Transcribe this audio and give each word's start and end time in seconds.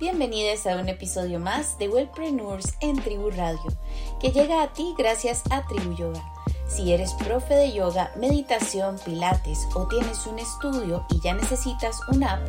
Bienvenidos 0.00 0.64
a 0.68 0.76
un 0.76 0.88
episodio 0.88 1.40
más 1.40 1.76
de 1.76 1.88
Wellpreneurs 1.88 2.76
en 2.78 3.02
Tribu 3.02 3.30
Radio, 3.30 3.68
que 4.20 4.30
llega 4.30 4.62
a 4.62 4.72
ti 4.72 4.94
gracias 4.96 5.42
a 5.50 5.66
Tribu 5.66 5.92
Yoga. 5.96 6.22
Si 6.68 6.92
eres 6.92 7.14
profe 7.14 7.54
de 7.54 7.72
yoga, 7.72 8.12
meditación, 8.16 8.96
pilates 9.04 9.66
o 9.74 9.88
tienes 9.88 10.24
un 10.28 10.38
estudio 10.38 11.04
y 11.10 11.18
ya 11.18 11.34
necesitas 11.34 11.98
una 12.12 12.34
app, 12.34 12.48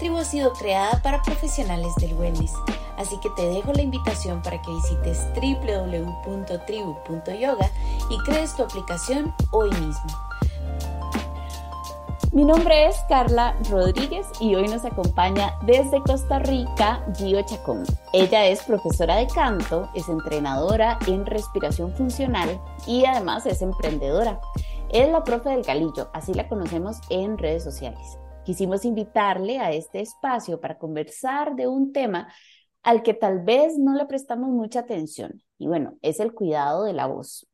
Tribu 0.00 0.16
ha 0.16 0.24
sido 0.24 0.52
creada 0.54 1.00
para 1.00 1.22
profesionales 1.22 1.94
del 2.00 2.14
wellness. 2.14 2.54
Así 2.96 3.16
que 3.20 3.30
te 3.36 3.46
dejo 3.46 3.72
la 3.72 3.82
invitación 3.82 4.42
para 4.42 4.60
que 4.60 4.72
visites 4.72 5.24
www.tribu.yoga 5.36 7.70
y 8.10 8.18
crees 8.24 8.56
tu 8.56 8.64
aplicación 8.64 9.32
hoy 9.52 9.70
mismo. 9.70 10.27
Mi 12.32 12.44
nombre 12.44 12.86
es 12.86 12.96
Carla 13.08 13.56
Rodríguez 13.70 14.26
y 14.38 14.54
hoy 14.54 14.68
nos 14.68 14.84
acompaña 14.84 15.54
desde 15.64 16.02
Costa 16.02 16.38
Rica 16.38 17.02
Gio 17.16 17.40
Chacón. 17.42 17.84
Ella 18.12 18.46
es 18.46 18.62
profesora 18.64 19.16
de 19.16 19.26
canto, 19.26 19.88
es 19.94 20.10
entrenadora 20.10 20.98
en 21.06 21.24
respiración 21.24 21.94
funcional 21.94 22.60
y 22.86 23.06
además 23.06 23.46
es 23.46 23.62
emprendedora. 23.62 24.40
Es 24.90 25.08
la 25.08 25.24
profe 25.24 25.50
del 25.50 25.62
galillo, 25.62 26.10
así 26.12 26.34
la 26.34 26.48
conocemos 26.48 26.98
en 27.08 27.38
redes 27.38 27.64
sociales. 27.64 28.18
Quisimos 28.44 28.84
invitarle 28.84 29.58
a 29.58 29.72
este 29.72 30.00
espacio 30.00 30.60
para 30.60 30.76
conversar 30.76 31.56
de 31.56 31.66
un 31.66 31.92
tema 31.92 32.28
al 32.82 33.02
que 33.02 33.14
tal 33.14 33.40
vez 33.40 33.78
no 33.78 33.94
le 33.94 34.04
prestamos 34.04 34.50
mucha 34.50 34.80
atención 34.80 35.42
y 35.56 35.66
bueno, 35.66 35.94
es 36.02 36.20
el 36.20 36.34
cuidado 36.34 36.84
de 36.84 36.92
la 36.92 37.06
voz 37.06 37.48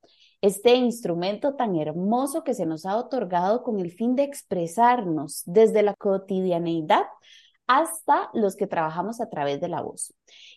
este 0.45 0.75
instrumento 0.75 1.55
tan 1.55 1.75
hermoso 1.75 2.45
que 2.45 2.53
se 2.53 2.67
nos 2.67 2.85
ha 2.85 2.99
otorgado 2.99 3.63
con 3.63 3.81
el 3.81 3.91
fin 3.91 4.15
de 4.15 4.25
expresarnos 4.25 5.43
desde 5.47 5.83
la 5.83 5.95
cotidianeidad 5.95 7.05
hasta 7.67 8.29
los 8.35 8.55
que 8.55 8.67
trabajamos 8.67 9.23
a 9.23 9.31
través 9.31 9.59
de 9.63 9.69
la 9.69 9.81
voz. 9.81 10.13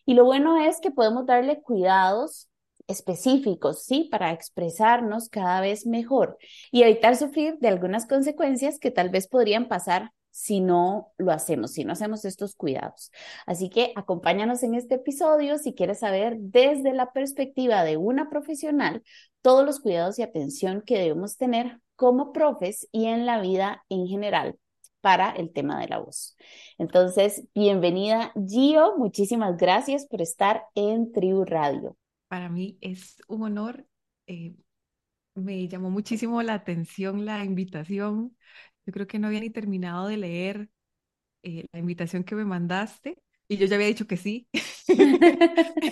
Y 0.06 0.14
lo 0.14 0.26
bueno 0.26 0.58
es 0.58 0.82
que 0.82 0.92
podemos 0.92 1.26
darle 1.26 1.62
cuidados 1.62 2.50
específicos, 2.88 3.84
¿sí? 3.84 4.10
Para 4.12 4.34
expresarnos 4.34 5.30
cada 5.30 5.62
vez 5.62 5.86
mejor 5.86 6.38
y 6.70 6.84
evitar 6.84 7.16
sufrir 7.16 7.58
de 7.60 7.70
algunas 7.70 8.08
consecuencias 8.08 8.80
que 8.80 8.92
tal 8.92 9.10
vez 9.10 9.30
podrían 9.30 9.70
pasar 9.70 10.12
si 10.38 10.60
no 10.60 11.14
lo 11.18 11.32
hacemos, 11.32 11.72
si 11.72 11.84
no 11.84 11.94
hacemos 11.94 12.24
estos 12.24 12.54
cuidados. 12.54 13.12
Así 13.48 13.70
que 13.72 13.92
acompáñanos 13.96 14.62
en 14.62 14.76
este 14.76 14.96
episodio 14.96 15.58
si 15.58 15.74
quieres 15.74 16.02
saber 16.02 16.38
desde 16.38 16.94
la 16.94 17.12
perspectiva 17.12 17.84
de 17.84 17.98
una 17.98 18.30
profesional 18.30 19.02
todos 19.42 19.66
los 19.66 19.80
cuidados 19.80 20.20
y 20.20 20.22
atención 20.22 20.84
que 20.86 21.00
debemos 21.00 21.38
tener 21.38 21.82
como 21.96 22.34
profes 22.34 22.88
y 22.92 23.08
en 23.08 23.26
la 23.26 23.42
vida 23.42 23.84
en 23.90 24.06
general 24.06 24.60
para 25.02 25.32
el 25.32 25.52
tema 25.52 25.82
de 25.82 25.88
la 25.88 25.98
voz. 25.98 26.38
Entonces, 26.78 27.48
bienvenida 27.56 28.32
Gio, 28.48 28.96
muchísimas 28.96 29.58
gracias 29.58 30.06
por 30.06 30.22
estar 30.22 30.66
en 30.76 31.12
Tribu 31.14 31.46
Radio. 31.46 31.98
Para 32.28 32.48
mí 32.48 32.78
es 32.80 33.16
un 33.28 33.42
honor. 33.42 33.88
Eh, 34.28 34.54
me 35.34 35.68
llamó 35.68 35.90
muchísimo 35.90 36.44
la 36.44 36.54
atención 36.54 37.26
la 37.26 37.44
invitación. 37.44 38.38
Yo 38.88 38.94
creo 38.94 39.08
que 39.08 39.20
no 39.20 39.28
había 39.30 39.42
ni 39.42 39.52
terminado 39.52 40.08
de 40.10 40.18
leer 40.18 40.72
eh, 41.44 41.66
la 41.72 41.80
invitación 41.80 42.24
que 42.24 42.36
me 42.36 42.46
mandaste 42.46 43.18
y 43.48 43.58
yo 43.58 43.66
ya 43.68 43.76
había 43.76 43.88
dicho 43.88 44.08
que 44.08 44.18
sí 44.18 44.48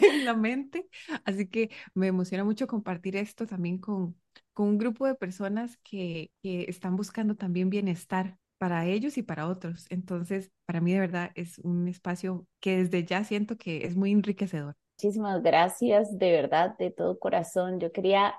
en 0.10 0.26
la 0.26 0.34
mente. 0.36 0.88
Así 1.26 1.48
que 1.48 1.72
me 1.94 2.08
emociona 2.08 2.44
mucho 2.44 2.68
compartir 2.68 3.16
esto 3.16 3.46
también 3.48 3.78
con, 3.80 4.16
con 4.54 4.68
un 4.70 4.78
grupo 4.78 5.06
de 5.08 5.16
personas 5.16 5.78
que, 5.84 6.32
que 6.44 6.66
están 6.70 6.96
buscando 6.96 7.36
también 7.36 7.70
bienestar 7.70 8.38
para 8.58 8.86
ellos 8.86 9.18
y 9.18 9.24
para 9.24 9.48
otros. 9.48 9.86
Entonces, 9.90 10.52
para 10.66 10.82
mí 10.82 10.94
de 10.94 11.00
verdad 11.00 11.32
es 11.36 11.60
un 11.60 11.88
espacio 11.88 12.48
que 12.60 12.78
desde 12.78 13.06
ya 13.06 13.24
siento 13.24 13.58
que 13.58 13.86
es 13.86 13.96
muy 13.96 14.12
enriquecedor. 14.12 14.76
Muchísimas 14.98 15.42
gracias, 15.44 16.18
de 16.18 16.32
verdad, 16.32 16.78
de 16.78 16.90
todo 16.92 17.20
corazón. 17.20 17.80
Yo 17.80 17.92
quería 17.92 18.36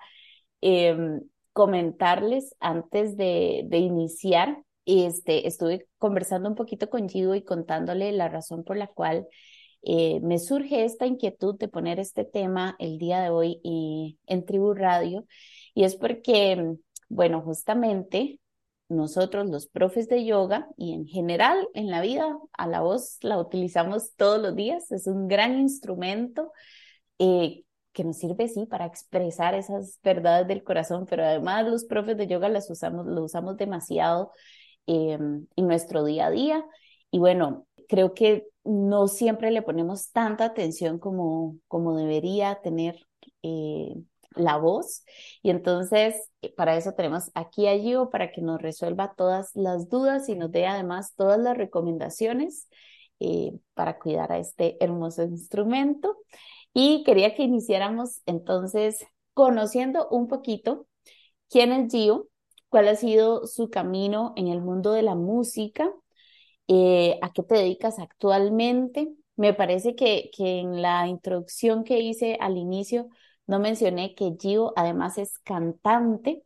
eh, 0.62 0.97
comentarles 1.56 2.55
antes 2.61 3.17
de, 3.17 3.62
de 3.65 3.78
iniciar. 3.78 4.62
Este, 4.84 5.49
estuve 5.49 5.89
conversando 5.97 6.50
un 6.50 6.55
poquito 6.55 6.91
con 6.91 7.09
Gido 7.09 7.34
y 7.34 7.43
contándole 7.43 8.12
la 8.12 8.28
razón 8.28 8.62
por 8.62 8.77
la 8.77 8.89
cual 8.89 9.27
eh, 9.81 10.21
me 10.21 10.39
surge 10.39 10.84
esta 10.84 11.06
inquietud 11.06 11.56
de 11.59 11.69
poner 11.69 11.99
este 11.99 12.27
tema 12.27 12.77
el 12.78 12.99
día 12.99 13.22
de 13.22 13.31
hoy 13.31 13.59
en 14.27 14.45
Tribu 14.45 14.75
Radio. 14.75 15.25
Y 15.72 15.84
es 15.84 15.97
porque, 15.97 16.75
bueno, 17.09 17.41
justamente 17.41 18.39
nosotros 18.91 19.49
los 19.49 19.66
profes 19.66 20.11
de 20.11 20.27
yoga 20.27 20.69
y 20.77 20.93
en 20.93 21.06
general 21.06 21.66
en 21.72 21.91
la 21.91 22.03
vida 22.03 22.39
a 22.53 22.66
la 22.66 22.83
voz 22.83 23.16
la 23.22 23.39
utilizamos 23.39 24.15
todos 24.16 24.43
los 24.43 24.55
días. 24.55 24.93
Es 24.93 25.06
un 25.06 25.27
gran 25.27 25.59
instrumento 25.59 26.53
eh, 27.19 27.65
que 27.97 28.05
nos 28.05 28.19
sirve, 28.19 28.47
sí, 28.49 28.67
para 28.67 28.84
expresar 28.84 29.55
esas 29.55 29.99
verdades 30.05 30.47
del 30.47 30.62
corazón, 30.62 31.07
pero 31.09 31.25
además 31.25 31.67
los 31.67 31.87
profes 31.87 32.19
de 32.19 32.27
yoga 32.27 32.51
las 32.51 32.71
usamos, 32.71 33.07
lo 33.07 33.25
usamos 33.25 33.57
demasiado 33.57 34.33
em, 34.87 35.47
en 35.57 35.67
nuestro 35.67 36.05
día 36.05 36.27
a 36.27 36.31
día. 36.31 36.65
Y 37.11 37.19
bueno, 37.19 37.67
creo 37.89 38.12
que 38.12 38.47
no 38.65 39.09
siempre 39.09 39.51
le 39.51 39.62
ponemos 39.62 40.12
tanta 40.12 40.45
atención 40.45 40.99
como, 40.99 41.57
como 41.69 41.97
debería 41.97 42.61
tener 42.62 42.97
eh, 43.43 43.95
la 44.34 44.59
voz. 44.59 45.03
Y 45.43 45.49
entonces, 45.49 46.31
eh, 46.43 46.53
para 46.55 46.77
eso 46.77 46.93
tenemos 46.93 47.31
aquí 47.34 47.67
a 47.67 47.78
Gio 47.78 48.11
para 48.11 48.31
que 48.31 48.43
nos 48.43 48.61
resuelva 48.61 49.15
todas 49.17 49.53
las 49.55 49.89
dudas 49.89 50.28
y 50.28 50.37
nos 50.37 50.53
dé 50.53 50.67
además 50.67 51.15
todas 51.17 51.39
las 51.41 51.57
recomendaciones 51.57 52.69
eh, 53.21 53.53
para 53.73 53.99
cuidar 53.99 54.33
a 54.33 54.39
este 54.39 54.77
hermoso 54.84 55.23
instrumento. 55.23 56.19
Y 56.78 57.04
quería 57.04 57.34
que 57.34 57.42
iniciáramos 57.42 58.20
entonces 58.26 59.06
conociendo 59.32 60.09
un 60.10 60.28
poquito 60.28 60.87
quién 61.48 61.72
es 61.72 61.91
Gio, 61.92 62.28
cuál 62.69 62.88
ha 62.88 62.97
sido 62.97 63.47
su 63.47 63.70
camino 63.70 64.34
en 64.37 64.48
el 64.48 64.60
mundo 64.62 64.92
de 64.92 65.03
la 65.03 65.15
música, 65.15 65.91
eh, 66.69 67.19
a 67.22 67.32
qué 67.32 67.42
te 67.44 67.56
dedicas 67.56 67.98
actualmente. 67.98 69.09
Me 69.36 69.54
parece 69.54 69.97
que, 69.97 70.31
que 70.36 70.60
en 70.60 70.82
la 70.82 71.09
introducción 71.09 71.84
que 71.84 72.00
hice 72.00 72.38
al 72.41 72.59
inicio 72.59 73.09
no 73.47 73.59
mencioné 73.60 74.15
que 74.15 74.36
Gio 74.38 74.72
además 74.76 75.19
es 75.19 75.38
cantante. 75.41 76.44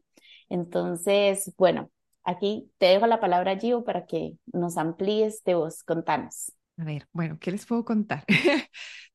Entonces, 0.49 1.53
bueno, 1.59 1.91
aquí 2.25 2.73
te 2.79 2.87
dejo 2.87 3.07
la 3.09 3.21
palabra 3.21 3.59
Gio 3.59 3.85
para 3.85 4.07
que 4.07 4.35
nos 4.53 4.77
amplíes 4.79 5.43
de 5.45 5.55
vos. 5.57 5.83
Contanos. 5.85 6.53
A 6.81 6.85
ver, 6.85 7.07
bueno, 7.13 7.39
¿qué 7.39 7.51
les 7.51 7.67
puedo 7.67 7.85
contar? 7.85 8.25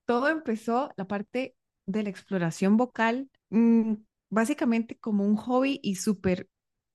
todo 0.05 0.27
empezó 0.29 0.91
la 0.97 1.05
parte 1.07 1.55
de 1.87 2.03
la 2.03 2.09
exploración 2.09 2.77
vocal, 2.77 3.29
mm, 3.49 3.93
básicamente 4.29 4.97
como 4.99 5.25
un 5.25 5.35
hobby 5.35 5.79
y 5.81 5.95
súper 5.95 6.47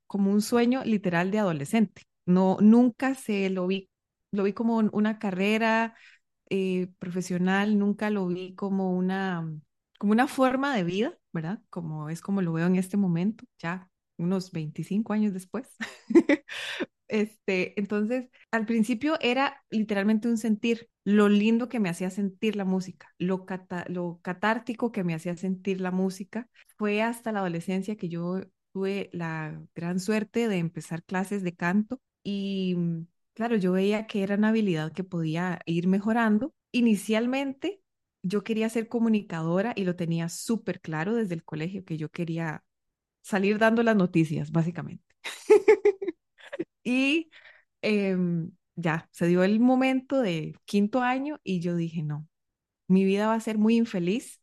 como 0.09 0.33
un 0.33 0.43
sueño 0.43 0.85
literal 0.85 1.31
de 1.33 1.39
adolescente. 1.41 2.03
No, 2.27 2.59
nunca 2.61 3.15
se 3.17 3.51
lo 3.51 3.67
vi, 3.67 3.91
lo 4.33 4.45
vi 4.45 4.53
como 4.53 4.79
una 4.79 5.19
carrera 5.19 5.97
eh, 6.51 6.89
profesional, 6.99 7.79
nunca 7.79 8.11
lo 8.11 8.27
vi 8.29 8.55
como 8.57 8.93
una, 8.97 9.49
como 9.99 10.13
una 10.13 10.29
forma 10.29 10.77
de 10.77 10.85
vida, 10.85 11.19
¿verdad? 11.33 11.61
Como 11.71 12.11
es 12.11 12.21
como 12.23 12.43
lo 12.43 12.53
veo 12.55 12.67
en 12.69 12.77
este 12.77 12.97
momento, 12.99 13.45
ya 13.61 13.89
unos 14.19 14.53
25 14.53 15.13
años 15.15 15.33
después. 15.35 15.69
Este, 17.11 17.79
entonces, 17.79 18.29
al 18.53 18.67
principio 18.67 19.19
era 19.21 19.63
literalmente 19.71 20.29
un 20.29 20.39
sentir, 20.39 20.89
lo 21.05 21.29
lindo 21.29 21.69
que 21.69 21.81
me 21.81 21.89
hacía 21.89 22.11
sentir 22.11 22.57
la 22.57 22.65
música, 22.65 23.09
lo, 23.19 23.47
lo 23.89 24.21
catártico 24.23 24.93
que 24.93 25.03
me 25.05 25.15
hacía 25.15 25.37
sentir 25.37 25.81
la 25.81 25.91
música. 25.91 26.49
Fue 26.79 27.03
hasta 27.03 27.33
la 27.33 27.41
adolescencia 27.41 27.97
que 27.97 28.09
yo 28.09 28.41
tuve 28.73 29.11
la 29.13 29.61
gran 29.75 29.99
suerte 30.01 30.49
de 30.49 30.59
empezar 30.59 31.03
clases 31.03 31.43
de 31.43 31.55
canto 31.55 32.01
y 32.23 32.75
mm, 32.77 33.07
claro, 33.35 33.57
yo 33.57 33.73
veía 33.73 34.07
que 34.07 34.23
era 34.23 34.37
una 34.37 34.49
habilidad 34.51 34.93
que 34.93 35.05
podía 35.05 35.61
ir 35.67 35.89
mejorando. 35.89 36.55
Inicialmente 36.73 37.83
yo 38.23 38.45
quería 38.45 38.69
ser 38.69 38.89
comunicadora 38.89 39.73
y 39.77 39.85
lo 39.85 39.97
tenía 39.97 40.29
súper 40.29 40.81
claro 40.81 41.15
desde 41.15 41.35
el 41.35 41.45
colegio 41.45 41.85
que 41.85 41.97
yo 41.97 42.11
quería 42.11 42.65
salir 43.23 43.59
dando 43.59 43.83
las 43.83 43.97
noticias, 43.97 44.53
básicamente. 44.53 45.05
Y 46.83 47.31
em, 47.83 48.53
ya, 48.77 49.09
se 49.13 49.27
dio 49.27 49.45
el 49.45 49.61
momento 49.61 50.21
de 50.21 50.55
quinto 50.65 51.03
año 51.03 51.41
y 51.45 51.61
yo 51.61 51.77
dije, 51.77 52.03
no, 52.03 52.29
mi 52.89 53.05
vida 53.05 53.29
va 53.29 53.35
a 53.35 53.41
ser 53.41 53.59
muy 53.59 53.77
infeliz 53.77 54.41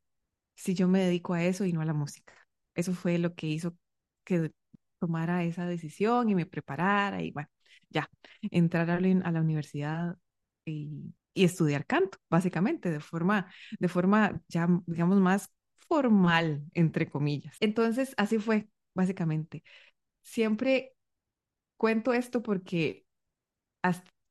si 0.55 0.75
yo 0.75 0.87
me 0.87 0.99
dedico 1.01 1.33
a 1.33 1.43
eso 1.43 1.65
y 1.65 1.73
no 1.73 1.81
a 1.81 1.85
la 1.85 1.93
música. 1.93 2.33
Eso 2.75 2.93
fue 2.93 3.17
lo 3.19 3.35
que 3.35 3.47
hizo 3.47 3.77
que 4.23 4.51
tomara 4.99 5.43
esa 5.43 5.65
decisión 5.67 6.29
y 6.29 6.35
me 6.35 6.45
preparara 6.45 7.21
y 7.23 7.31
bueno, 7.31 7.49
ya, 7.89 8.09
entrar 8.51 8.89
a 8.89 8.99
la, 8.99 9.41
universidad 9.41 10.17
y, 10.65 11.13
y, 11.33 11.43
estudiar 11.45 11.85
canto, 11.85 12.17
básicamente, 12.29 12.91
de 12.91 12.99
forma, 12.99 13.51
de 13.79 13.87
forma 13.87 14.41
ya, 14.47 14.67
digamos, 14.85 15.19
más 15.19 15.51
formal, 15.87 16.63
entre 16.73 17.09
comillas. 17.09 17.55
Entonces, 17.59 18.13
así 18.17 18.39
fue, 18.39 18.69
básicamente. 18.93 19.63
Siempre 20.23 20.96
cuento 21.77 22.13
esto 22.13 22.43
porque 22.43 23.05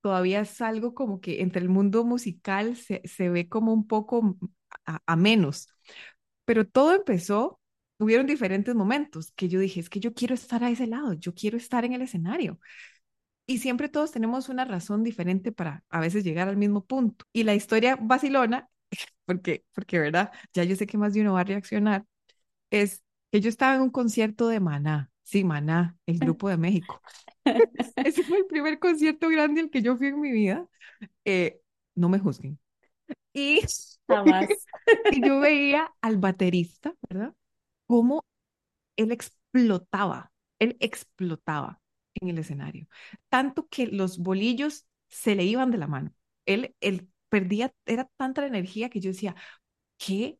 todavía 0.01 0.41
es 0.41 0.61
algo 0.61 0.95
como 0.95 1.21
que 1.21 1.43
entre 1.43 1.61
el 1.63 1.69
mundo 1.69 2.05
musical 2.05 2.77
se, 2.77 3.03
se 3.05 3.29
ve 3.29 3.49
como 3.49 3.73
un 3.73 3.87
poco 3.87 4.37
a, 4.87 5.01
a 5.07 5.17
menos. 5.17 5.69
Pero 6.45 6.67
todo 6.67 6.95
empezó, 6.95 7.61
hubieron 7.99 8.27
diferentes 8.27 8.75
momentos 8.75 9.33
que 9.37 9.49
yo 9.49 9.61
dije, 9.61 9.81
es 9.81 9.91
que 9.91 10.01
yo 10.01 10.15
quiero 10.15 10.35
estar 10.35 10.63
a 10.65 10.71
ese 10.71 10.87
lado, 10.87 11.15
yo 11.15 11.35
quiero 11.35 11.57
estar 11.57 11.85
en 11.85 11.93
el 11.95 12.03
escenario. 12.03 12.61
Y 13.47 13.59
siempre 13.59 13.89
todos 13.89 14.13
tenemos 14.13 14.49
una 14.49 14.65
razón 14.65 15.05
diferente 15.05 15.53
para 15.53 15.85
a 15.91 16.01
veces 16.01 16.25
llegar 16.25 16.49
al 16.49 16.57
mismo 16.57 16.85
punto. 16.87 17.27
Y 17.33 17.45
la 17.45 17.55
historia 17.55 17.99
vacilona, 18.01 18.69
porque, 19.27 19.65
porque, 19.75 19.99
¿verdad? 20.01 20.33
Ya 20.55 20.65
yo 20.65 20.77
sé 20.77 20.87
que 20.87 20.99
más 20.99 21.15
de 21.15 21.23
uno 21.23 21.35
va 21.35 21.41
a 21.43 21.45
reaccionar, 21.45 22.05
es 22.71 23.05
que 23.33 23.41
yo 23.41 23.51
estaba 23.51 23.77
en 23.77 23.83
un 23.83 23.91
concierto 23.91 24.49
de 24.49 24.61
Maná, 24.61 25.11
sí, 25.27 25.45
Maná, 25.45 25.97
el 26.07 26.19
grupo 26.21 26.49
de 26.49 26.57
México. 26.57 27.01
Ese 27.97 28.23
fue 28.23 28.39
el 28.39 28.47
primer 28.47 28.79
concierto 28.79 29.29
grande 29.29 29.61
al 29.61 29.71
que 29.71 29.83
yo 29.83 29.97
fui 29.97 30.09
en 30.09 30.21
mi 30.21 30.31
vida. 30.33 30.67
Eh, 31.25 31.61
no 31.95 32.09
me 32.09 32.19
juzguen. 32.19 32.59
Y, 33.33 33.63
Jamás. 34.09 34.49
y 35.13 35.27
yo 35.27 35.41
veía 35.41 35.93
al 36.01 36.19
baterista, 36.19 36.95
¿verdad? 37.09 37.35
Cómo 37.87 38.25
él 38.97 39.13
explotaba, 39.13 40.33
él 40.59 40.77
explotaba 40.81 41.81
en 42.15 42.29
el 42.29 42.39
escenario, 42.39 42.89
tanto 43.29 43.69
que 43.69 43.87
los 43.87 44.19
bolillos 44.19 44.87
se 45.09 45.35
le 45.35 45.45
iban 45.45 45.71
de 45.71 45.79
la 45.79 45.87
mano. 45.87 46.13
Él, 46.47 46.75
él 46.81 47.09
perdía, 47.29 47.75
era 47.87 48.11
tanta 48.17 48.43
la 48.43 48.49
energía 48.49 48.91
que 48.91 49.01
yo 49.01 49.11
decía, 49.11 49.35
¿qué 49.99 50.39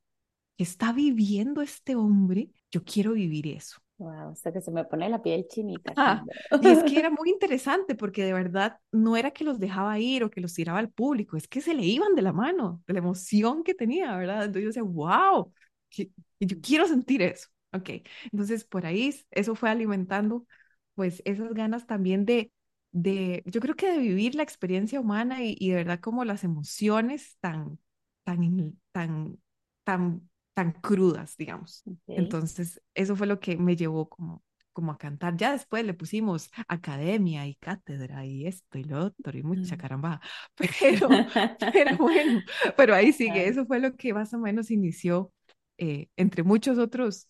está 0.59 0.93
viviendo 0.93 1.63
este 1.63 1.97
hombre? 1.97 2.51
Yo 2.71 2.85
quiero 2.85 3.13
vivir 3.15 3.49
eso. 3.49 3.79
Wow, 3.99 4.33
hasta 4.33 4.53
que 4.53 4.61
se 4.61 4.71
me 4.71 4.85
pone 4.85 5.09
la 5.09 5.23
piel 5.23 5.47
chinita. 5.49 5.95
Ah, 5.97 6.23
y 6.63 6.69
es 6.69 6.83
que 6.83 6.99
era 6.99 7.09
muy 7.19 7.31
interesante 7.31 7.95
porque 7.95 8.25
de 8.25 8.35
verdad 8.35 8.79
no 8.93 9.17
era 9.17 9.31
que 9.31 9.43
los 9.45 9.59
dejaba 9.59 9.99
ir 9.99 10.23
o 10.23 10.31
que 10.31 10.43
los 10.43 10.53
tiraba 10.53 10.79
al 10.79 10.91
público, 10.91 11.37
es 11.37 11.49
que 11.49 11.63
se 11.63 11.73
le 11.73 11.83
iban 11.83 12.15
de 12.15 12.21
la 12.21 12.33
mano, 12.35 12.83
de 12.87 12.93
la 12.93 12.99
emoción 12.99 13.65
que 13.65 13.75
tenía, 13.75 14.15
¿verdad? 14.17 14.45
Entonces 14.45 14.63
yo 14.63 14.69
decía, 14.69 14.83
wow, 14.83 15.51
que, 15.89 16.11
yo 16.41 16.61
quiero 16.61 16.87
sentir 16.87 17.23
eso. 17.23 17.49
Ok, 17.73 17.91
entonces 18.31 18.65
por 18.65 18.85
ahí 18.85 19.15
eso 19.31 19.55
fue 19.55 19.71
alimentando 19.71 20.47
pues 20.95 21.23
esas 21.25 21.53
ganas 21.55 21.87
también 21.87 22.25
de, 22.27 22.53
de 22.93 23.43
yo 23.47 23.61
creo 23.61 23.77
que 23.77 23.91
de 23.91 23.99
vivir 23.99 24.35
la 24.35 24.43
experiencia 24.43 25.01
humana 25.01 25.43
y, 25.43 25.57
y 25.59 25.71
de 25.71 25.77
verdad 25.77 26.01
como 26.01 26.25
las 26.25 26.45
emociones 26.45 27.37
tan, 27.41 27.79
tan, 28.25 28.79
tan, 28.93 29.39
tan 29.85 30.29
tan 30.57 30.73
crudas, 30.73 31.37
digamos. 31.37 31.83
Okay. 31.87 32.17
Entonces, 32.17 32.81
eso 32.95 33.15
fue 33.15 33.27
lo 33.27 33.41
que 33.41 33.59
me 33.59 33.77
llevó 33.77 34.09
como, 34.09 34.43
como 34.73 34.91
a 34.91 34.97
cantar. 34.97 35.37
Ya 35.37 35.53
después 35.53 35.85
le 35.85 35.93
pusimos 35.93 36.51
academia 36.67 37.47
y 37.47 37.57
cátedra 37.57 38.25
y 38.25 38.47
esto 38.47 38.79
y 38.79 38.85
lo 38.85 39.05
otro 39.05 39.37
y 39.37 39.43
mucha 39.43 39.77
caramba. 39.77 40.19
Pero, 40.81 41.09
pero 41.75 41.97
bueno, 41.99 42.41
pero 42.75 42.95
ahí 42.95 43.13
sigue. 43.13 43.47
Eso 43.49 43.67
fue 43.67 43.81
lo 43.81 43.97
que 43.97 44.15
más 44.15 44.33
o 44.33 44.39
menos 44.39 44.71
inició, 44.71 45.31
eh, 45.77 46.09
entre 46.17 46.43
muchos 46.43 46.79
otros 46.79 47.29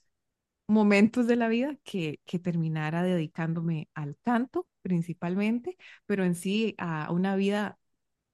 momentos 0.69 1.26
de 1.26 1.34
la 1.37 1.49
vida, 1.49 1.76
que, 1.82 2.20
que 2.26 2.38
terminara 2.38 3.02
dedicándome 3.02 3.88
al 3.94 4.17
canto 4.23 4.69
principalmente, 4.82 5.76
pero 6.06 6.25
en 6.25 6.37
sí 6.37 6.76
a 6.78 7.11
una 7.11 7.34
vida 7.34 7.76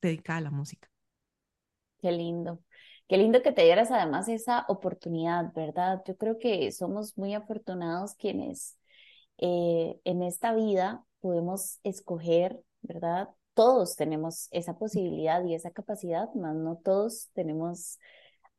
dedicada 0.03 0.39
a 0.39 0.43
la 0.43 0.51
música. 0.51 0.91
Qué 2.01 2.11
lindo. 2.13 2.61
Qué 3.13 3.19
lindo 3.19 3.43
que 3.43 3.53
te 3.53 3.65
dieras 3.65 3.91
además 3.91 4.27
esa 4.31 4.65
oportunidad, 4.69 5.53
¿verdad? 5.53 6.03
Yo 6.07 6.17
creo 6.17 6.39
que 6.39 6.73
somos 6.73 7.19
muy 7.19 7.35
afortunados 7.35 8.15
quienes 8.15 8.79
eh, 9.37 10.01
en 10.05 10.23
esta 10.23 10.55
vida 10.55 11.05
podemos 11.21 11.79
escoger, 11.83 12.63
¿verdad? 12.81 13.29
Todos 13.53 13.97
tenemos 13.97 14.49
esa 14.51 14.79
posibilidad 14.79 15.45
y 15.45 15.55
esa 15.55 15.73
capacidad, 15.73 16.33
más 16.33 16.55
no 16.55 16.79
todos 16.79 17.29
tenemos 17.35 17.99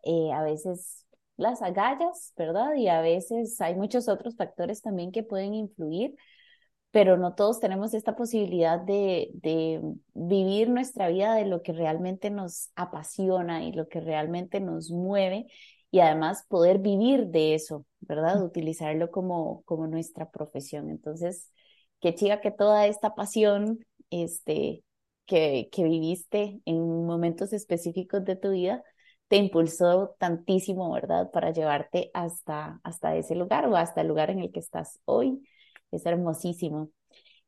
eh, 0.03 0.31
a 0.31 0.43
veces 0.43 1.07
las 1.35 1.63
agallas, 1.63 2.31
¿verdad? 2.37 2.75
Y 2.75 2.89
a 2.89 3.01
veces 3.01 3.59
hay 3.59 3.73
muchos 3.73 4.07
otros 4.07 4.35
factores 4.35 4.83
también 4.83 5.11
que 5.11 5.23
pueden 5.23 5.55
influir 5.55 6.15
pero 6.93 7.17
no 7.17 7.33
todos 7.33 7.59
tenemos 7.59 7.95
esta 7.95 8.15
posibilidad 8.15 8.79
de, 8.79 9.31
de, 9.33 9.81
vivir 10.13 10.69
nuestra 10.69 11.07
vida 11.09 11.33
de 11.33 11.47
lo 11.47 11.63
que 11.63 11.73
realmente 11.73 12.29
nos 12.29 12.69
apasiona 12.75 13.63
y 13.63 13.71
lo 13.71 13.87
que 13.87 13.99
realmente 13.99 14.59
nos 14.59 14.91
mueve 14.91 15.47
y 15.89 16.01
además 16.01 16.45
poder 16.47 16.77
vivir 16.77 17.29
de 17.29 17.55
eso, 17.55 17.87
¿verdad? 18.01 18.43
Utilizarlo 18.43 19.09
como, 19.09 19.63
como 19.63 19.87
nuestra 19.87 20.29
profesión. 20.29 20.91
Entonces, 20.91 21.51
qué 21.99 22.13
chica 22.13 22.41
que 22.41 22.51
toda 22.51 22.85
esta 22.85 23.15
pasión 23.15 23.79
este, 24.11 24.83
que, 25.25 25.69
que 25.71 25.83
viviste 25.85 26.61
en 26.65 27.05
momentos 27.07 27.53
específicos 27.53 28.23
de 28.23 28.35
tu 28.35 28.51
vida 28.51 28.83
te 29.29 29.37
impulsó 29.37 30.15
tantísimo, 30.19 30.91
¿verdad? 30.93 31.31
Para 31.31 31.51
llevarte 31.51 32.11
hasta, 32.13 32.79
hasta 32.83 33.15
ese 33.15 33.33
lugar 33.33 33.67
o 33.67 33.77
hasta 33.77 34.01
el 34.01 34.09
lugar 34.09 34.29
en 34.29 34.41
el 34.41 34.51
que 34.51 34.59
estás 34.59 34.99
hoy 35.05 35.43
es 35.97 36.05
hermosísimo. 36.05 36.89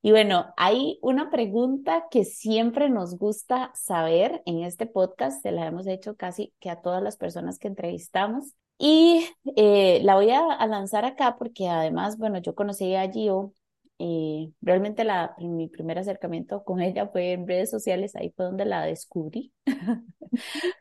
Y 0.05 0.11
bueno, 0.11 0.53
hay 0.55 0.99
una 1.01 1.31
pregunta 1.31 2.05
que 2.11 2.25
siempre 2.25 2.89
nos 2.89 3.17
gusta 3.17 3.71
saber 3.73 4.43
en 4.45 4.61
este 4.63 4.85
podcast, 4.85 5.41
se 5.41 5.51
la 5.51 5.65
hemos 5.65 5.87
hecho 5.87 6.15
casi 6.15 6.53
que 6.59 6.69
a 6.69 6.79
todas 6.79 7.01
las 7.01 7.17
personas 7.17 7.57
que 7.57 7.69
entrevistamos. 7.69 8.53
Y 8.77 9.25
eh, 9.55 10.01
la 10.03 10.13
voy 10.13 10.29
a, 10.29 10.67
lanzar 10.67 11.05
acá 11.05 11.37
porque 11.39 11.69
además, 11.69 12.19
bueno, 12.19 12.39
yo 12.39 12.53
conocí 12.53 12.93
a 12.93 13.09
Gio, 13.09 13.53
eh, 13.97 14.51
realmente 14.61 15.05
la, 15.05 15.33
mi 15.39 15.69
primer 15.69 15.97
acercamiento 15.97 16.63
con 16.63 16.81
ella 16.81 17.07
fue 17.07 17.31
en 17.31 17.47
redes 17.47 17.71
sociales, 17.71 18.15
ahí 18.15 18.31
fue 18.35 18.45
donde 18.45 18.65
la 18.65 18.85
descubrí. 18.85 19.53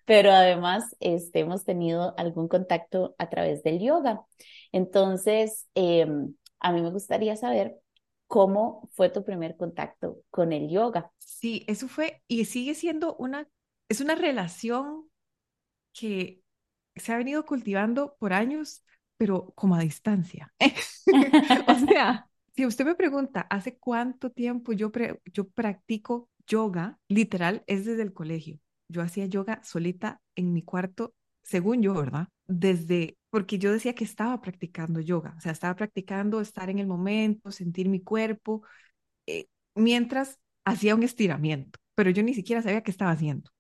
Pero 0.05 0.33
además 0.33 0.95
este, 1.01 1.41
hemos 1.41 1.65
tenido 1.65 2.15
algún 2.19 2.47
contacto 2.47 3.15
a 3.17 3.31
través 3.31 3.63
del 3.63 3.81
yoga. 3.81 4.23
Entonces, 4.71 5.67
eh, 5.75 6.07
a 6.65 6.73
mí 6.73 6.81
me 6.81 6.91
gustaría 6.91 7.37
saber 7.37 7.77
cómo 8.27 8.89
fue 8.95 9.11
tu 9.11 9.23
primer 9.23 9.55
contacto 9.57 10.23
con 10.31 10.53
el 10.53 10.71
yoga. 10.71 11.13
Sí, 11.19 11.63
eso 11.69 11.89
fue 11.89 12.23
y 12.27 12.47
sigue 12.47 12.75
siendo 12.75 13.15
una, 13.17 13.47
es 13.91 14.01
una 14.01 14.15
relación 14.15 15.05
que 15.93 16.41
se 16.97 17.13
ha 17.13 17.19
venido 17.19 17.45
cultivando 17.45 18.17
por 18.19 18.33
años, 18.33 18.83
pero 19.19 19.53
como 19.55 19.75
a 19.75 19.81
distancia. 19.81 20.55
o 21.69 21.75
sea, 21.87 22.31
si 22.57 22.65
usted 22.65 22.87
me 22.87 22.95
pregunta, 22.95 23.47
¿hace 23.51 23.77
cuánto 23.77 24.31
tiempo 24.31 24.73
yo, 24.73 24.91
yo 25.27 25.49
practico 25.51 26.31
yoga? 26.47 26.99
Literal, 27.09 27.63
es 27.67 27.85
desde 27.85 28.03
el 28.03 28.15
colegio. 28.15 28.59
Yo 28.89 29.03
hacía 29.03 29.27
yoga 29.27 29.63
solita 29.63 30.23
en 30.35 30.55
mi 30.55 30.63
cuarto, 30.63 31.15
según 31.45 31.83
yo, 31.83 31.95
¿verdad? 31.95 32.29
Desde 32.47 33.19
porque 33.31 33.59
yo 33.59 33.73
decía 33.73 33.95
que 33.95 34.05
estaba 34.05 34.41
practicando 34.41 35.01
yoga, 35.01 35.35
o 35.39 35.41
sea, 35.41 35.53
estaba 35.53 35.77
practicando 35.77 36.41
estar 36.41 36.71
en 36.71 36.79
el 36.81 36.87
momento, 36.89 37.53
sentir 37.53 37.89
mi 37.89 38.01
cuerpo, 38.03 38.63
eh, 39.27 39.47
mientras 39.75 40.39
hacía 40.65 40.95
un 40.95 41.03
estiramiento, 41.05 41.79
pero 41.95 42.11
yo 42.11 42.23
ni 42.23 42.35
siquiera 42.35 42.63
sabía 42.63 42.83
qué 42.83 42.91
estaba 42.91 43.13
haciendo, 43.13 43.51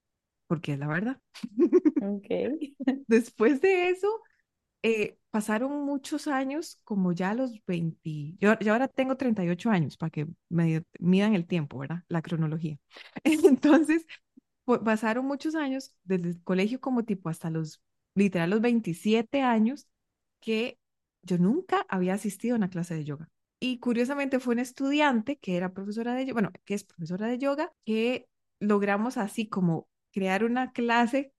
porque 0.49 0.75
es 0.75 0.79
la 0.79 0.88
verdad. 0.88 1.21
Okay. 2.03 2.76
Después 3.09 3.61
de 3.62 3.88
eso, 3.91 4.09
eh, 4.83 5.19
pasaron 5.31 5.85
muchos 5.85 6.29
años, 6.29 6.79
como 6.85 7.12
ya 7.12 7.31
a 7.31 7.35
los 7.35 7.53
20, 7.67 8.35
yo, 8.38 8.59
yo 8.61 8.73
ahora 8.73 8.88
tengo 8.88 9.17
38 9.17 9.71
años, 9.71 9.97
para 9.97 10.11
que 10.11 10.26
me 10.50 10.85
midan 11.00 11.35
el 11.35 11.47
tiempo, 11.47 11.79
¿verdad? 11.79 12.05
La 12.09 12.23
cronología. 12.23 12.79
Entonces, 13.25 14.07
pasaron 14.85 15.26
muchos 15.26 15.54
años, 15.54 15.94
desde 16.04 16.30
el 16.30 16.42
colegio 16.42 16.80
como 16.80 17.04
tipo 17.04 17.28
hasta 17.28 17.50
los 17.50 17.83
literal 18.14 18.50
los 18.50 18.61
27 18.61 19.42
años 19.42 19.88
que 20.40 20.78
yo 21.23 21.38
nunca 21.38 21.87
había 21.88 22.14
asistido 22.14 22.54
a 22.54 22.59
una 22.59 22.71
clase 22.71 22.94
de 22.94 23.04
yoga. 23.04 23.28
Y 23.61 23.78
curiosamente 23.80 24.40
fue 24.40 24.54
un 24.54 24.61
estudiante 24.61 25.37
que 25.38 25.56
era 25.56 25.73
profesora 25.73 26.14
de 26.14 26.25
yoga, 26.26 26.35
bueno, 26.35 26.52
que 26.64 26.75
es 26.75 26.85
profesora 26.85 27.26
de 27.28 27.38
yoga, 27.38 27.73
que 27.85 28.28
logramos 28.61 29.16
así 29.16 29.49
como 29.49 29.88
crear 30.12 30.44
una 30.44 30.73
clase 30.73 31.33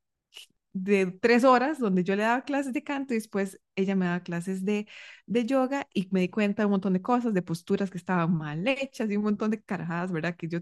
de 0.74 1.08
tres 1.08 1.44
horas 1.46 1.80
donde 1.80 2.04
yo 2.04 2.16
le 2.16 2.24
daba 2.24 2.44
clases 2.44 2.74
de 2.74 2.84
canto 2.84 3.14
y 3.14 3.18
después 3.18 3.62
ella 3.76 3.96
me 3.96 4.06
daba 4.06 4.22
clases 4.24 4.66
de, 4.66 4.88
de 5.26 5.46
yoga 5.46 5.88
y 5.94 6.08
me 6.12 6.20
di 6.22 6.30
cuenta 6.30 6.62
de 6.64 6.66
un 6.66 6.72
montón 6.72 6.94
de 6.94 7.02
cosas, 7.02 7.34
de 7.34 7.42
posturas 7.42 7.90
que 7.90 7.98
estaban 7.98 8.36
mal 8.38 8.68
hechas 8.68 9.10
y 9.10 9.16
un 9.18 9.24
montón 9.24 9.52
de 9.52 9.62
carajadas, 9.64 10.12
¿verdad? 10.12 10.36
Que 10.36 10.48
yo 10.50 10.60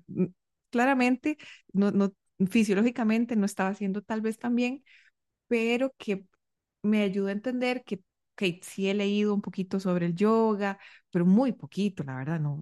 claramente, 0.69 1.37
no, 1.73 1.91
no, 1.91 2.13
fisiológicamente 2.49 3.35
no 3.35 3.45
estaba 3.45 3.69
haciendo 3.69 4.01
tal 4.01 4.21
vez 4.21 4.37
tan 4.39 4.55
bien, 4.55 4.83
pero 5.47 5.93
que 5.97 6.25
me 6.83 7.03
ayudó 7.03 7.27
a 7.29 7.31
entender 7.33 7.83
que, 7.85 8.01
que 8.35 8.59
sí 8.63 8.89
he 8.89 8.93
leído 8.95 9.33
un 9.33 9.41
poquito 9.41 9.79
sobre 9.79 10.07
el 10.07 10.15
yoga, 10.15 10.79
pero 11.11 11.25
muy 11.25 11.53
poquito, 11.53 12.03
la 12.03 12.15
verdad, 12.17 12.39
no, 12.39 12.61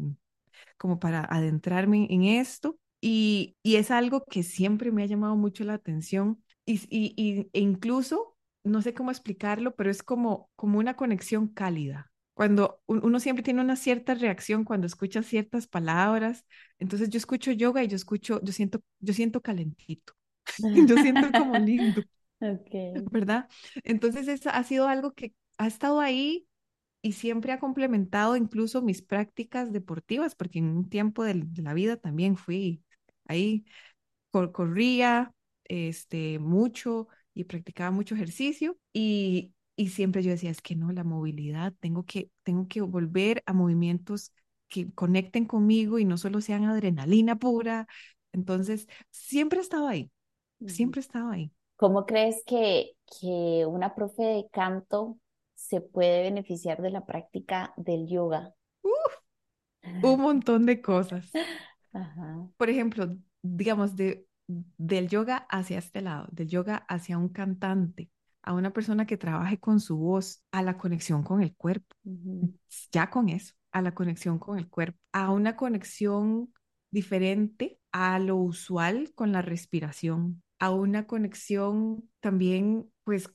como 0.77 0.99
para 0.99 1.25
adentrarme 1.25 2.07
en 2.09 2.23
esto. 2.23 2.77
Y, 3.01 3.57
y 3.63 3.77
es 3.77 3.91
algo 3.91 4.25
que 4.25 4.43
siempre 4.43 4.91
me 4.91 5.03
ha 5.03 5.07
llamado 5.07 5.35
mucho 5.35 5.63
la 5.63 5.73
atención 5.75 6.43
y, 6.65 6.81
y, 6.89 7.49
e 7.53 7.59
incluso, 7.59 8.37
no 8.63 8.81
sé 8.81 8.93
cómo 8.93 9.11
explicarlo, 9.11 9.75
pero 9.75 9.89
es 9.91 10.03
como, 10.03 10.51
como 10.55 10.79
una 10.79 10.95
conexión 10.95 11.47
cálida. 11.47 12.10
Cuando 12.33 12.81
uno 12.87 13.19
siempre 13.19 13.43
tiene 13.43 13.61
una 13.61 13.75
cierta 13.75 14.13
reacción 14.15 14.63
cuando 14.63 14.87
escucha 14.87 15.23
ciertas 15.23 15.67
palabras. 15.67 16.45
Entonces 16.79 17.09
yo 17.09 17.17
escucho 17.17 17.51
yoga 17.51 17.83
y 17.83 17.87
yo 17.87 17.95
escucho, 17.95 18.41
yo 18.43 18.53
siento, 18.53 18.81
yo 18.99 19.13
siento 19.13 19.41
calentito, 19.41 20.13
yo 20.87 20.97
siento 20.97 21.33
como 21.33 21.57
lindo, 21.59 22.03
Okay. 22.41 23.11
¿verdad? 23.11 23.49
Entonces 23.83 24.27
eso 24.27 24.49
ha 24.51 24.63
sido 24.63 24.87
algo 24.87 25.13
que 25.13 25.33
ha 25.57 25.67
estado 25.67 25.99
ahí 26.01 26.47
y 27.01 27.13
siempre 27.13 27.51
ha 27.53 27.59
complementado 27.59 28.35
incluso 28.37 28.81
mis 28.81 29.01
prácticas 29.01 29.71
deportivas, 29.73 30.35
porque 30.35 30.59
en 30.59 30.65
un 30.77 30.89
tiempo 30.89 31.23
de, 31.23 31.47
la 31.57 31.73
vida 31.73 31.97
también 31.97 32.37
fui 32.37 32.83
ahí, 33.27 33.65
cor- 34.31 34.51
corría 34.51 35.33
este, 35.65 36.39
mucho 36.39 37.07
y 37.33 37.45
practicaba 37.45 37.91
mucho 37.91 38.15
ejercicio 38.15 38.77
y, 38.93 39.53
y 39.81 39.87
siempre 39.87 40.21
yo 40.21 40.29
decía, 40.29 40.51
es 40.51 40.61
que 40.61 40.75
no, 40.75 40.91
la 40.91 41.03
movilidad, 41.03 41.73
tengo 41.79 42.03
que, 42.03 42.29
tengo 42.43 42.67
que 42.67 42.81
volver 42.81 43.41
a 43.47 43.53
movimientos 43.53 44.31
que 44.67 44.93
conecten 44.93 45.45
conmigo 45.45 45.97
y 45.97 46.05
no 46.05 46.17
solo 46.17 46.39
sean 46.39 46.65
adrenalina 46.65 47.37
pura. 47.39 47.87
Entonces, 48.31 48.87
siempre 49.09 49.57
he 49.57 49.61
estado 49.63 49.87
ahí, 49.87 50.11
siempre 50.67 50.99
he 50.99 51.03
estado 51.03 51.31
ahí. 51.31 51.51
¿Cómo 51.77 52.05
crees 52.05 52.43
que, 52.45 52.91
que 53.19 53.65
una 53.65 53.95
profe 53.95 54.21
de 54.21 54.47
canto 54.51 55.17
se 55.55 55.81
puede 55.81 56.21
beneficiar 56.21 56.79
de 56.83 56.91
la 56.91 57.03
práctica 57.03 57.73
del 57.75 58.07
yoga? 58.07 58.53
Un 60.03 60.21
montón 60.21 60.67
de 60.67 60.79
cosas. 60.79 61.27
Ajá. 61.93 62.47
por 62.55 62.69
ejemplo, 62.69 63.17
digamos, 63.41 63.95
de, 63.95 64.27
del 64.77 65.09
yoga 65.09 65.47
hacia 65.49 65.79
este 65.79 66.01
lado, 66.01 66.27
del 66.31 66.49
yoga 66.49 66.85
hacia 66.87 67.17
un 67.17 67.29
cantante, 67.29 68.11
a 68.43 68.53
una 68.53 68.71
persona 68.71 69.05
que 69.05 69.17
trabaje 69.17 69.59
con 69.59 69.79
su 69.79 69.97
voz, 69.97 70.43
a 70.51 70.61
la 70.63 70.77
conexión 70.77 71.23
con 71.23 71.41
el 71.41 71.55
cuerpo, 71.55 71.95
ya 72.91 73.09
con 73.09 73.29
eso, 73.29 73.53
a 73.71 73.81
la 73.81 73.93
conexión 73.93 74.39
con 74.39 74.57
el 74.57 74.67
cuerpo, 74.67 74.99
a 75.11 75.31
una 75.31 75.55
conexión 75.55 76.53
diferente 76.91 77.79
a 77.91 78.19
lo 78.19 78.37
usual 78.37 79.11
con 79.15 79.31
la 79.31 79.41
respiración, 79.41 80.43
a 80.59 80.71
una 80.71 81.07
conexión 81.07 82.09
también, 82.19 82.89
pues, 83.03 83.29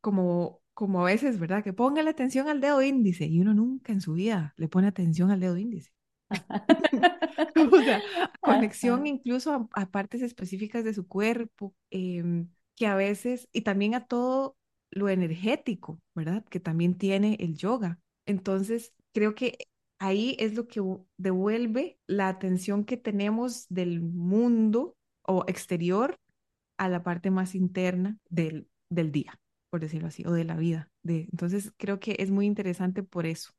como, 0.00 0.62
como 0.74 1.02
a 1.02 1.04
veces, 1.04 1.38
¿verdad? 1.38 1.62
Que 1.62 1.72
ponga 1.72 2.02
la 2.02 2.10
atención 2.10 2.48
al 2.48 2.60
dedo 2.60 2.82
índice 2.82 3.26
y 3.26 3.40
uno 3.40 3.54
nunca 3.54 3.92
en 3.92 4.00
su 4.00 4.14
vida 4.14 4.54
le 4.56 4.68
pone 4.68 4.88
atención 4.88 5.30
al 5.30 5.40
dedo 5.40 5.56
índice. 5.56 5.90
O 7.56 7.82
sea, 7.82 8.00
conexión 8.40 9.06
incluso 9.06 9.52
a, 9.52 9.82
a 9.82 9.90
partes 9.90 10.22
específicas 10.22 10.84
de 10.84 10.94
su 10.94 11.06
cuerpo, 11.06 11.74
em, 11.90 12.48
que 12.80 12.86
a 12.86 12.94
veces, 12.94 13.46
y 13.52 13.60
también 13.60 13.94
a 13.94 14.06
todo 14.06 14.56
lo 14.90 15.10
energético, 15.10 16.00
¿verdad? 16.14 16.46
Que 16.46 16.60
también 16.60 16.96
tiene 16.96 17.36
el 17.38 17.54
yoga. 17.54 17.98
Entonces, 18.24 18.94
creo 19.12 19.34
que 19.34 19.58
ahí 19.98 20.34
es 20.38 20.54
lo 20.54 20.66
que 20.66 20.80
devuelve 21.18 21.98
la 22.06 22.28
atención 22.28 22.86
que 22.86 22.96
tenemos 22.96 23.66
del 23.68 24.00
mundo 24.00 24.96
o 25.26 25.44
exterior 25.46 26.16
a 26.78 26.88
la 26.88 27.02
parte 27.02 27.30
más 27.30 27.54
interna 27.54 28.16
del, 28.30 28.66
del 28.88 29.12
día, 29.12 29.38
por 29.68 29.80
decirlo 29.80 30.08
así, 30.08 30.24
o 30.24 30.32
de 30.32 30.44
la 30.44 30.56
vida. 30.56 30.88
De, 31.02 31.28
entonces, 31.30 31.74
creo 31.76 32.00
que 32.00 32.16
es 32.18 32.30
muy 32.30 32.46
interesante 32.46 33.02
por 33.02 33.26
eso. 33.26 33.50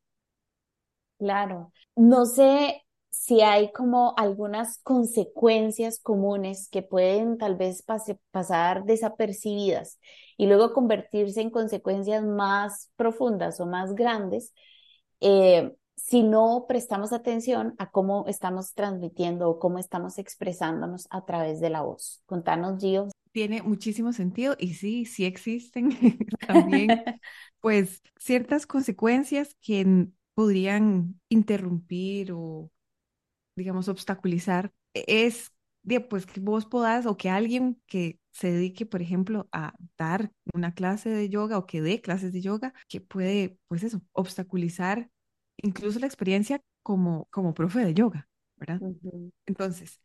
Claro. 1.20 1.72
No 1.96 2.26
sé 2.26 2.82
si 3.12 3.42
hay 3.42 3.72
como 3.74 4.16
algunas 4.18 4.80
consecuencias 4.84 6.00
comunes 6.02 6.70
que 6.72 6.84
pueden 6.84 7.38
tal 7.40 7.58
vez 7.58 7.84
pase- 7.84 8.20
pasar 8.32 8.86
desapercibidas 8.86 10.00
y 10.38 10.48
luego 10.48 10.74
convertirse 10.74 11.42
en 11.42 11.52
consecuencias 11.52 12.26
más 12.26 12.92
profundas 12.98 13.60
o 13.62 13.68
más 13.68 13.96
grandes 13.96 14.54
eh, 15.20 15.74
si 15.96 16.24
no 16.24 16.66
prestamos 16.68 17.14
atención 17.14 17.76
a 17.78 17.92
cómo 17.92 18.26
estamos 18.28 18.74
transmitiendo 18.74 19.50
o 19.50 19.60
cómo 19.60 19.78
estamos 19.80 20.18
expresándonos 20.18 21.08
a 21.12 21.26
través 21.26 21.60
de 21.62 21.70
la 21.70 21.82
voz. 21.84 22.24
Contanos, 22.26 22.80
Gio. 22.82 23.10
Tiene 23.32 23.62
muchísimo 23.62 24.12
sentido 24.14 24.56
y 24.60 24.74
sí, 24.74 25.06
sí 25.06 25.26
existen 25.26 25.90
también, 26.46 27.06
pues, 27.62 28.02
ciertas 28.18 28.66
consecuencias 28.68 29.56
que 29.62 30.08
podrían 30.34 31.20
interrumpir 31.30 32.32
o, 32.34 32.70
digamos, 33.56 33.88
obstaculizar. 33.90 34.72
E- 34.94 35.06
Es, 35.28 35.52
de, 35.84 36.00
pues, 36.02 36.26
que 36.26 36.40
vos 36.40 36.66
podás 36.66 37.06
o 37.06 37.18
que 37.18 37.30
alguien 37.30 37.82
que 37.88 38.20
se 38.32 38.52
dedique, 38.52 38.86
por 38.86 39.02
ejemplo, 39.02 39.48
a 39.52 39.74
dar 39.98 40.32
una 40.54 40.74
clase 40.74 41.10
de 41.10 41.30
yoga 41.30 41.58
o 41.58 41.66
que 41.66 41.82
dé 41.82 42.02
clases 42.02 42.32
de 42.34 42.42
yoga, 42.42 42.74
que 42.88 43.02
puede, 43.02 43.58
pues 43.68 43.84
eso, 43.84 44.02
obstaculizar 44.14 45.10
incluso 45.58 46.00
la 46.00 46.08
experiencia 46.08 46.62
como, 46.84 47.28
como 47.32 47.54
profe 47.54 47.80
de 47.86 47.94
yoga, 47.94 48.30
¿verdad? 48.58 48.82
Entonces, 49.46 50.02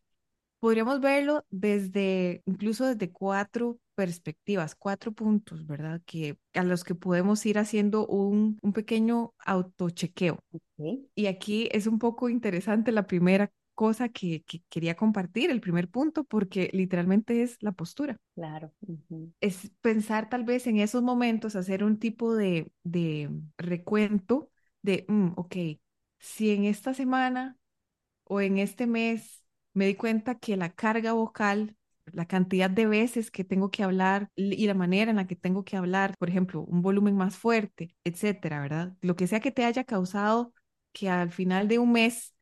Podríamos 0.59 0.99
verlo 1.01 1.45
desde, 1.49 2.41
incluso 2.45 2.85
desde 2.87 3.11
cuatro 3.11 3.79
perspectivas, 3.95 4.75
cuatro 4.75 5.11
puntos, 5.11 5.65
¿verdad? 5.67 6.01
Que 6.05 6.37
a 6.53 6.63
los 6.63 6.83
que 6.83 6.95
podemos 6.95 7.45
ir 7.45 7.59
haciendo 7.59 8.07
un, 8.07 8.57
un 8.61 8.73
pequeño 8.73 9.33
autochequeo. 9.45 10.39
ok, 10.51 11.07
Y 11.15 11.27
aquí 11.27 11.69
es 11.71 11.87
un 11.87 11.99
poco 11.99 12.29
interesante 12.29 12.91
la 12.91 13.07
primera 13.07 13.51
cosa 13.75 14.09
que, 14.09 14.43
que 14.43 14.63
quería 14.69 14.95
compartir, 14.95 15.51
el 15.51 15.61
primer 15.61 15.89
punto, 15.89 16.23
porque 16.25 16.69
literalmente 16.73 17.43
es 17.43 17.57
la 17.61 17.71
postura. 17.73 18.17
claro. 18.35 18.73
Es 19.39 19.71
pensar 19.81 20.29
tal 20.29 20.43
vez 20.43 20.65
en 20.67 20.79
esos 20.79 21.03
momentos, 21.03 21.55
hacer 21.55 21.83
un 21.83 21.99
tipo 21.99 22.35
de, 22.35 22.71
de 22.83 23.29
recuento 23.57 24.51
de, 24.81 25.05
mm, 25.07 25.33
ok, 25.37 25.55
si 26.19 26.51
en 26.51 26.65
esta 26.65 26.93
semana 26.95 27.57
o 28.25 28.41
en 28.41 28.59
este 28.59 28.87
mes 28.87 29.43
me 29.77 29.87
di 29.87 29.95
cuenta 29.95 30.35
que 30.39 30.57
la 30.57 30.71
carga 30.73 31.13
vocal, 31.13 31.75
la 32.07 32.25
cantidad 32.27 32.69
de 32.69 32.87
veces 32.87 33.31
que 33.31 33.43
tengo 33.43 33.71
que 33.71 33.83
hablar 33.83 34.29
y 34.35 34.65
la 34.67 34.73
manera 34.73 35.11
en 35.11 35.17
la 35.17 35.27
que 35.27 35.35
tengo 35.35 35.63
que 35.65 35.77
hablar, 35.77 36.15
por 36.19 36.29
ejemplo, 36.29 36.61
un 36.63 36.81
volumen 36.81 37.15
más 37.17 37.37
fuerte, 37.37 37.95
etcétera, 38.03 38.61
¿verdad? 38.61 38.93
Lo 39.01 39.15
que 39.15 39.27
sea 39.27 39.39
que 39.41 39.51
te 39.51 39.65
haya 39.65 39.83
causado 39.83 40.53
que 40.93 41.09
al 41.09 41.31
final 41.31 41.67
de 41.67 41.79
un 41.79 41.91
mes 41.91 42.33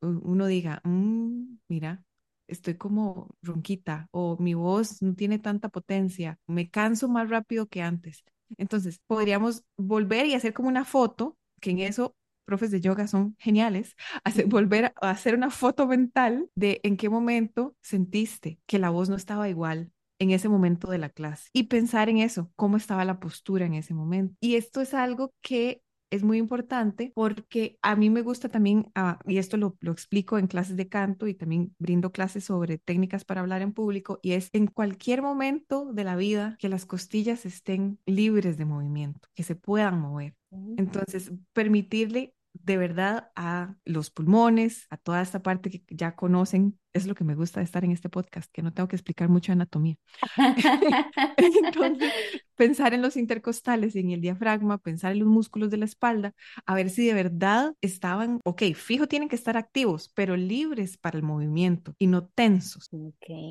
uno 0.00 0.46
diga, 0.46 0.80
"Mm, 0.84 1.58
mira, 1.68 2.02
estoy 2.48 2.76
como 2.76 3.28
ronquita 3.42 4.08
o 4.12 4.36
mi 4.38 4.54
voz 4.54 5.02
no 5.02 5.14
tiene 5.14 5.38
tanta 5.38 5.68
potencia, 5.68 6.38
me 6.46 6.70
canso 6.70 7.08
más 7.08 7.28
rápido 7.30 7.66
que 7.66 7.82
antes. 7.82 8.24
Entonces, 8.58 9.00
podríamos 9.06 9.64
volver 9.76 10.26
y 10.26 10.34
hacer 10.34 10.52
como 10.54 10.68
una 10.68 10.84
foto, 10.84 11.36
que 11.60 11.70
en 11.70 11.80
eso 11.80 12.15
profes 12.46 12.70
de 12.70 12.80
yoga 12.80 13.06
son 13.06 13.36
geniales, 13.38 13.94
hacer, 14.24 14.46
volver 14.46 14.94
a 15.00 15.10
hacer 15.10 15.34
una 15.34 15.50
foto 15.50 15.86
mental 15.86 16.48
de 16.54 16.80
en 16.82 16.96
qué 16.96 17.10
momento 17.10 17.76
sentiste 17.82 18.58
que 18.66 18.78
la 18.78 18.90
voz 18.90 19.10
no 19.10 19.16
estaba 19.16 19.48
igual 19.48 19.92
en 20.18 20.30
ese 20.30 20.48
momento 20.48 20.90
de 20.90 20.98
la 20.98 21.10
clase 21.10 21.50
y 21.52 21.64
pensar 21.64 22.08
en 22.08 22.18
eso, 22.18 22.50
cómo 22.56 22.76
estaba 22.76 23.04
la 23.04 23.20
postura 23.20 23.66
en 23.66 23.74
ese 23.74 23.92
momento. 23.92 24.34
Y 24.40 24.56
esto 24.56 24.80
es 24.80 24.94
algo 24.94 25.32
que 25.42 25.82
es 26.10 26.22
muy 26.22 26.38
importante 26.38 27.12
porque 27.14 27.78
a 27.82 27.96
mí 27.96 28.10
me 28.10 28.22
gusta 28.22 28.48
también, 28.48 28.90
ah, 28.94 29.18
y 29.26 29.38
esto 29.38 29.56
lo, 29.56 29.76
lo 29.80 29.92
explico 29.92 30.38
en 30.38 30.46
clases 30.46 30.76
de 30.76 30.88
canto 30.88 31.26
y 31.26 31.34
también 31.34 31.74
brindo 31.78 32.12
clases 32.12 32.44
sobre 32.44 32.78
técnicas 32.78 33.24
para 33.24 33.40
hablar 33.40 33.62
en 33.62 33.72
público, 33.72 34.18
y 34.22 34.32
es 34.32 34.50
en 34.52 34.66
cualquier 34.66 35.22
momento 35.22 35.92
de 35.92 36.04
la 36.04 36.16
vida 36.16 36.56
que 36.58 36.68
las 36.68 36.86
costillas 36.86 37.46
estén 37.46 37.98
libres 38.06 38.56
de 38.56 38.64
movimiento, 38.64 39.28
que 39.34 39.42
se 39.42 39.56
puedan 39.56 40.00
mover. 40.00 40.34
Ok. 40.50 40.78
Entonces, 40.78 41.32
permitirle 41.52 42.34
de 42.62 42.76
verdad 42.76 43.30
a 43.36 43.74
los 43.84 44.10
pulmones, 44.10 44.86
a 44.90 44.96
toda 44.96 45.22
esta 45.22 45.42
parte 45.42 45.70
que 45.70 45.82
ya 45.88 46.16
conocen, 46.16 46.78
es 46.92 47.06
lo 47.06 47.14
que 47.14 47.24
me 47.24 47.34
gusta 47.34 47.60
de 47.60 47.64
estar 47.64 47.84
en 47.84 47.92
este 47.92 48.08
podcast, 48.08 48.50
que 48.52 48.62
no 48.62 48.72
tengo 48.72 48.88
que 48.88 48.96
explicar 48.96 49.28
mucho 49.28 49.52
anatomía. 49.52 49.96
Entonces, 51.36 52.10
pensar 52.56 52.94
en 52.94 53.02
los 53.02 53.16
intercostales 53.16 53.94
y 53.94 54.00
en 54.00 54.12
el 54.12 54.22
diafragma, 54.22 54.78
pensar 54.78 55.12
en 55.12 55.18
los 55.18 55.28
músculos 55.28 55.70
de 55.70 55.76
la 55.76 55.84
espalda, 55.84 56.32
a 56.64 56.74
ver 56.74 56.88
si 56.88 57.06
de 57.06 57.14
verdad 57.14 57.74
estaban, 57.82 58.40
ok, 58.44 58.62
fijo, 58.74 59.06
tienen 59.06 59.28
que 59.28 59.36
estar 59.36 59.56
activos, 59.56 60.10
pero 60.14 60.36
libres 60.36 60.96
para 60.96 61.18
el 61.18 61.22
movimiento 61.22 61.94
y 61.98 62.06
no 62.06 62.26
tensos 62.26 62.88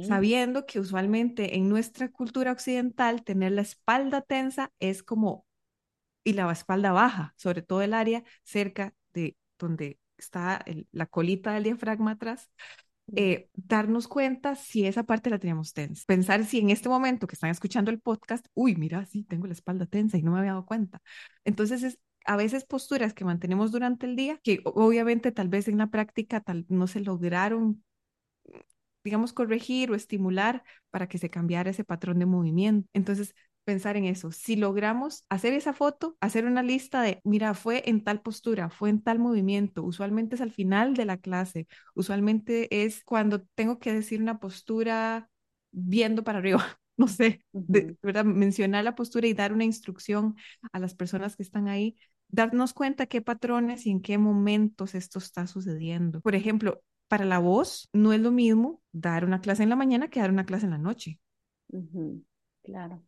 sabiendo 0.07 0.65
que 0.65 0.79
usualmente 0.79 1.57
en 1.57 1.69
nuestra 1.69 2.11
cultura 2.11 2.51
occidental 2.51 3.23
tener 3.23 3.51
la 3.51 3.61
espalda 3.61 4.21
tensa 4.21 4.71
es 4.79 5.03
como 5.03 5.44
y 6.25 6.33
la 6.33 6.51
espalda 6.51 6.91
baja, 6.91 7.33
sobre 7.37 7.63
todo 7.63 7.81
el 7.83 7.93
área 7.95 8.25
cerca 8.43 8.93
de 9.13 9.37
donde 9.59 9.99
está 10.17 10.57
el- 10.65 10.87
la 10.91 11.05
colita 11.07 11.53
del 11.53 11.63
diafragma 11.65 12.11
atrás, 12.11 12.49
eh, 13.15 13.49
darnos 13.55 14.07
cuenta 14.07 14.55
si 14.55 14.85
esa 14.87 15.03
parte 15.03 15.29
la 15.29 15.39
teníamos 15.39 15.73
tensa. 15.73 16.03
Pensar 16.07 16.43
si 16.45 16.59
en 16.59 16.69
este 16.71 16.89
momento 16.89 17.27
que 17.27 17.35
están 17.35 17.51
escuchando 17.51 17.91
el 17.91 17.99
podcast, 18.01 18.47
uy, 18.53 18.75
mira, 18.75 19.05
sí, 19.05 19.23
tengo 19.23 19.47
la 19.47 19.53
espalda 19.53 19.85
tensa 19.85 20.17
y 20.17 20.23
no 20.23 20.31
me 20.31 20.39
había 20.39 20.51
dado 20.53 20.65
cuenta. 20.65 21.01
Entonces 21.43 21.83
es 21.83 21.99
a 22.27 22.37
veces 22.37 22.65
posturas 22.65 23.13
que 23.13 23.23
mantenemos 23.25 23.71
durante 23.71 24.07
el 24.07 24.15
día, 24.15 24.39
que 24.43 24.61
obviamente 24.65 25.31
tal 25.31 25.47
vez 25.49 25.67
en 25.67 25.77
la 25.77 25.87
práctica 25.87 26.41
tal, 26.41 26.65
no 26.69 26.87
se 26.87 27.01
lograron 27.01 27.83
digamos, 29.03 29.33
corregir 29.33 29.91
o 29.91 29.95
estimular 29.95 30.63
para 30.89 31.07
que 31.07 31.17
se 31.17 31.29
cambiara 31.29 31.69
ese 31.71 31.83
patrón 31.83 32.19
de 32.19 32.25
movimiento. 32.25 32.89
Entonces, 32.93 33.35
pensar 33.65 33.97
en 33.97 34.05
eso. 34.05 34.31
Si 34.31 34.55
logramos 34.55 35.25
hacer 35.29 35.53
esa 35.53 35.73
foto, 35.73 36.15
hacer 36.21 36.45
una 36.45 36.63
lista 36.63 37.01
de, 37.01 37.19
mira, 37.23 37.53
fue 37.53 37.83
en 37.89 38.03
tal 38.03 38.21
postura, 38.21 38.69
fue 38.69 38.89
en 38.89 39.01
tal 39.01 39.19
movimiento, 39.19 39.83
usualmente 39.83 40.35
es 40.35 40.41
al 40.41 40.51
final 40.51 40.93
de 40.93 41.05
la 41.05 41.17
clase, 41.17 41.67
usualmente 41.95 42.83
es 42.85 43.03
cuando 43.03 43.41
tengo 43.55 43.79
que 43.79 43.91
decir 43.93 44.21
una 44.21 44.39
postura 44.39 45.29
viendo 45.71 46.23
para 46.23 46.37
arriba, 46.39 46.63
no 46.97 47.07
sé, 47.07 47.41
de, 47.51 47.97
¿verdad? 48.01 48.23
Mencionar 48.23 48.83
la 48.83 48.95
postura 48.95 49.27
y 49.27 49.33
dar 49.33 49.51
una 49.51 49.65
instrucción 49.65 50.35
a 50.71 50.79
las 50.79 50.95
personas 50.95 51.35
que 51.35 51.43
están 51.43 51.67
ahí, 51.67 51.97
darnos 52.29 52.73
cuenta 52.73 53.07
qué 53.07 53.21
patrones 53.21 53.85
y 53.85 53.91
en 53.91 54.01
qué 54.01 54.17
momentos 54.17 54.95
esto 54.95 55.19
está 55.19 55.47
sucediendo. 55.47 56.21
Por 56.21 56.35
ejemplo, 56.35 56.81
para 57.07 57.25
la 57.25 57.39
voz 57.39 57.89
no 57.93 58.13
es 58.13 58.21
lo 58.21 58.31
mismo 58.31 58.81
dar 58.91 59.25
una 59.25 59.41
clase 59.41 59.63
en 59.63 59.69
la 59.69 59.75
mañana 59.75 60.07
que 60.09 60.19
dar 60.19 60.31
una 60.31 60.45
clase 60.45 60.65
en 60.65 60.71
la 60.71 60.77
noche. 60.77 61.19
Claro 62.63 63.03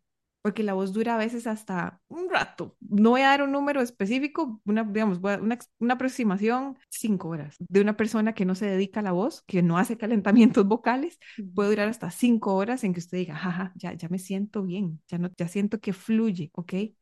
porque 0.47 0.63
la 0.63 0.75
voz 0.75 0.93
dura 0.93 1.15
a 1.15 1.17
veces 1.17 1.45
hasta 1.45 1.99
un 2.07 2.29
rato. 2.29 2.77
No 2.79 3.09
voy 3.09 3.19
a 3.19 3.27
dar 3.27 3.41
un 3.41 3.51
número 3.51 3.81
específico, 3.81 4.61
una, 4.63 4.85
digamos, 4.85 5.17
una, 5.17 5.59
una 5.77 5.93
aproximación, 5.95 6.77
cinco 6.87 7.27
horas. 7.27 7.57
De 7.59 7.81
una 7.81 7.97
persona 7.97 8.33
que 8.33 8.45
no 8.45 8.55
se 8.55 8.65
dedica 8.65 9.01
a 9.01 9.03
la 9.03 9.11
voz, 9.11 9.41
que 9.41 9.61
no 9.61 9.77
hace 9.77 9.97
calentamientos 10.55 10.65
vocales, 10.65 11.19
puede 11.53 11.71
durar 11.71 11.89
hasta 11.89 12.11
cinco 12.11 12.55
horas 12.55 12.85
en 12.85 12.93
que 12.93 13.01
usted 13.01 13.17
diga, 13.17 13.35
jaja, 13.35 13.73
ya, 13.75 13.91
ya 13.91 14.07
me 14.07 14.19
siento 14.19 14.63
bien, 14.63 15.01
ya, 15.09 15.17
no, 15.17 15.29
ya 15.37 15.49
siento 15.49 15.81
que 15.81 15.91
fluye, 15.91 16.49
¿ok? 16.53 16.73
E, 16.73 16.93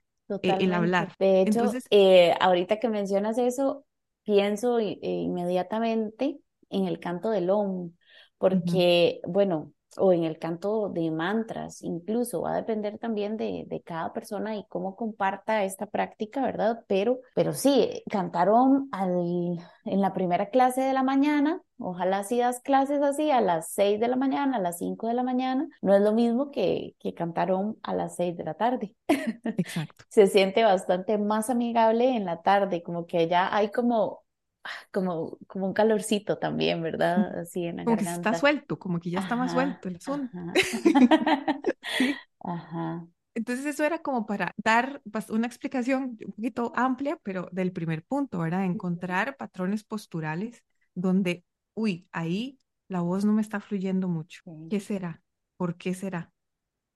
el 0.42 0.74
hablar. 0.74 1.14
De 1.20 1.42
hecho, 1.42 1.60
Entonces, 1.60 1.86
eh, 1.92 2.34
ahorita 2.40 2.80
que 2.80 2.90
mencionas 2.90 3.38
eso, 3.38 3.86
pienso 4.24 4.80
inmediatamente 4.80 6.40
en 6.72 6.86
el 6.86 7.00
canto 7.00 7.30
del 7.30 7.52
OM, 7.52 7.92
porque, 8.40 9.22
bueno, 9.28 9.72
o 9.98 10.14
en 10.14 10.24
el 10.24 10.40
canto 10.40 10.90
de 10.90 11.12
mantras, 11.12 11.82
incluso 11.82 12.42
va 12.42 12.54
a 12.54 12.58
depender 12.58 12.98
también 12.98 13.38
de, 13.38 13.66
de, 13.68 13.82
cada 13.82 14.14
persona 14.14 14.56
y 14.56 14.66
cómo 14.68 14.96
comparta 14.96 15.64
esta 15.64 15.86
práctica, 15.86 16.42
¿verdad? 16.42 16.84
Pero, 16.88 17.20
pero 17.34 17.54
sí, 17.54 18.04
cantaron 18.10 18.90
al, 18.92 19.60
en 19.86 20.02
la 20.02 20.14
primera 20.14 20.50
clase 20.50 20.82
de 20.82 20.94
la 20.94 21.04
mañana, 21.04 21.62
ojalá 21.78 22.24
si 22.24 22.40
das 22.40 22.62
clases 22.62 23.02
así 23.02 23.32
a 23.32 23.42
las 23.42 23.70
6 23.72 24.00
de 24.00 24.08
la 24.08 24.16
mañana, 24.16 24.58
a 24.58 24.62
las 24.62 24.80
5 24.80 25.08
de 25.08 25.14
la 25.14 25.24
mañana, 25.24 25.68
no 25.82 25.94
es 25.96 26.02
lo 26.02 26.14
mismo 26.14 26.52
que, 26.52 26.96
que 27.00 27.14
cantaron 27.14 27.78
a 27.84 27.94
las 27.94 28.16
6 28.16 28.38
de 28.38 28.44
la 28.44 28.54
tarde. 28.56 28.96
Exacto. 29.58 30.06
Se 30.10 30.28
siente 30.28 30.64
bastante 30.64 31.18
más 31.18 31.50
amigable 31.50 32.16
en 32.16 32.26
la 32.26 32.42
tarde, 32.42 32.84
como 32.84 33.06
que 33.06 33.28
ya 33.28 33.56
hay 33.56 33.72
como 33.72 34.25
como, 34.92 35.38
como 35.48 35.68
un 35.68 35.74
calorcito 35.74 36.38
también, 36.38 36.82
¿verdad? 36.82 37.40
Así 37.40 37.66
en 37.66 37.78
la 37.78 37.86
como 37.86 37.98
que 37.98 38.04
está 38.04 38.34
suelto, 38.34 38.80
como 38.80 39.00
que 39.00 39.10
ya 39.12 39.20
está 39.20 39.36
más 39.36 39.52
suelto 39.52 39.88
el 39.88 39.98
asunto. 39.98 40.38
Ajá. 42.44 43.08
Entonces 43.36 43.66
eso 43.66 43.84
era 43.84 44.00
como 44.00 44.26
para 44.26 44.54
dar 44.58 45.02
una 45.30 45.46
explicación 45.46 46.18
un 46.26 46.34
poquito 46.34 46.72
amplia, 46.76 47.20
pero 47.22 47.50
del 47.52 47.74
primer 47.74 48.04
punto, 48.04 48.40
¿verdad? 48.40 48.64
Encontrar 48.64 49.36
patrones 49.36 49.84
posturales 49.84 50.64
donde, 50.94 51.44
uy, 51.74 52.08
ahí 52.14 52.58
la 52.88 53.02
voz 53.02 53.26
no 53.26 53.34
me 53.34 53.42
está 53.42 53.60
fluyendo 53.60 54.08
mucho. 54.08 54.42
¿Qué 54.70 54.80
será? 54.80 55.22
¿Por 55.58 55.76
qué 55.76 55.94
será? 55.94 56.32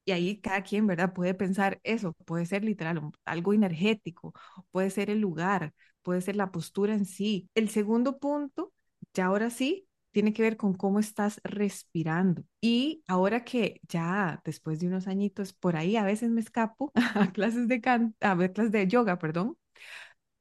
Y 0.06 0.12
ahí 0.12 0.40
cada 0.40 0.64
quien, 0.64 0.88
¿verdad? 0.88 1.14
Puede 1.14 1.34
pensar 1.34 1.80
eso, 1.84 2.14
puede 2.26 2.46
ser 2.46 2.64
literal, 2.64 3.02
algo 3.26 3.54
energético, 3.54 4.34
puede 4.72 4.90
ser 4.92 5.10
el 5.10 5.20
lugar, 5.20 5.74
puede 6.02 6.22
ser 6.22 6.36
la 6.36 6.52
postura 6.52 6.94
en 6.94 7.06
sí. 7.06 7.50
El 7.56 7.70
segundo 7.70 8.20
punto, 8.20 8.74
ya 9.14 9.26
ahora 9.26 9.50
sí, 9.50 9.88
tiene 10.12 10.34
que 10.34 10.42
ver 10.42 10.58
con 10.58 10.74
cómo 10.74 11.00
estás 11.00 11.40
respirando. 11.44 12.44
Y 12.62 13.04
ahora 13.08 13.44
que 13.44 13.80
ya 13.88 14.42
después 14.44 14.80
de 14.80 14.88
unos 14.88 15.08
añitos 15.08 15.54
por 15.54 15.76
ahí 15.76 15.96
a 15.96 16.04
veces 16.04 16.30
me 16.30 16.42
escapo 16.42 16.92
a 17.30 17.32
clases 17.32 17.68
de 17.68 17.82
can 17.82 18.16
a 18.20 18.36
clases 18.36 18.72
de 18.72 18.88
yoga, 18.88 19.20
perdón, 19.20 19.58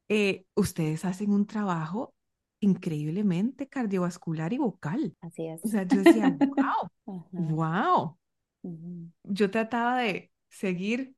eh, 0.08 0.44
ustedes 0.54 1.04
hacen 1.04 1.32
un 1.32 1.46
trabajo 1.46 2.14
increíblemente 2.60 3.68
cardiovascular 3.68 4.52
y 4.52 4.58
vocal. 4.58 5.16
Así 5.20 5.46
es. 5.46 5.64
O 5.64 5.68
sea, 5.68 5.84
yo 5.84 6.02
decía, 6.02 6.36
wow, 6.38 7.26
wow. 7.32 8.18
Yo 9.24 9.50
trataba 9.50 9.98
de 9.98 10.32
seguir 10.48 11.14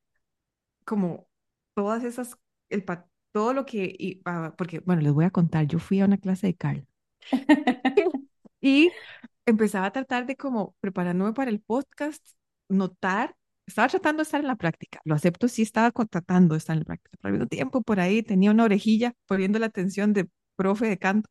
como 0.85 1.27
todas 1.75 2.05
esas, 2.05 2.37
el, 2.69 2.85
todo 3.33 3.55
lo 3.55 3.67
que, 3.67 4.21
porque, 4.59 4.81
bueno, 4.81 5.03
les 5.03 5.13
voy 5.13 5.25
a 5.25 5.31
contar, 5.31 5.67
yo 5.67 5.79
fui 5.79 6.01
a 6.01 6.05
una 6.07 6.19
clase 6.19 6.49
de 6.49 6.55
Carl. 6.55 6.87
Y 8.61 8.91
empezaba 9.47 9.87
a 9.87 9.93
tratar 9.93 10.27
de 10.27 10.37
como 10.37 10.75
preparándome 10.81 11.33
para 11.33 11.51
el 11.51 11.61
podcast, 11.61 12.23
notar, 12.69 13.35
estaba 13.67 13.89
tratando 13.89 14.21
de 14.21 14.25
estar 14.25 14.41
en 14.41 14.47
la 14.49 14.57
práctica, 14.57 15.01
lo 15.05 15.15
acepto, 15.15 15.49
sí 15.49 15.63
estaba 15.63 15.91
tratando 15.91 16.55
de 16.55 16.59
estar 16.59 16.75
en 16.75 16.81
la 16.81 16.85
práctica, 16.85 17.17
pero 17.23 17.33
mismo 17.33 17.47
tiempo 17.47 17.83
por 17.83 18.01
ahí 18.01 18.23
tenía 18.23 18.51
una 18.51 18.65
orejilla 18.65 19.15
poniendo 19.27 19.59
la 19.59 19.67
atención 19.67 20.13
de 20.13 20.29
profe 20.57 20.89
de 20.89 20.99
canto. 20.99 21.31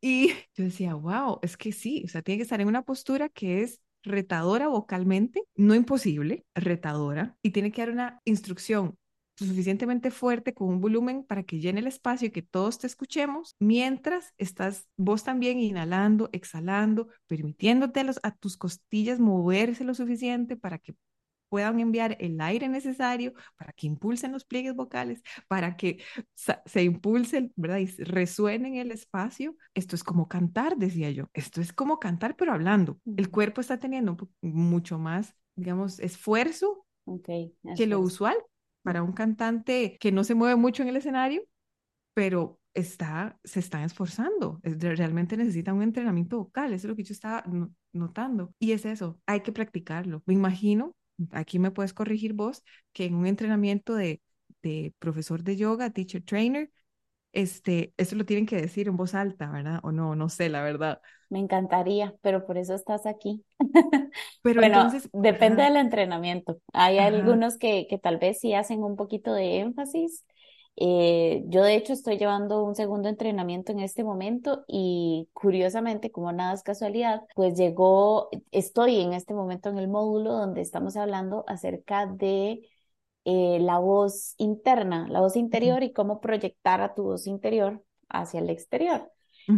Y 0.00 0.28
yo 0.54 0.64
decía, 0.64 0.94
wow, 0.94 1.38
es 1.42 1.56
que 1.56 1.72
sí, 1.72 2.02
o 2.04 2.08
sea, 2.08 2.22
tiene 2.22 2.38
que 2.38 2.42
estar 2.42 2.60
en 2.60 2.68
una 2.68 2.82
postura 2.82 3.28
que 3.28 3.62
es 3.62 3.80
retadora 4.02 4.68
vocalmente, 4.68 5.42
no 5.56 5.74
imposible, 5.74 6.44
retadora, 6.54 7.36
y 7.42 7.50
tiene 7.50 7.72
que 7.72 7.82
dar 7.82 7.90
una 7.90 8.20
instrucción 8.24 8.96
suficientemente 9.46 10.10
fuerte 10.10 10.54
con 10.54 10.68
un 10.68 10.80
volumen 10.80 11.24
para 11.24 11.42
que 11.42 11.60
llene 11.60 11.80
el 11.80 11.86
espacio 11.86 12.28
y 12.28 12.30
que 12.30 12.42
todos 12.42 12.78
te 12.78 12.86
escuchemos, 12.86 13.54
mientras 13.58 14.34
estás 14.36 14.88
vos 14.96 15.24
también 15.24 15.60
inhalando, 15.60 16.28
exhalando, 16.32 17.08
permitiéndote 17.26 18.00
a, 18.22 18.30
tus 18.32 18.56
costillas 18.56 19.20
moverse 19.20 19.84
lo 19.84 19.94
suficiente 19.94 20.56
para 20.56 20.78
que 20.78 20.94
puedan 21.48 21.80
enviar 21.80 22.16
el 22.20 22.40
aire 22.40 22.68
necesario 22.68 23.32
para 23.56 23.72
que 23.72 23.86
impulsen 23.86 24.32
los 24.32 24.44
pliegues 24.44 24.74
vocales, 24.74 25.22
para 25.46 25.76
que 25.76 26.02
se 26.34 26.82
impulse, 26.82 27.50
¿verdad? 27.56 27.78
Y 27.78 27.86
resuene 27.86 28.68
en 28.68 28.74
el 28.76 28.90
espacio. 28.90 29.56
Esto 29.72 29.96
es 29.96 30.04
como 30.04 30.28
cantar, 30.28 30.76
decía 30.76 31.10
yo. 31.10 31.30
Esto 31.32 31.62
es 31.62 31.72
como 31.72 31.98
cantar, 31.98 32.36
pero 32.36 32.52
hablando. 32.52 33.00
El 33.16 33.30
cuerpo 33.30 33.62
está 33.62 33.78
teniendo 33.78 34.16
mucho 34.42 34.98
más, 34.98 35.34
digamos, 35.56 36.00
esfuerzo 36.00 36.84
que 37.76 37.86
lo 37.86 38.00
usual 38.00 38.36
para 38.88 39.02
un 39.02 39.12
cantante 39.12 39.98
que 40.00 40.12
no 40.12 40.24
se 40.24 40.34
mueve 40.34 40.56
mucho 40.56 40.82
en 40.82 40.88
el 40.88 40.96
escenario, 40.96 41.42
pero 42.14 42.60
está, 42.74 43.38
se 43.44 43.60
está 43.60 43.84
esforzando. 43.84 44.60
realmente 44.64 45.36
necesita 45.36 45.74
un 45.74 45.82
entrenamiento 45.82 46.38
vocal. 46.38 46.72
Eso 46.72 46.86
es 46.86 46.90
lo 46.90 46.96
que 46.96 47.04
yo 47.04 47.12
estaba 47.12 47.44
notando. 47.92 48.54
Y 48.58 48.72
es 48.72 48.86
eso, 48.86 49.20
hay 49.26 49.40
que 49.42 49.52
practicarlo. 49.52 50.22
Me 50.26 50.34
imagino 50.34 50.96
aquí 51.32 51.58
me 51.58 51.70
puedes 51.70 51.92
corregir 51.94 52.32
vos, 52.32 52.64
que 52.92 53.04
en 53.06 53.14
un 53.14 53.26
entrenamiento 53.26 53.94
de, 53.94 54.22
de 54.62 54.94
profesor 54.98 55.42
de 55.42 55.56
yoga, 55.56 55.90
teacher 55.90 56.22
trainer, 56.22 56.70
este, 57.32 57.94
eso 57.96 58.16
lo 58.16 58.24
tienen 58.24 58.46
que 58.46 58.56
decir 58.56 58.88
en 58.88 58.96
voz 58.96 59.14
alta, 59.14 59.50
¿verdad? 59.50 59.80
O 59.82 59.92
no, 59.92 60.16
no 60.16 60.28
sé, 60.28 60.48
la 60.48 60.62
verdad. 60.62 61.00
Me 61.28 61.38
encantaría, 61.38 62.14
pero 62.22 62.46
por 62.46 62.58
eso 62.58 62.74
estás 62.74 63.06
aquí. 63.06 63.44
Pero 64.42 64.60
bueno, 64.60 64.82
entonces, 64.82 65.10
depende 65.12 65.62
del 65.62 65.76
entrenamiento. 65.76 66.58
Hay 66.72 66.98
algunos 66.98 67.58
que, 67.58 67.86
que 67.88 67.98
tal 67.98 68.18
vez 68.18 68.40
sí 68.40 68.54
hacen 68.54 68.82
un 68.82 68.96
poquito 68.96 69.34
de 69.34 69.58
énfasis 69.58 70.24
eh, 70.80 71.42
yo 71.46 71.64
de 71.64 71.74
hecho 71.74 71.92
estoy 71.92 72.18
llevando 72.18 72.62
un 72.62 72.76
segundo 72.76 73.08
entrenamiento 73.08 73.72
en 73.72 73.80
este 73.80 74.04
momento 74.04 74.64
y 74.68 75.28
curiosamente, 75.32 76.12
como 76.12 76.30
nada 76.30 76.54
es 76.54 76.62
casualidad, 76.62 77.22
pues 77.34 77.56
llegó, 77.58 78.28
estoy 78.52 79.00
en 79.00 79.12
este 79.12 79.34
momento 79.34 79.70
en 79.70 79.78
el 79.78 79.88
módulo 79.88 80.32
donde 80.34 80.60
estamos 80.60 80.96
hablando 80.96 81.44
acerca 81.48 82.06
de 82.06 82.60
eh, 83.24 83.58
la 83.60 83.78
voz 83.80 84.34
interna, 84.38 85.08
la 85.08 85.18
voz 85.18 85.34
interior 85.34 85.82
y 85.82 85.92
cómo 85.92 86.20
proyectar 86.20 86.80
a 86.80 86.94
tu 86.94 87.02
voz 87.02 87.26
interior 87.26 87.82
hacia 88.08 88.38
el 88.38 88.48
exterior. 88.48 89.10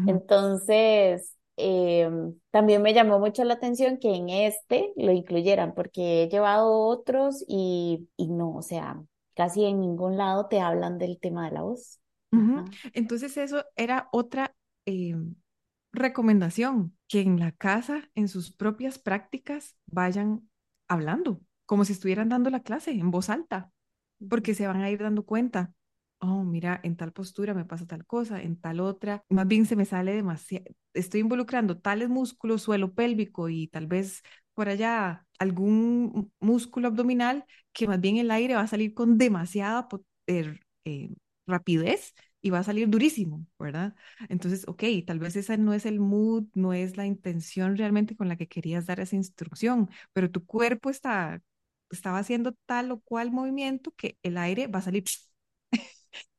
Entonces, 0.06 1.36
em, 1.60 2.34
también 2.50 2.82
me 2.82 2.94
llamó 2.94 3.18
mucho 3.18 3.44
la 3.44 3.54
atención 3.54 3.98
que 3.98 4.14
en 4.14 4.28
este 4.28 4.92
lo 4.96 5.12
incluyeran, 5.12 5.74
porque 5.74 6.24
he 6.24 6.28
llevado 6.28 6.72
otros 6.72 7.44
y, 7.48 8.08
y 8.16 8.28
no, 8.28 8.56
o 8.56 8.62
sea, 8.62 9.02
casi 9.34 9.64
en 9.64 9.80
ningún 9.80 10.16
lado 10.16 10.46
te 10.46 10.60
hablan 10.60 10.98
del 10.98 11.18
tema 11.18 11.46
de 11.46 11.52
la 11.52 11.62
voz. 11.62 12.00
Entonces 12.92 13.36
eso 13.36 13.64
era 13.76 14.08
otra 14.12 14.54
eh, 14.86 15.16
recomendación, 15.92 16.96
que 17.08 17.20
en 17.20 17.40
la 17.40 17.52
casa, 17.52 18.08
en 18.14 18.28
sus 18.28 18.52
propias 18.52 18.98
prácticas, 18.98 19.76
vayan 19.86 20.48
hablando, 20.88 21.40
como 21.66 21.84
si 21.84 21.92
estuvieran 21.92 22.28
dando 22.28 22.50
la 22.50 22.60
clase 22.60 22.92
en 22.92 23.10
voz 23.10 23.30
alta, 23.30 23.70
porque 24.28 24.54
se 24.54 24.66
van 24.66 24.82
a 24.82 24.90
ir 24.90 25.00
dando 25.02 25.24
cuenta. 25.24 25.72
Oh, 26.22 26.44
mira, 26.44 26.80
en 26.82 26.96
tal 26.96 27.12
postura 27.12 27.54
me 27.54 27.64
pasa 27.64 27.86
tal 27.86 28.04
cosa, 28.04 28.42
en 28.42 28.56
tal 28.60 28.80
otra, 28.80 29.24
más 29.30 29.46
bien 29.48 29.64
se 29.64 29.74
me 29.74 29.86
sale 29.86 30.12
demasiado, 30.12 30.66
estoy 30.92 31.20
involucrando 31.20 31.78
tales 31.78 32.10
músculos, 32.10 32.60
suelo 32.62 32.92
pélvico 32.92 33.48
y 33.48 33.68
tal 33.68 33.86
vez 33.86 34.22
por 34.52 34.68
allá 34.68 35.26
algún 35.38 36.30
músculo 36.38 36.88
abdominal 36.88 37.46
que 37.72 37.86
más 37.88 38.00
bien 38.02 38.18
el 38.18 38.30
aire 38.30 38.54
va 38.54 38.60
a 38.62 38.66
salir 38.66 38.92
con 38.92 39.16
demasiada 39.16 39.88
er, 40.26 40.60
eh, 40.84 41.08
rapidez 41.46 42.12
y 42.42 42.50
va 42.50 42.58
a 42.58 42.64
salir 42.64 42.88
durísimo, 42.90 43.46
¿verdad? 43.58 43.94
Entonces, 44.28 44.64
ok, 44.68 44.82
tal 45.06 45.18
vez 45.20 45.36
ese 45.36 45.56
no 45.56 45.72
es 45.72 45.86
el 45.86 46.00
mood, 46.00 46.44
no 46.54 46.74
es 46.74 46.98
la 46.98 47.06
intención 47.06 47.76
realmente 47.78 48.14
con 48.16 48.28
la 48.28 48.36
que 48.36 48.46
querías 48.46 48.84
dar 48.86 49.00
esa 49.00 49.16
instrucción, 49.16 49.88
pero 50.12 50.30
tu 50.30 50.44
cuerpo 50.44 50.90
está 50.90 51.40
estaba 51.90 52.18
haciendo 52.18 52.52
tal 52.66 52.92
o 52.92 53.00
cual 53.00 53.32
movimiento 53.32 53.92
que 53.96 54.16
el 54.22 54.36
aire 54.38 54.68
va 54.68 54.78
a 54.78 54.82
salir 54.82 55.04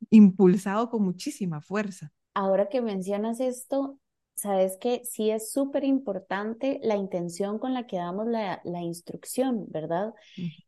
impulsado 0.10 0.90
con 0.90 1.04
muchísima 1.04 1.62
fuerza. 1.62 2.12
Ahora 2.34 2.70
que 2.70 2.82
mencionas 2.82 3.40
esto, 3.40 4.00
sabes 4.36 4.78
que 4.78 5.04
sí 5.06 5.30
es 5.30 5.52
súper 5.52 5.84
importante 5.84 6.80
la 6.84 6.96
intención 6.96 7.60
con 7.60 7.74
la 7.74 7.88
que 7.88 7.98
damos 7.98 8.28
la, 8.28 8.62
la 8.64 8.82
instrucción, 8.82 9.66
¿verdad? 9.70 10.14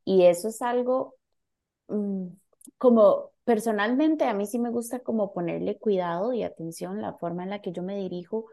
Y 0.06 0.24
eso 0.26 0.50
es 0.50 0.62
algo 0.62 1.16
mm, 1.88 2.28
como 2.78 3.32
personalmente 3.46 4.26
a 4.26 4.34
mí 4.34 4.46
sí 4.48 4.60
me 4.60 4.70
gusta 4.72 5.00
como 5.00 5.34
ponerle 5.34 5.78
cuidado 5.80 6.34
y 6.34 6.44
atención 6.44 7.02
la 7.02 7.14
forma 7.16 7.44
en 7.44 7.50
la 7.52 7.62
que 7.62 7.72
yo 7.72 7.84
me 7.84 7.98
dirijo 7.98 8.48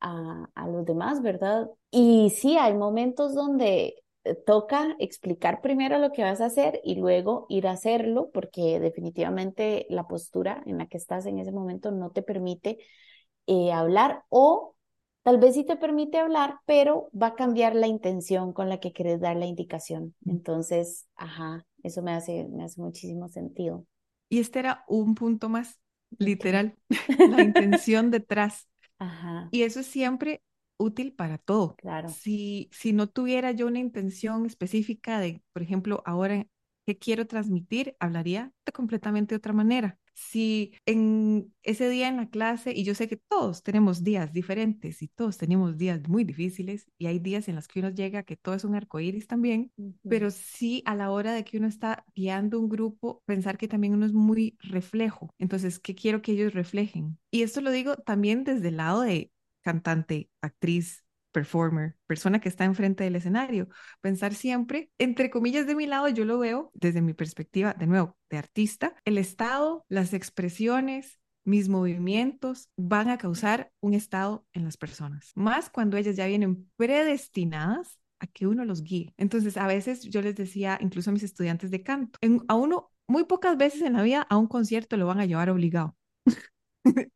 a, 0.00 0.48
a 0.54 0.68
los 0.68 0.84
demás, 0.86 1.22
¿verdad? 1.22 1.68
Y 1.90 2.30
sí, 2.30 2.58
hay 2.58 2.74
momentos 2.74 3.34
donde 3.34 4.04
toca 4.34 4.96
explicar 4.98 5.60
primero 5.60 5.98
lo 5.98 6.12
que 6.12 6.22
vas 6.22 6.40
a 6.40 6.46
hacer 6.46 6.80
y 6.84 6.96
luego 6.96 7.46
ir 7.48 7.66
a 7.66 7.72
hacerlo, 7.72 8.30
porque 8.32 8.80
definitivamente 8.80 9.86
la 9.88 10.06
postura 10.08 10.62
en 10.66 10.78
la 10.78 10.86
que 10.86 10.96
estás 10.96 11.26
en 11.26 11.38
ese 11.38 11.52
momento 11.52 11.92
no 11.92 12.10
te 12.10 12.22
permite 12.22 12.78
eh, 13.46 13.72
hablar 13.72 14.24
o 14.28 14.74
tal 15.22 15.38
vez 15.38 15.54
sí 15.54 15.64
te 15.64 15.76
permite 15.76 16.18
hablar, 16.18 16.60
pero 16.66 17.10
va 17.10 17.28
a 17.28 17.34
cambiar 17.34 17.74
la 17.74 17.88
intención 17.88 18.52
con 18.52 18.68
la 18.68 18.78
que 18.78 18.92
quieres 18.92 19.20
dar 19.20 19.36
la 19.36 19.46
indicación. 19.46 20.14
Entonces, 20.24 21.06
ajá, 21.16 21.66
eso 21.82 22.02
me 22.02 22.12
hace, 22.12 22.46
me 22.48 22.64
hace 22.64 22.80
muchísimo 22.80 23.28
sentido. 23.28 23.84
Y 24.28 24.38
este 24.38 24.60
era 24.60 24.84
un 24.86 25.14
punto 25.14 25.48
más, 25.48 25.80
literal, 26.18 26.76
la 27.18 27.42
intención 27.42 28.10
detrás. 28.10 28.68
Ajá. 28.98 29.48
Y 29.50 29.62
eso 29.62 29.80
es 29.80 29.86
siempre 29.86 30.42
útil 30.78 31.12
para 31.12 31.38
todo. 31.38 31.76
Claro. 31.76 32.08
Si, 32.08 32.68
si 32.72 32.92
no 32.92 33.08
tuviera 33.08 33.52
yo 33.52 33.66
una 33.66 33.78
intención 33.78 34.46
específica 34.46 35.20
de, 35.20 35.42
por 35.52 35.62
ejemplo, 35.62 36.02
ahora 36.06 36.46
qué 36.86 36.96
quiero 36.98 37.26
transmitir, 37.26 37.96
hablaría 37.98 38.52
de 38.64 38.72
completamente 38.72 39.34
otra 39.34 39.52
manera. 39.52 39.98
Si 40.14 40.72
en 40.86 41.52
ese 41.62 41.90
día 41.90 42.08
en 42.08 42.16
la 42.16 42.30
clase, 42.30 42.72
y 42.74 42.84
yo 42.84 42.94
sé 42.94 43.06
que 43.06 43.18
todos 43.28 43.62
tenemos 43.62 44.02
días 44.02 44.32
diferentes 44.32 45.02
y 45.02 45.08
todos 45.08 45.36
tenemos 45.36 45.76
días 45.76 46.08
muy 46.08 46.24
difíciles, 46.24 46.86
y 46.96 47.06
hay 47.06 47.18
días 47.18 47.48
en 47.48 47.54
los 47.54 47.68
que 47.68 47.80
uno 47.80 47.90
llega 47.90 48.22
que 48.22 48.36
todo 48.36 48.54
es 48.54 48.64
un 48.64 48.74
arco 48.74 48.98
iris 48.98 49.26
también, 49.26 49.72
pero 50.08 50.30
sí 50.30 50.82
a 50.86 50.94
la 50.94 51.10
hora 51.10 51.34
de 51.34 51.44
que 51.44 51.58
uno 51.58 51.66
está 51.66 52.06
guiando 52.14 52.58
un 52.58 52.70
grupo, 52.70 53.22
pensar 53.26 53.58
que 53.58 53.68
también 53.68 53.92
uno 53.92 54.06
es 54.06 54.14
muy 54.14 54.56
reflejo. 54.60 55.28
Entonces, 55.38 55.78
¿qué 55.78 55.94
quiero 55.94 56.22
que 56.22 56.32
ellos 56.32 56.54
reflejen? 56.54 57.18
Y 57.30 57.42
esto 57.42 57.60
lo 57.60 57.70
digo 57.70 57.96
también 57.96 58.44
desde 58.44 58.68
el 58.68 58.78
lado 58.78 59.02
de 59.02 59.30
cantante, 59.66 60.30
actriz, 60.40 61.04
performer, 61.32 61.96
persona 62.06 62.40
que 62.40 62.48
está 62.48 62.64
enfrente 62.64 63.02
del 63.02 63.16
escenario. 63.16 63.68
Pensar 64.00 64.32
siempre, 64.32 64.92
entre 64.96 65.28
comillas, 65.28 65.66
de 65.66 65.74
mi 65.74 65.86
lado, 65.86 66.08
yo 66.08 66.24
lo 66.24 66.38
veo 66.38 66.70
desde 66.72 67.02
mi 67.02 67.14
perspectiva, 67.14 67.74
de 67.74 67.88
nuevo, 67.88 68.16
de 68.30 68.38
artista, 68.38 68.94
el 69.04 69.18
estado, 69.18 69.84
las 69.88 70.14
expresiones, 70.14 71.18
mis 71.44 71.68
movimientos 71.68 72.70
van 72.76 73.08
a 73.08 73.18
causar 73.18 73.72
un 73.80 73.94
estado 73.94 74.46
en 74.52 74.62
las 74.64 74.76
personas, 74.76 75.32
más 75.34 75.68
cuando 75.68 75.96
ellas 75.96 76.14
ya 76.14 76.26
vienen 76.26 76.70
predestinadas 76.76 77.98
a 78.20 78.28
que 78.28 78.46
uno 78.46 78.64
los 78.64 78.84
guíe. 78.84 79.12
Entonces, 79.16 79.56
a 79.56 79.66
veces 79.66 80.02
yo 80.04 80.22
les 80.22 80.36
decía, 80.36 80.78
incluso 80.80 81.10
a 81.10 81.12
mis 81.12 81.24
estudiantes 81.24 81.72
de 81.72 81.82
canto, 81.82 82.20
a 82.46 82.54
uno 82.54 82.92
muy 83.08 83.24
pocas 83.24 83.56
veces 83.56 83.82
en 83.82 83.94
la 83.94 84.02
vida 84.02 84.22
a 84.30 84.36
un 84.36 84.46
concierto 84.46 84.96
lo 84.96 85.06
van 85.06 85.18
a 85.18 85.26
llevar 85.26 85.50
obligado. 85.50 85.96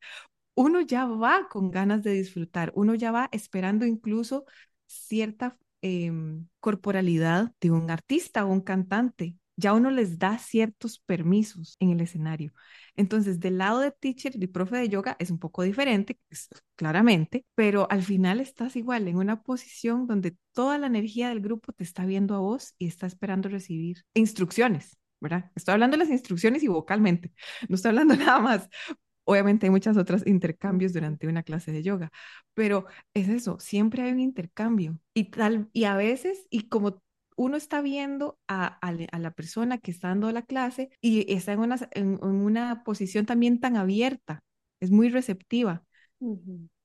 uno 0.55 0.81
ya 0.81 1.07
va 1.07 1.49
con 1.49 1.71
ganas 1.71 2.03
de 2.03 2.13
disfrutar, 2.13 2.73
uno 2.75 2.95
ya 2.95 3.13
va 3.13 3.29
esperando 3.33 3.87
incluso 3.87 4.45
cierta 4.87 5.57
em, 5.83 6.47
corporalidad 6.61 7.53
de 7.61 7.71
un 7.71 7.91
artista 7.91 8.45
o 8.45 8.53
un 8.53 8.61
cantante. 8.61 9.37
Ya 9.57 9.75
uno 9.75 9.91
les 9.91 10.19
da 10.19 10.39
ciertos 10.39 11.01
permisos 11.01 11.77
en 11.81 11.91
el 11.91 12.01
escenario. 12.01 12.53
Entonces, 12.97 13.41
del 13.41 13.59
lado 13.59 13.81
de 13.81 13.91
teacher 13.93 14.33
y 14.43 14.47
profe 14.47 14.77
de 14.77 14.89
yoga 14.89 15.17
es 15.19 15.31
un 15.31 15.39
poco 15.39 15.63
diferente, 15.63 16.19
claramente, 16.77 17.45
pero 17.55 17.87
al 17.91 18.03
final 18.03 18.41
estás 18.41 18.75
igual 18.77 19.07
en 19.09 19.17
una 19.17 19.43
posición 19.43 20.07
donde 20.07 20.37
toda 20.53 20.79
la 20.79 20.87
energía 20.87 21.29
del 21.29 21.41
grupo 21.41 21.73
te 21.73 21.85
está 21.85 22.07
viendo 22.07 22.35
a 22.35 22.39
vos 22.39 22.75
y 22.79 22.87
está 22.87 23.07
esperando 23.07 23.49
recibir 23.51 24.05
instrucciones. 24.15 24.97
¿verdad? 25.21 25.51
Estoy 25.55 25.75
hablando 25.75 25.97
de 25.99 26.05
las 26.05 26.11
instrucciones 26.11 26.63
y 26.63 26.69
vocalmente, 26.69 27.33
no 27.69 27.77
estoy 27.77 27.91
hablando 27.91 28.17
nada 28.17 28.41
más, 28.41 28.69
Obviamente 29.25 29.67
hay 29.67 29.71
muchas 29.71 29.97
otras 29.97 30.27
intercambios 30.27 30.93
durante 30.93 31.29
una 31.29 31.43
clase 31.43 31.73
de 31.73 31.83
yoga, 31.83 32.11
pero 32.55 32.87
es 33.15 33.29
eso, 33.29 33.59
siempre 33.61 34.03
hay 34.03 34.13
un 34.13 34.21
intercambio 34.21 34.99
y 35.15 35.25
tal, 35.31 35.69
y 35.73 35.85
a 35.85 35.95
veces, 35.97 36.47
y 36.51 36.69
como 36.69 37.01
uno 37.41 37.57
está 37.57 37.81
viendo 37.81 38.39
a, 38.49 38.67
a, 38.67 39.19
la 39.19 39.31
persona 39.31 39.79
que 39.79 39.91
está 39.91 40.09
dando 40.09 40.31
la 40.31 40.43
clase 40.43 40.91
y 41.01 41.33
está 41.33 41.53
en 41.53 41.61
una, 41.61 41.79
en, 41.93 42.23
una 42.23 42.85
posición 42.85 43.25
también 43.25 43.61
tan 43.61 43.77
abierta, 43.77 44.43
es 44.79 44.91
muy 44.91 45.09
receptiva. 45.09 45.85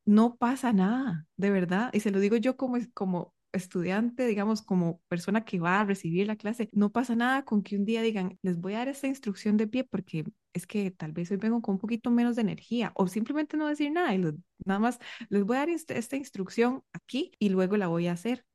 No 0.06 0.38
pasa 0.38 0.71
nada, 0.71 1.28
de 1.36 1.50
verdad. 1.50 1.89
Y 1.93 2.00
se 2.00 2.10
lo 2.10 2.21
digo 2.21 2.38
yo 2.38 2.56
como, 2.56 2.78
como 2.93 3.34
estudiante, 3.52 4.26
digamos, 4.28 4.62
como 4.62 5.02
persona 5.10 5.43
que 5.43 5.60
va 5.60 5.82
a 5.82 5.86
recibir 5.86 6.28
la 6.28 6.38
clase, 6.38 6.69
no 6.71 6.89
pasa 6.91 7.15
nada 7.15 7.43
con 7.43 7.62
que 7.62 7.76
un 7.76 7.84
día 7.84 8.02
digan, 8.02 8.38
les 8.41 8.58
voy 8.58 8.76
a 8.76 8.80
dar 8.80 8.88
esta 8.88 9.08
instrucción 9.08 9.58
de 9.58 9.67
pie 9.67 9.84
porque 9.84 10.24
es 10.56 10.65
que 10.65 10.89
tal 10.89 11.12
vez 11.12 11.30
hoy 11.32 11.38
vengo 11.38 11.62
con 11.62 11.76
un 11.76 11.80
poquito 11.80 12.10
menos 12.10 12.36
de 12.38 12.41
energía 12.41 12.91
o 12.96 13.08
simplemente 13.08 13.58
no 13.58 13.68
decir 13.68 13.91
nada 13.91 14.15
y 14.15 14.20
nada 14.65 14.80
más 14.80 15.00
les 15.30 15.44
voy 15.44 15.58
a 15.58 15.60
dar 15.60 15.70
esta 15.70 16.15
instrucción 16.15 16.82
aquí 16.94 17.32
y 17.39 17.50
luego 17.50 17.78
la 17.78 17.88
voy 17.88 18.08
a 18.08 18.13
hacer. 18.13 18.46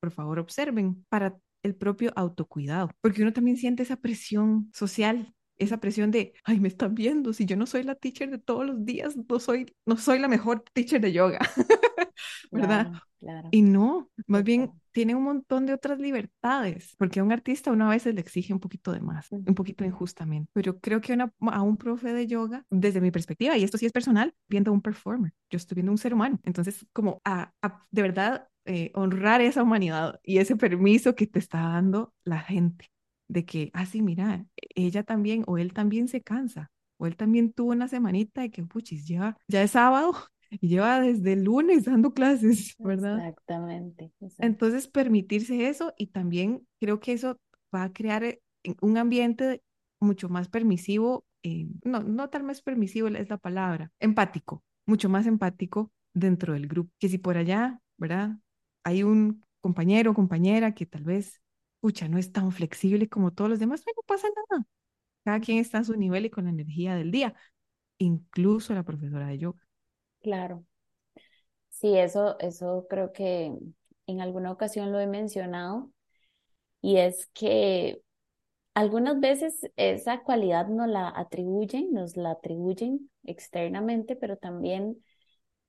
Por 0.00 0.10
favor, 0.10 0.38
observen 0.38 1.04
para 1.10 1.36
el 1.62 1.76
propio 1.76 2.12
autocuidado, 2.16 2.90
porque 3.02 3.20
uno 3.20 3.34
también 3.34 3.58
siente 3.58 3.82
esa 3.82 3.96
presión 3.96 4.70
social 4.72 5.34
esa 5.60 5.78
presión 5.78 6.10
de, 6.10 6.32
ay, 6.44 6.58
me 6.58 6.68
están 6.68 6.94
viendo, 6.94 7.32
si 7.34 7.44
yo 7.44 7.54
no 7.54 7.66
soy 7.66 7.82
la 7.82 7.94
teacher 7.94 8.30
de 8.30 8.38
todos 8.38 8.66
los 8.66 8.84
días, 8.84 9.14
no 9.28 9.38
soy, 9.38 9.66
no 9.86 9.98
soy 9.98 10.18
la 10.18 10.26
mejor 10.26 10.64
teacher 10.72 11.00
de 11.00 11.12
yoga, 11.12 11.38
¿verdad? 12.50 12.92
Y 13.50 13.62
no, 13.62 14.10
más 14.26 14.44
bien 14.44 14.70
tiene 14.92 15.14
un 15.14 15.22
montón 15.22 15.66
de 15.66 15.72
otras 15.72 15.98
libertades, 15.98 16.94
porque 16.98 17.20
a 17.20 17.24
un 17.24 17.32
artista 17.32 17.70
uno 17.70 17.86
a 17.86 17.90
veces 17.90 18.14
le 18.14 18.20
exige 18.20 18.52
un 18.52 18.60
poquito 18.60 18.92
de 18.92 19.00
más, 19.00 19.30
un 19.30 19.54
poquito 19.54 19.84
injustamente, 19.84 20.50
pero 20.52 20.80
creo 20.80 21.00
que 21.00 21.12
a 21.12 21.62
un 21.62 21.76
profe 21.76 22.12
de 22.12 22.26
yoga, 22.26 22.64
desde 22.70 23.00
mi 23.00 23.10
perspectiva, 23.10 23.56
y 23.56 23.64
esto 23.64 23.78
sí 23.78 23.86
es 23.86 23.92
personal, 23.92 24.34
viendo 24.48 24.70
a 24.70 24.74
un 24.74 24.82
performer, 24.82 25.32
yo 25.50 25.56
estoy 25.56 25.76
viendo 25.76 25.92
un 25.92 25.98
ser 25.98 26.14
humano, 26.14 26.40
entonces 26.44 26.86
como 26.92 27.20
a, 27.24 27.52
de 27.90 28.02
verdad 28.02 28.48
eh, 28.64 28.90
honrar 28.94 29.40
esa 29.40 29.62
humanidad 29.62 30.18
y 30.22 30.38
ese 30.38 30.56
permiso 30.56 31.14
que 31.14 31.26
te 31.26 31.38
está 31.38 31.60
dando 31.60 32.14
la 32.24 32.40
gente 32.40 32.90
de 33.28 33.44
que, 33.44 33.70
ah, 33.74 33.86
sí, 33.86 34.02
mira, 34.02 34.44
ella 34.74 35.04
también 35.04 35.44
o 35.46 35.56
él 35.56 35.72
también 35.72 36.08
se 36.08 36.22
cansa, 36.22 36.70
o 36.96 37.06
él 37.06 37.16
también 37.16 37.52
tuvo 37.52 37.70
una 37.70 37.86
semanita 37.86 38.40
de 38.40 38.50
que, 38.50 38.62
puchis, 38.64 39.06
ya, 39.06 39.36
ya 39.46 39.62
es 39.62 39.70
sábado 39.70 40.14
y 40.50 40.68
lleva 40.68 41.00
desde 41.00 41.34
el 41.34 41.44
lunes 41.44 41.84
dando 41.84 42.12
clases, 42.12 42.74
¿verdad? 42.78 43.18
Exactamente, 43.18 44.12
Entonces, 44.38 44.88
permitirse 44.88 45.68
eso 45.68 45.94
y 45.96 46.08
también 46.08 46.66
creo 46.80 47.00
que 47.00 47.12
eso 47.12 47.38
va 47.74 47.84
a 47.84 47.92
crear 47.92 48.24
eh, 48.24 48.40
un 48.80 48.96
ambiente 48.98 49.62
mucho 50.00 50.28
más 50.28 50.48
permisivo, 50.48 51.24
eh, 51.42 51.66
no, 51.84 52.02
no 52.02 52.28
tal 52.30 52.42
vez 52.42 52.62
permisivo 52.62 53.08
es 53.08 53.28
la 53.28 53.38
palabra, 53.38 53.92
empático, 54.00 54.62
mucho 54.86 55.08
más 55.08 55.26
empático 55.26 55.92
dentro 56.14 56.54
del 56.54 56.66
grupo, 56.66 56.90
que 56.98 57.08
si 57.08 57.18
por 57.18 57.36
allá, 57.36 57.80
¿verdad? 57.96 58.36
Hay 58.84 59.02
un 59.02 59.44
compañero 59.60 60.10
o 60.10 60.14
compañera 60.14 60.74
que 60.74 60.86
tal 60.86 61.04
vez 61.04 61.40
pucha, 61.80 62.08
no 62.08 62.18
es 62.18 62.32
tan 62.32 62.52
flexible 62.52 63.08
como 63.08 63.32
todos 63.32 63.50
los 63.50 63.58
demás, 63.58 63.82
no 63.86 64.02
pasa 64.06 64.28
nada. 64.50 64.66
Cada 65.24 65.40
quien 65.40 65.58
está 65.58 65.78
a 65.78 65.84
su 65.84 65.96
nivel 65.96 66.26
y 66.26 66.30
con 66.30 66.44
la 66.44 66.50
energía 66.50 66.94
del 66.94 67.10
día, 67.10 67.34
incluso 67.98 68.74
la 68.74 68.84
profesora 68.84 69.28
de 69.28 69.38
yoga. 69.38 69.60
Claro. 70.22 70.64
Sí, 71.70 71.96
eso, 71.96 72.38
eso 72.40 72.86
creo 72.90 73.12
que 73.12 73.52
en 74.06 74.20
alguna 74.20 74.52
ocasión 74.52 74.92
lo 74.92 75.00
he 75.00 75.06
mencionado 75.06 75.90
y 76.82 76.98
es 76.98 77.28
que 77.34 78.02
algunas 78.74 79.20
veces 79.20 79.60
esa 79.76 80.22
cualidad 80.22 80.68
nos 80.68 80.88
la 80.88 81.10
atribuyen, 81.16 81.92
nos 81.92 82.16
la 82.16 82.32
atribuyen 82.32 83.10
externamente, 83.24 84.16
pero 84.16 84.36
también 84.38 85.02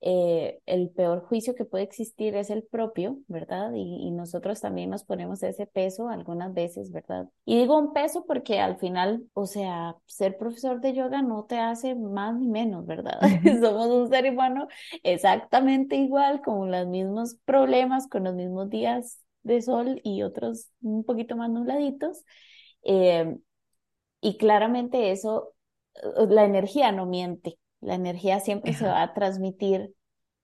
eh, 0.04 0.58
el 0.66 0.90
peor 0.90 1.22
juicio 1.22 1.54
que 1.54 1.64
puede 1.64 1.84
existir 1.84 2.34
es 2.34 2.50
el 2.50 2.64
propio, 2.64 3.18
¿verdad? 3.28 3.70
Y, 3.74 4.10
nosotros 4.10 4.60
también 4.60 4.90
nos 4.90 5.04
ponemos 5.04 5.42
ese 5.44 5.66
peso 5.66 6.08
algunas 6.08 6.52
veces, 6.52 6.90
¿verdad? 6.90 7.28
Y 7.44 7.56
digo 7.58 7.78
un 7.78 7.92
peso 7.92 8.24
porque 8.26 8.58
al 8.58 8.78
final, 8.78 9.24
o 9.32 9.46
sea, 9.46 9.96
ser 10.06 10.36
profesor 10.38 10.80
de 10.80 10.94
yoga 10.94 11.22
no 11.22 11.44
te 11.44 11.58
hace 11.58 11.94
más 11.94 12.34
ni 12.36 12.48
menos, 12.48 12.84
¿verdad? 12.84 13.20
Somos 13.62 13.86
un 13.86 14.08
ser 14.08 14.28
humano 14.28 14.66
exactamente 15.04 15.94
igual, 15.96 16.42
con 16.42 16.70
los 16.72 16.88
mismos 16.88 17.36
problemas, 17.44 18.08
con 18.08 18.24
los 18.24 18.34
mismos 18.34 18.70
días 18.70 19.20
de 19.44 19.62
sol 19.62 20.00
y 20.02 20.22
otros 20.22 20.68
un 20.82 21.04
poquito 21.04 21.36
más 21.36 21.48
nubladitos. 21.48 22.24
Eh, 22.82 23.36
y 24.20 24.36
claramente 24.36 25.12
eso, 25.12 25.54
la 26.28 26.44
energía 26.44 26.90
no 26.90 27.06
miente, 27.06 27.58
la 27.82 27.94
energía 27.94 28.40
siempre 28.40 28.72
se 28.72 28.86
va 28.86 29.02
a 29.02 29.14
transmitir 29.14 29.94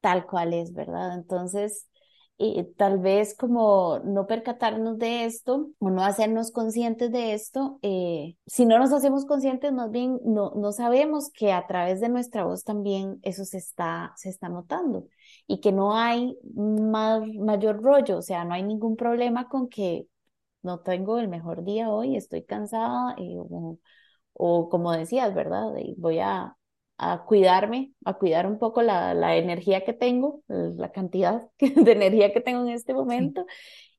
tal 0.00 0.26
cual 0.26 0.52
es, 0.54 0.72
¿verdad? 0.72 1.14
Entonces, 1.14 1.88
eh, 2.40 2.72
tal 2.76 3.00
vez 3.00 3.36
como 3.36 3.98
no 4.04 4.28
percatarnos 4.28 4.96
de 4.98 5.24
esto 5.24 5.70
o 5.80 5.90
no 5.90 6.04
hacernos 6.04 6.52
conscientes 6.52 7.10
de 7.10 7.34
esto. 7.34 7.80
Eh, 7.82 8.36
si 8.46 8.64
no 8.64 8.78
nos 8.78 8.92
hacemos 8.92 9.26
conscientes, 9.26 9.72
más 9.72 9.90
bien 9.90 10.20
no, 10.24 10.52
no 10.54 10.70
sabemos 10.72 11.30
que 11.32 11.52
a 11.52 11.66
través 11.66 12.00
de 12.00 12.08
nuestra 12.08 12.44
voz 12.44 12.62
también 12.62 13.18
eso 13.22 13.44
se 13.44 13.58
está, 13.58 14.12
se 14.16 14.28
está 14.28 14.48
notando 14.48 15.06
y 15.48 15.60
que 15.60 15.72
no 15.72 15.96
hay 15.96 16.36
más, 16.54 17.22
mayor 17.40 17.82
rollo, 17.82 18.18
o 18.18 18.22
sea, 18.22 18.44
no 18.44 18.54
hay 18.54 18.62
ningún 18.62 18.96
problema 18.96 19.48
con 19.48 19.68
que 19.68 20.06
no 20.62 20.80
tengo 20.80 21.18
el 21.18 21.28
mejor 21.28 21.64
día 21.64 21.90
hoy, 21.90 22.16
estoy 22.16 22.44
cansada 22.44 23.14
eh, 23.18 23.36
o, 23.38 23.78
o, 24.34 24.68
como 24.68 24.92
decías, 24.92 25.34
¿verdad? 25.34 25.72
voy 25.96 26.18
a, 26.20 26.57
a 26.98 27.24
cuidarme, 27.24 27.92
a 28.04 28.14
cuidar 28.14 28.46
un 28.46 28.58
poco 28.58 28.82
la, 28.82 29.14
la, 29.14 29.36
energía 29.36 29.84
que 29.84 29.92
tengo, 29.92 30.42
la 30.48 30.90
cantidad 30.90 31.48
de 31.60 31.92
energía 31.92 32.32
que 32.32 32.40
tengo 32.40 32.62
en 32.62 32.70
este 32.70 32.92
momento. 32.92 33.46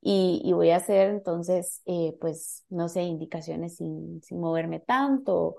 Y, 0.01 0.41
y, 0.45 0.53
voy 0.53 0.69
a 0.69 0.77
hacer 0.77 1.09
entonces, 1.09 1.81
eh, 1.85 2.15
pues, 2.21 2.65
no 2.69 2.87
sé, 2.87 3.03
indicaciones 3.03 3.77
sin, 3.77 4.21
sin 4.21 4.39
moverme 4.39 4.79
tanto 4.79 5.57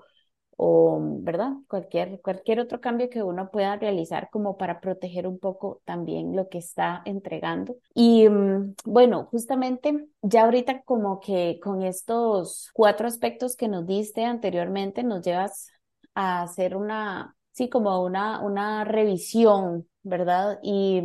o, 0.63 0.99
¿verdad? 1.21 1.53
Cualquier, 1.67 2.21
cualquier 2.21 2.59
otro 2.59 2.79
cambio 2.81 3.09
que 3.09 3.23
uno 3.23 3.49
pueda 3.49 3.75
realizar 3.77 4.29
como 4.31 4.57
para 4.57 4.79
proteger 4.79 5.27
un 5.27 5.39
poco 5.39 5.81
también 5.85 6.35
lo 6.35 6.49
que 6.49 6.59
está 6.59 7.01
entregando. 7.05 7.77
Y 7.95 8.29
mm, 8.29 8.75
bueno, 8.85 9.27
justamente 9.31 10.07
ya 10.21 10.43
ahorita 10.43 10.83
como 10.83 11.19
que 11.19 11.59
con 11.63 11.81
estos 11.81 12.69
cuatro 12.73 13.07
aspectos 13.07 13.55
que 13.55 13.67
nos 13.67 13.87
diste 13.87 14.23
anteriormente, 14.23 15.03
nos 15.03 15.23
llevas 15.25 15.71
a 16.15 16.43
hacer 16.43 16.75
una, 16.75 17.35
sí, 17.51 17.69
como 17.69 18.03
una, 18.03 18.41
una 18.41 18.83
revisión, 18.85 19.87
¿verdad? 20.03 20.59
Y 20.63 21.01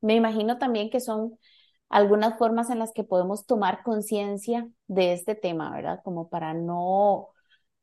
me 0.00 0.14
imagino 0.16 0.58
también 0.58 0.90
que 0.90 1.00
son 1.00 1.38
algunas 1.88 2.38
formas 2.38 2.70
en 2.70 2.78
las 2.78 2.92
que 2.92 3.04
podemos 3.04 3.46
tomar 3.46 3.82
conciencia 3.82 4.68
de 4.86 5.12
este 5.12 5.34
tema, 5.34 5.72
¿verdad? 5.72 6.00
Como 6.04 6.28
para 6.28 6.54
no 6.54 7.28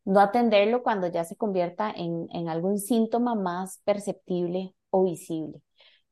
no 0.06 0.22
atenderlo 0.22 0.84
cuando 0.84 1.08
ya 1.08 1.26
se 1.26 1.36
convierta 1.36 1.92
en, 1.92 2.28
en 2.32 2.50
algún 2.50 2.80
síntoma 2.80 3.36
más 3.36 3.82
perceptible 3.86 4.74
o 4.90 5.04
visible. 5.04 5.62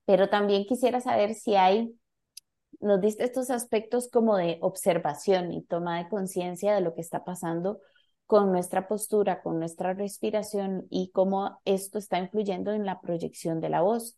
Pero 0.06 0.30
también 0.30 0.66
quisiera 0.66 1.02
saber 1.02 1.34
si 1.36 1.56
hay, 1.56 1.96
nos 2.80 3.02
diste 3.02 3.24
estos 3.24 3.50
aspectos 3.50 4.10
como 4.10 4.38
de 4.38 4.58
observación 4.62 5.52
y 5.54 5.64
toma 5.64 5.98
de 6.00 6.10
conciencia 6.10 6.76
de 6.76 6.82
lo 6.82 6.94
que 6.96 7.02
está 7.02 7.24
pasando 7.24 7.80
con 8.26 8.52
nuestra 8.52 8.88
postura, 8.88 9.42
con 9.42 9.60
nuestra 9.60 9.94
respiración 9.94 10.88
y 10.90 11.12
cómo 11.12 11.62
esto 11.66 11.98
está 11.98 12.20
influyendo 12.20 12.72
en 12.72 12.86
la 12.86 13.02
proyección 13.02 13.62
de 13.62 13.70
la 13.70 13.82
voz. 13.82 14.18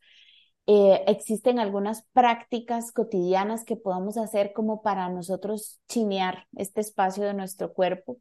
Eh, 0.65 1.03
existen 1.07 1.59
algunas 1.59 2.05
prácticas 2.13 2.91
cotidianas 2.91 3.63
que 3.63 3.77
podamos 3.77 4.17
hacer 4.17 4.51
como 4.53 4.81
para 4.81 5.07
nosotros 5.09 5.79
chinear 5.87 6.45
este 6.55 6.81
espacio 6.81 7.23
de 7.23 7.33
nuestro 7.33 7.73
cuerpo 7.73 8.17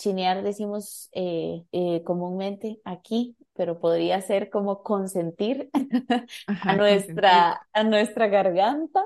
chinear 0.00 0.42
decimos 0.42 1.10
eh, 1.12 1.62
eh, 1.72 2.02
comúnmente 2.04 2.80
aquí, 2.84 3.36
pero 3.52 3.80
podría 3.80 4.20
ser 4.22 4.48
como 4.48 4.82
consentir 4.82 5.68
a, 6.46 6.74
nuestra, 6.74 7.60
a 7.72 7.84
nuestra 7.84 8.26
garganta. 8.28 9.04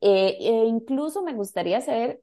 E 0.00 0.64
incluso 0.66 1.22
me 1.22 1.34
gustaría 1.34 1.80
saber 1.80 2.22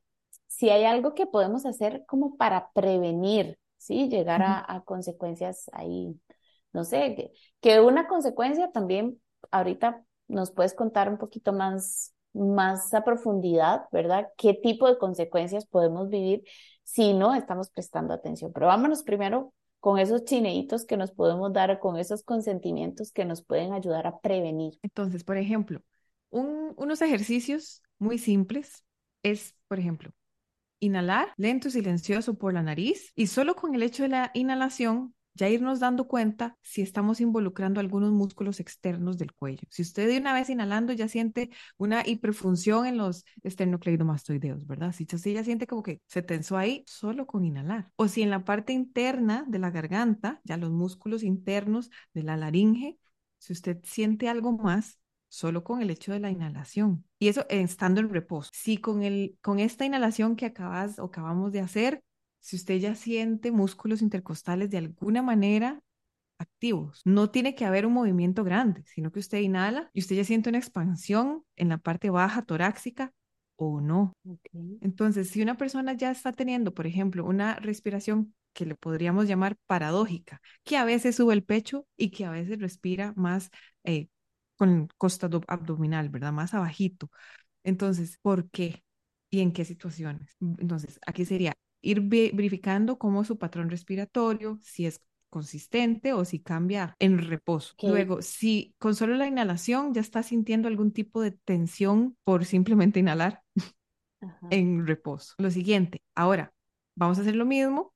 si 0.60 0.70
hay 0.70 0.84
algo 0.84 1.16
que 1.16 1.26
podemos 1.26 1.66
hacer 1.66 2.04
como 2.06 2.36
para 2.36 2.70
prevenir, 2.74 3.58
¿sí? 3.78 4.10
Llegar 4.10 4.42
a, 4.42 4.66
a, 4.68 4.82
consecuencias 4.82 5.70
ahí, 5.72 6.20
no 6.74 6.84
sé, 6.84 7.16
que, 7.16 7.32
que 7.62 7.80
una 7.80 8.10
consecuencia 8.10 8.70
también, 8.70 9.22
ahorita 9.52 10.04
nos 10.28 10.52
puedes 10.52 10.74
contar 10.74 11.10
un 11.10 11.18
poquito 11.18 11.54
más 11.54 12.14
más 12.34 12.94
a 12.94 13.06
profundidad, 13.06 13.86
¿verdad? 13.92 14.28
¿Qué 14.38 14.54
tipo 14.54 14.88
de 14.88 14.98
consecuencias 14.98 15.66
podemos 15.66 16.10
vivir 16.10 16.44
si 16.84 17.14
no 17.14 17.34
estamos 17.34 17.70
prestando 17.70 18.14
atención? 18.14 18.52
Pero 18.54 18.68
vámonos 18.68 19.04
primero 19.04 19.54
con 19.80 19.98
esos 19.98 20.26
chineitos 20.26 20.86
que 20.86 20.98
nos 20.98 21.12
podemos 21.12 21.54
dar, 21.54 21.80
con 21.80 21.98
esos 21.98 22.22
consentimientos 22.24 23.14
que 23.14 23.24
nos 23.24 23.44
pueden 23.44 23.72
ayudar 23.72 24.08
a 24.08 24.20
prevenir. 24.20 24.78
Entonces, 24.84 25.24
por 25.24 25.38
ejemplo, 25.38 25.82
unos 26.32 27.02
ejercicios 27.02 27.82
muy 27.98 28.18
simples 28.18 28.84
es, 29.24 29.56
por 29.68 29.80
ejemplo, 29.80 30.12
inhalar 30.80 31.34
lento 31.38 31.68
y 31.68 31.72
silencioso 31.72 32.38
por 32.38 32.54
la 32.54 32.64
nariz 32.64 33.12
y 33.16 33.28
solo 33.28 33.56
con 33.56 33.76
el 33.76 33.84
hecho 33.84 34.04
de 34.04 34.10
la 34.10 34.32
inhalación 34.34 35.14
ya 35.40 35.48
irnos 35.48 35.80
dando 35.80 36.08
cuenta 36.08 36.58
si 36.62 36.82
estamos 36.82 37.22
involucrando 37.22 37.80
algunos 37.80 38.12
músculos 38.12 38.60
externos 38.60 39.18
del 39.18 39.34
cuello. 39.34 39.68
Si 39.70 39.82
usted 39.82 40.08
de 40.08 40.18
una 40.18 40.34
vez 40.34 40.50
inhalando 40.50 40.92
ya 40.92 41.08
siente 41.08 41.50
una 41.78 42.06
hiperfunción 42.06 42.86
en 42.86 42.98
los 42.98 43.24
esternocleidomastoideos, 43.44 44.68
¿verdad? 44.68 44.92
Si 44.92 45.04
usted 45.04 45.32
ya 45.32 45.44
siente 45.44 45.66
como 45.66 45.82
que 45.82 46.02
se 46.08 46.22
tensó 46.22 46.58
ahí 46.58 46.84
solo 46.86 47.26
con 47.26 47.46
inhalar. 47.46 47.90
O 47.96 48.08
si 48.10 48.22
en 48.22 48.32
la 48.32 48.44
parte 48.44 48.74
interna 48.74 49.46
de 49.48 49.60
la 49.60 49.72
garganta, 49.72 50.42
ya 50.44 50.58
los 50.58 50.72
músculos 50.72 51.24
internos 51.24 51.90
de 52.14 52.24
la 52.24 52.36
laringe, 52.36 52.98
si 53.38 53.54
usted 53.54 53.78
siente 53.84 54.28
algo 54.28 54.52
más, 54.52 54.99
solo 55.30 55.64
con 55.64 55.82
el 55.82 55.90
hecho 55.90 56.12
de 56.12 56.20
la 56.20 56.32
inhalación. 56.32 57.06
Y 57.20 57.30
eso 57.30 57.46
estando 57.50 58.02
en 58.02 58.10
reposo. 58.10 58.50
Si 58.54 58.78
con, 58.78 59.04
el, 59.04 59.38
con 59.42 59.60
esta 59.60 59.86
inhalación 59.86 60.36
que 60.36 60.46
acabas 60.46 61.00
o 61.00 61.06
acabamos 61.06 61.52
de 61.52 61.62
hacer, 61.62 62.04
si 62.40 62.56
usted 62.56 62.78
ya 62.78 62.96
siente 62.96 63.52
músculos 63.52 64.02
intercostales 64.02 64.70
de 64.70 64.80
alguna 64.80 65.22
manera 65.22 65.82
activos, 66.40 67.02
no 67.06 67.30
tiene 67.30 67.54
que 67.54 67.66
haber 67.66 67.86
un 67.86 67.94
movimiento 67.94 68.44
grande, 68.44 68.84
sino 68.86 69.12
que 69.12 69.20
usted 69.20 69.40
inhala 69.40 69.90
y 69.94 70.00
usted 70.00 70.16
ya 70.16 70.24
siente 70.24 70.50
una 70.50 70.58
expansión 70.58 71.44
en 71.56 71.70
la 71.70 71.78
parte 71.78 72.10
baja 72.10 72.42
torácica 72.44 73.14
o 73.58 73.82
no. 73.82 74.14
Entonces, 74.82 75.30
si 75.30 75.42
una 75.42 75.58
persona 75.58 75.94
ya 75.94 76.12
está 76.12 76.32
teniendo, 76.32 76.74
por 76.74 76.88
ejemplo, 76.88 77.26
una 77.26 77.56
respiración 77.56 78.34
que 78.54 78.66
le 78.66 78.76
podríamos 78.76 79.28
llamar 79.28 79.58
paradójica, 79.68 80.42
que 80.64 80.78
a 80.78 80.86
veces 80.86 81.18
sube 81.18 81.34
el 81.34 81.44
pecho 81.44 81.86
y 81.98 82.10
que 82.12 82.26
a 82.26 82.32
veces 82.32 82.60
respira 82.60 83.14
más 83.16 83.52
eh, 83.84 84.08
con 84.60 84.90
costa 84.98 85.30
abdominal, 85.48 86.10
¿verdad? 86.10 86.34
Más 86.34 86.54
abajito. 86.54 87.10
Entonces, 87.64 88.20
¿por 88.22 88.50
qué? 88.50 88.84
¿Y 89.32 89.40
en 89.40 89.54
qué 89.54 89.64
situaciones? 89.64 90.36
Entonces, 90.42 91.00
aquí 91.08 91.26
sería 91.26 91.54
ir 91.82 92.02
verificando 92.02 93.00
cómo 93.00 93.24
su 93.24 93.38
patrón 93.38 93.70
respiratorio, 93.70 94.60
si 94.62 94.86
es 94.86 95.02
consistente 95.30 96.14
o 96.14 96.26
si 96.26 96.40
cambia 96.40 96.96
en 97.00 97.20
reposo. 97.20 97.74
Luego, 97.82 98.22
si 98.22 98.76
con 98.80 98.96
solo 98.96 99.16
la 99.16 99.28
inhalación 99.28 99.94
ya 99.94 100.02
está 100.02 100.24
sintiendo 100.24 100.68
algún 100.68 100.92
tipo 100.92 101.22
de 101.22 101.32
tensión 101.32 102.18
por 102.26 102.44
simplemente 102.44 103.00
inhalar 103.00 103.44
en 104.50 104.86
reposo. 104.86 105.36
Lo 105.38 105.52
siguiente, 105.52 106.02
ahora 106.16 106.52
vamos 106.96 107.18
a 107.18 107.22
hacer 107.22 107.36
lo 107.36 107.46
mismo 107.46 107.94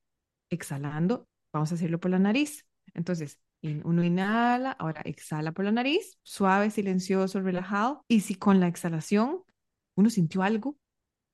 exhalando, 0.50 1.28
vamos 1.52 1.72
a 1.72 1.76
hacerlo 1.76 2.00
por 2.00 2.12
la 2.12 2.20
nariz. 2.20 2.66
Entonces, 2.94 3.40
uno 3.84 4.04
inhala, 4.04 4.72
ahora 4.72 5.02
exhala 5.06 5.52
por 5.52 5.66
la 5.66 5.72
nariz, 5.72 6.18
suave, 6.24 6.70
silencioso, 6.70 7.42
relajado. 7.42 8.04
Y 8.08 8.22
si 8.22 8.36
con 8.36 8.60
la 8.60 8.68
exhalación 8.68 9.44
uno 9.96 10.10
sintió 10.10 10.44
algo 10.44 10.78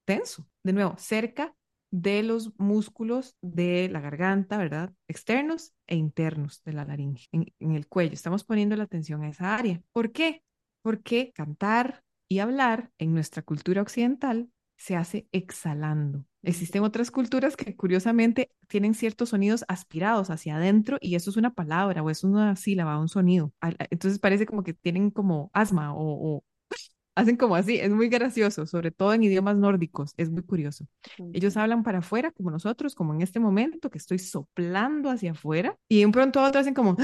tenso, 0.05 0.47
de 0.63 0.73
nuevo, 0.73 0.95
cerca 0.97 1.55
de 1.91 2.23
los 2.23 2.51
músculos 2.59 3.35
de 3.41 3.89
la 3.89 3.99
garganta, 3.99 4.57
¿verdad? 4.57 4.93
Externos 5.07 5.73
e 5.87 5.95
internos 5.95 6.63
de 6.63 6.73
la 6.73 6.85
laringe, 6.85 7.27
en, 7.31 7.51
el 7.59 7.87
cuello. 7.87 8.13
Estamos 8.13 8.43
poniendo 8.43 8.75
la 8.75 8.83
atención 8.83 9.23
a 9.23 9.29
esa 9.29 9.55
área. 9.55 9.81
¿Por 9.91 10.11
qué? 10.11 10.43
Porque 10.81 11.31
cantar 11.33 12.03
y 12.27 12.39
hablar 12.39 12.91
en 12.99 13.13
nuestra 13.13 13.41
cultura 13.41 13.81
occidental 13.81 14.49
se 14.79 14.95
hace 14.95 15.27
exhalando. 15.33 16.25
Existen 16.41 16.83
otras 16.83 17.11
culturas 17.11 17.57
que 17.57 17.75
curiosamente 17.75 18.49
tienen 18.69 18.93
ciertos 18.93 19.29
sonidos 19.29 19.65
aspirados 19.67 20.29
hacia 20.29 20.55
adentro 20.55 20.97
y 21.01 21.15
eso 21.15 21.29
es 21.29 21.37
una 21.37 21.53
palabra 21.53 22.01
o 22.01 22.09
es 22.09 22.23
una 22.23 22.55
sílaba, 22.55 22.97
un 22.97 23.09
sonido. 23.09 23.51
Entonces 23.89 24.19
parece 24.19 24.45
como 24.45 24.63
que 24.63 24.73
tienen 24.73 25.11
como 25.11 25.51
asma 25.53 25.93
o, 25.93 26.45
hacen 27.15 27.35
como 27.35 27.55
así, 27.55 27.75
es 27.77 27.91
muy 27.91 28.07
gracioso, 28.07 28.65
sobre 28.65 28.91
todo 28.91 29.13
en 29.13 29.23
idiomas 29.23 29.57
nórdicos, 29.57 30.13
es 30.15 30.29
muy 30.31 30.43
curioso. 30.43 30.87
Ellos 31.33 31.57
hablan 31.57 31.83
para 31.83 31.99
afuera, 31.99 32.31
como 32.31 32.49
nosotros, 32.49 32.95
como 32.95 33.13
en 33.13 33.21
este 33.21 33.41
momento 33.41 33.89
que 33.89 33.97
estoy 33.97 34.17
soplando 34.17 35.09
hacia 35.09 35.31
afuera, 35.31 35.75
y 35.89 36.05
de 36.05 36.09
pronto 36.09 36.41
otros 36.41 36.61
hacen 36.61 36.73
como, 36.73 36.95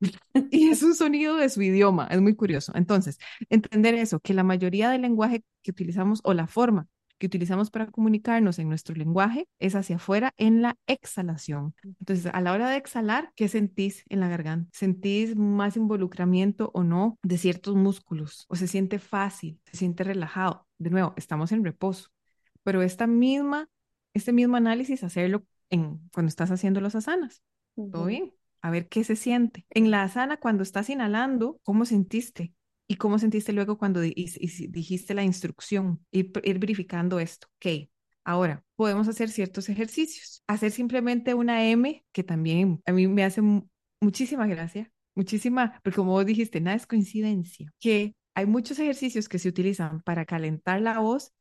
y 0.50 0.68
es 0.68 0.82
un 0.82 0.96
sonido 0.96 1.36
de 1.36 1.48
su 1.48 1.62
idioma, 1.62 2.08
es 2.10 2.20
muy 2.20 2.34
curioso. 2.34 2.72
Entonces, 2.74 3.18
entender 3.50 3.94
eso, 3.94 4.18
que 4.18 4.34
la 4.34 4.42
mayoría 4.42 4.90
del 4.90 5.02
lenguaje 5.02 5.44
que 5.62 5.70
utilizamos 5.70 6.20
o 6.24 6.34
la 6.34 6.48
forma 6.48 6.88
que 7.20 7.26
utilizamos 7.26 7.70
para 7.70 7.86
comunicarnos 7.86 8.58
en 8.58 8.68
nuestro 8.68 8.96
lenguaje 8.96 9.46
es 9.58 9.74
hacia 9.74 9.96
afuera 9.96 10.32
en 10.38 10.62
la 10.62 10.76
exhalación. 10.86 11.74
Entonces, 11.84 12.32
a 12.32 12.40
la 12.40 12.52
hora 12.52 12.70
de 12.70 12.78
exhalar, 12.78 13.30
¿qué 13.36 13.46
sentís 13.46 14.04
en 14.08 14.20
la 14.20 14.28
garganta? 14.28 14.70
¿Sentís 14.72 15.36
más 15.36 15.76
involucramiento 15.76 16.70
o 16.72 16.82
no 16.82 17.18
de 17.22 17.36
ciertos 17.36 17.76
músculos? 17.76 18.46
¿O 18.48 18.56
se 18.56 18.66
siente 18.66 18.98
fácil? 18.98 19.60
¿Se 19.66 19.76
siente 19.76 20.02
relajado? 20.02 20.66
De 20.78 20.88
nuevo, 20.88 21.12
estamos 21.16 21.52
en 21.52 21.62
reposo. 21.62 22.08
Pero 22.62 22.80
esta 22.80 23.06
misma, 23.06 23.68
este 24.14 24.32
mismo 24.32 24.56
análisis, 24.56 25.04
hacerlo 25.04 25.44
en, 25.68 26.00
cuando 26.14 26.30
estás 26.30 26.50
haciendo 26.50 26.80
las 26.80 26.94
asanas. 26.94 27.42
¿Todo 27.76 28.06
bien? 28.06 28.32
A 28.62 28.70
ver 28.70 28.88
qué 28.88 29.04
se 29.04 29.14
siente. 29.14 29.66
En 29.68 29.90
la 29.90 30.02
asana, 30.04 30.38
cuando 30.38 30.62
estás 30.62 30.88
inhalando, 30.88 31.60
¿cómo 31.64 31.84
sentiste? 31.84 32.54
¿Y 32.90 32.96
cómo 32.96 33.20
sentiste 33.20 33.52
luego 33.52 33.78
cuando 33.78 34.00
dijiste 34.00 35.14
la 35.14 35.22
instrucción? 35.22 36.04
Ir, 36.10 36.32
ir 36.42 36.58
verificando 36.58 37.20
esto. 37.20 37.46
Ok, 37.54 37.88
ahora 38.24 38.64
podemos 38.74 39.06
hacer 39.06 39.28
ciertos 39.30 39.68
ejercicios. 39.68 40.42
Hacer 40.48 40.72
simplemente 40.72 41.34
una 41.34 41.64
M, 41.68 42.04
que 42.10 42.24
también 42.24 42.82
a 42.84 42.90
mí 42.90 43.06
me 43.06 43.22
hace 43.22 43.42
muchísima 44.00 44.48
gracia, 44.48 44.90
muchísima, 45.14 45.78
porque 45.84 45.98
como 45.98 46.10
vos 46.10 46.26
dijiste, 46.26 46.60
nada 46.60 46.76
es 46.76 46.88
coincidencia, 46.88 47.72
que 47.78 48.16
hay 48.34 48.46
muchos 48.46 48.76
ejercicios 48.80 49.28
que 49.28 49.38
se 49.38 49.48
utilizan 49.48 50.00
para 50.02 50.24
calentar 50.24 50.80
la 50.80 50.98
voz 50.98 51.32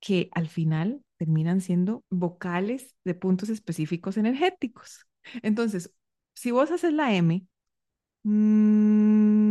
que 0.00 0.28
al 0.32 0.48
final 0.48 1.04
terminan 1.18 1.60
siendo 1.60 2.02
vocales 2.10 2.96
de 3.04 3.14
puntos 3.14 3.48
específicos 3.48 4.16
energéticos. 4.16 5.06
Entonces, 5.42 5.94
si 6.34 6.50
vos 6.50 6.72
haces 6.72 6.92
la 6.92 7.14
M, 7.14 7.46
mmm, 8.24 9.45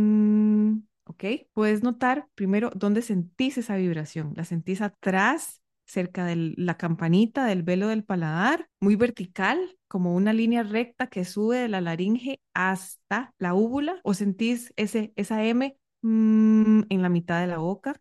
¿ok? 1.06 1.24
Puedes 1.52 1.82
notar 1.82 2.28
primero 2.34 2.70
dónde 2.74 3.02
sentís 3.02 3.58
esa 3.58 3.76
vibración. 3.76 4.32
¿La 4.36 4.44
sentís 4.44 4.82
atrás, 4.82 5.62
cerca 5.86 6.24
de 6.24 6.54
la 6.56 6.76
campanita 6.76 7.46
del 7.46 7.62
velo 7.62 7.88
del 7.88 8.04
paladar, 8.04 8.68
muy 8.80 8.96
vertical, 8.96 9.76
como 9.88 10.14
una 10.14 10.32
línea 10.32 10.62
recta 10.62 11.06
que 11.06 11.24
sube 11.24 11.58
de 11.58 11.68
la 11.68 11.80
laringe 11.80 12.40
hasta 12.54 13.32
la 13.38 13.54
úvula? 13.54 14.00
¿O 14.04 14.14
sentís 14.14 14.72
ese, 14.76 15.12
esa 15.16 15.44
M 15.44 15.76
mm, 16.02 16.82
en 16.88 17.02
la 17.02 17.08
mitad 17.08 17.40
de 17.40 17.46
la 17.46 17.58
boca? 17.58 17.96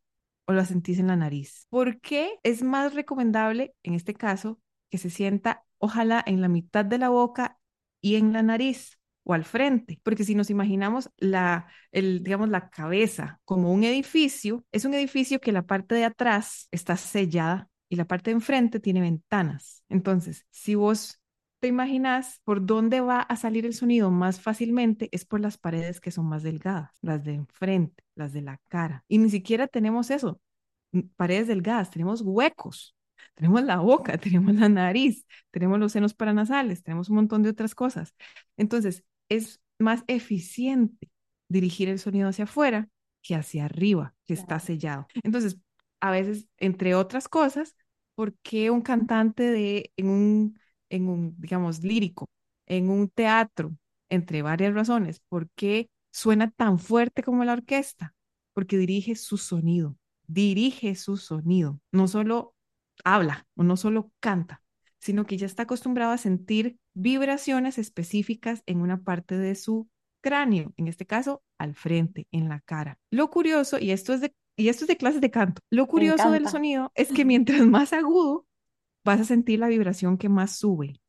¿O 0.47 0.53
la 0.53 0.65
sentís 0.65 0.99
en 0.99 1.07
la 1.07 1.15
nariz? 1.15 1.67
¿Por 1.69 1.99
qué 2.01 2.39
es 2.43 2.63
más 2.63 2.93
recomendable, 2.93 3.73
en 3.83 3.93
este 3.93 4.13
caso, 4.13 4.59
que 4.89 4.97
se 4.97 5.09
sienta 5.09 5.63
ojalá 5.77 6.23
en 6.25 6.41
la 6.41 6.47
mitad 6.47 6.85
de 6.85 6.97
la 6.97 7.09
boca 7.09 7.59
y 8.01 8.15
en 8.15 8.33
la 8.33 8.43
nariz? 8.43 8.99
O 9.25 9.33
al 9.33 9.43
frente, 9.43 9.99
porque 10.03 10.23
si 10.23 10.35
nos 10.35 10.49
imaginamos 10.49 11.09
la, 11.17 11.67
el, 11.91 12.23
digamos, 12.23 12.47
la 12.49 12.69
cabeza 12.69 13.41
como 13.43 13.73
un 13.73 13.83
edificio, 13.83 14.63
es 14.71 14.85
un 14.85 14.93
edificio 14.93 15.41
que 15.41 15.51
la 15.51 15.63
parte 15.63 15.95
de 15.95 16.05
atrás 16.05 16.67
está 16.71 16.95
sellada 16.95 17.67
y 17.89 17.95
la 17.95 18.05
parte 18.05 18.29
de 18.29 18.35
enfrente 18.35 18.79
tiene 18.79 19.01
ventanas. 19.01 19.83
Entonces, 19.89 20.45
si 20.51 20.75
vos 20.75 21.19
te 21.59 21.67
imaginas 21.67 22.39
por 22.43 22.65
dónde 22.65 23.01
va 23.01 23.19
a 23.19 23.35
salir 23.35 23.65
el 23.65 23.73
sonido 23.73 24.11
más 24.11 24.39
fácilmente, 24.39 25.09
es 25.11 25.25
por 25.25 25.39
las 25.39 25.57
paredes 25.57 25.99
que 25.99 26.11
son 26.11 26.27
más 26.27 26.43
delgadas, 26.43 26.91
las 27.01 27.23
de 27.23 27.33
enfrente, 27.33 28.03
las 28.13 28.31
de 28.31 28.41
la 28.43 28.59
cara. 28.69 29.03
Y 29.07 29.17
ni 29.17 29.29
siquiera 29.31 29.67
tenemos 29.67 30.11
eso, 30.11 30.39
paredes 31.15 31.47
delgadas, 31.47 31.89
tenemos 31.89 32.21
huecos. 32.21 32.95
Tenemos 33.33 33.63
la 33.63 33.77
boca, 33.79 34.17
tenemos 34.17 34.55
la 34.55 34.69
nariz, 34.69 35.25
tenemos 35.51 35.79
los 35.79 35.91
senos 35.91 36.13
paranasales, 36.13 36.83
tenemos 36.83 37.09
un 37.09 37.17
montón 37.17 37.43
de 37.43 37.49
otras 37.49 37.75
cosas. 37.75 38.15
Entonces, 38.57 39.03
es 39.29 39.61
más 39.79 40.03
eficiente 40.07 41.09
dirigir 41.49 41.89
el 41.89 41.99
sonido 41.99 42.29
hacia 42.29 42.45
afuera 42.45 42.89
que 43.21 43.35
hacia 43.35 43.65
arriba, 43.65 44.13
que 44.25 44.33
está 44.33 44.59
sellado. 44.59 45.07
Entonces, 45.23 45.57
a 45.99 46.11
veces, 46.11 46.47
entre 46.57 46.95
otras 46.95 47.27
cosas, 47.27 47.75
¿por 48.15 48.35
qué 48.43 48.69
un 48.69 48.81
cantante 48.81 49.43
de, 49.43 49.91
en 49.97 50.09
un, 50.09 50.59
en 50.89 51.09
un, 51.09 51.35
digamos, 51.39 51.83
lírico, 51.83 52.29
en 52.67 52.89
un 52.89 53.09
teatro, 53.09 53.75
entre 54.09 54.41
varias 54.41 54.73
razones, 54.73 55.19
¿por 55.27 55.49
qué 55.55 55.89
suena 56.11 56.51
tan 56.51 56.79
fuerte 56.79 57.23
como 57.23 57.43
la 57.43 57.53
orquesta? 57.53 58.13
Porque 58.53 58.77
dirige 58.77 59.15
su 59.15 59.37
sonido, 59.37 59.97
dirige 60.27 60.95
su 60.95 61.17
sonido, 61.17 61.79
no 61.91 62.07
solo 62.07 62.55
habla 63.03 63.47
o 63.55 63.63
no 63.63 63.75
solo 63.77 64.11
canta, 64.19 64.61
sino 65.05 65.27
que 65.27 65.37
ya 65.37 65.45
está 65.45 65.63
acostumbrado 65.63 66.11
a 66.13 66.17
sentir 66.17 66.79
vibraciones 66.95 67.77
específicas 67.77 68.63
en 68.65 68.81
una 68.81 69.03
parte 69.03 69.37
de 69.37 69.53
su 69.53 69.87
cráneo, 70.19 70.73
en 70.77 70.87
este 70.87 71.05
caso 71.05 71.43
al 71.59 71.75
frente, 71.75 72.27
en 72.31 72.49
la 72.49 72.59
cara. 72.61 72.97
Lo 73.11 73.29
curioso, 73.29 73.77
y 73.77 73.91
esto 73.91 74.15
es 74.15 74.21
de, 74.21 74.33
y 74.55 74.69
esto 74.69 74.85
es 74.85 74.87
de 74.87 74.97
clases 74.97 75.21
de 75.21 75.29
canto, 75.29 75.61
lo 75.69 75.85
curioso 75.85 76.31
del 76.31 76.47
sonido 76.47 76.91
es 76.95 77.11
que 77.11 77.23
mientras 77.23 77.67
más 77.67 77.93
agudo, 77.93 78.47
vas 79.03 79.21
a 79.21 79.25
sentir 79.25 79.59
la 79.59 79.67
vibración 79.67 80.17
que 80.17 80.27
más 80.27 80.57
sube. 80.57 80.99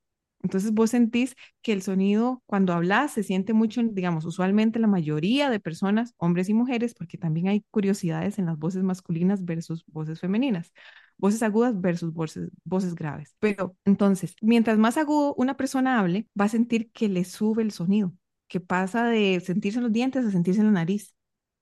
Entonces 0.42 0.72
vos 0.72 0.90
sentís 0.90 1.34
que 1.62 1.72
el 1.72 1.80
sonido 1.80 2.42
cuando 2.44 2.74
hablas 2.74 3.12
se 3.12 3.22
siente 3.22 3.54
mucho, 3.54 3.82
digamos, 3.82 4.26
usualmente 4.26 4.78
la 4.78 4.88
mayoría 4.88 5.48
de 5.48 5.58
personas, 5.58 6.12
hombres 6.18 6.50
y 6.50 6.54
mujeres, 6.54 6.92
porque 6.92 7.16
también 7.16 7.48
hay 7.48 7.64
curiosidades 7.70 8.38
en 8.38 8.44
las 8.44 8.58
voces 8.58 8.82
masculinas 8.82 9.46
versus 9.46 9.86
voces 9.86 10.20
femeninas, 10.20 10.70
voces 11.18 11.42
agudas 11.42 11.80
versus 11.80 12.12
voces, 12.12 12.50
voces 12.64 12.94
graves. 12.94 13.34
Pero 13.38 13.76
entonces, 13.84 14.34
mientras 14.42 14.78
más 14.78 14.96
agudo 14.96 15.34
una 15.36 15.56
persona 15.56 15.98
hable, 16.00 16.28
va 16.38 16.46
a 16.46 16.48
sentir 16.48 16.90
que 16.92 17.08
le 17.08 17.24
sube 17.24 17.62
el 17.62 17.72
sonido, 17.72 18.12
que 18.48 18.60
pasa 18.60 19.06
de 19.06 19.40
sentirse 19.40 19.78
en 19.78 19.84
los 19.84 19.92
dientes 19.92 20.24
a 20.24 20.30
sentirse 20.30 20.60
en 20.60 20.66
la 20.66 20.72
nariz. 20.72 21.14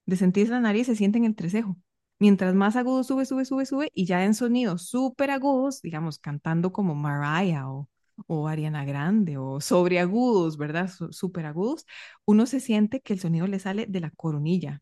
De 0.05 0.15
sentirse 0.17 0.49
en 0.53 0.61
la 0.61 0.69
nariz 0.69 0.87
se 0.87 0.95
siente 0.95 1.17
en 1.17 1.25
el 1.25 1.35
trecejo. 1.35 1.77
Mientras 2.19 2.55
más 2.55 2.75
agudo 2.75 3.03
sube, 3.03 3.25
sube, 3.25 3.45
sube, 3.45 3.65
sube, 3.65 3.91
y 3.93 4.05
ya 4.05 4.23
en 4.25 4.33
sonidos 4.33 4.87
súper 4.87 5.31
agudos, 5.31 5.81
digamos, 5.81 6.19
cantando 6.19 6.71
como 6.71 6.95
Mariah 6.95 7.69
o 7.69 7.89
o 8.27 8.47
Ariana 8.47 8.85
Grande 8.85 9.37
o 9.37 9.59
sobreagudos, 9.61 10.57
¿verdad? 10.57 10.89
Súper 11.11 11.45
agudos, 11.45 11.85
uno 12.25 12.45
se 12.45 12.59
siente 12.59 13.01
que 13.01 13.13
el 13.13 13.19
sonido 13.19 13.47
le 13.47 13.59
sale 13.59 13.85
de 13.87 13.99
la 13.99 14.11
coronilla. 14.11 14.81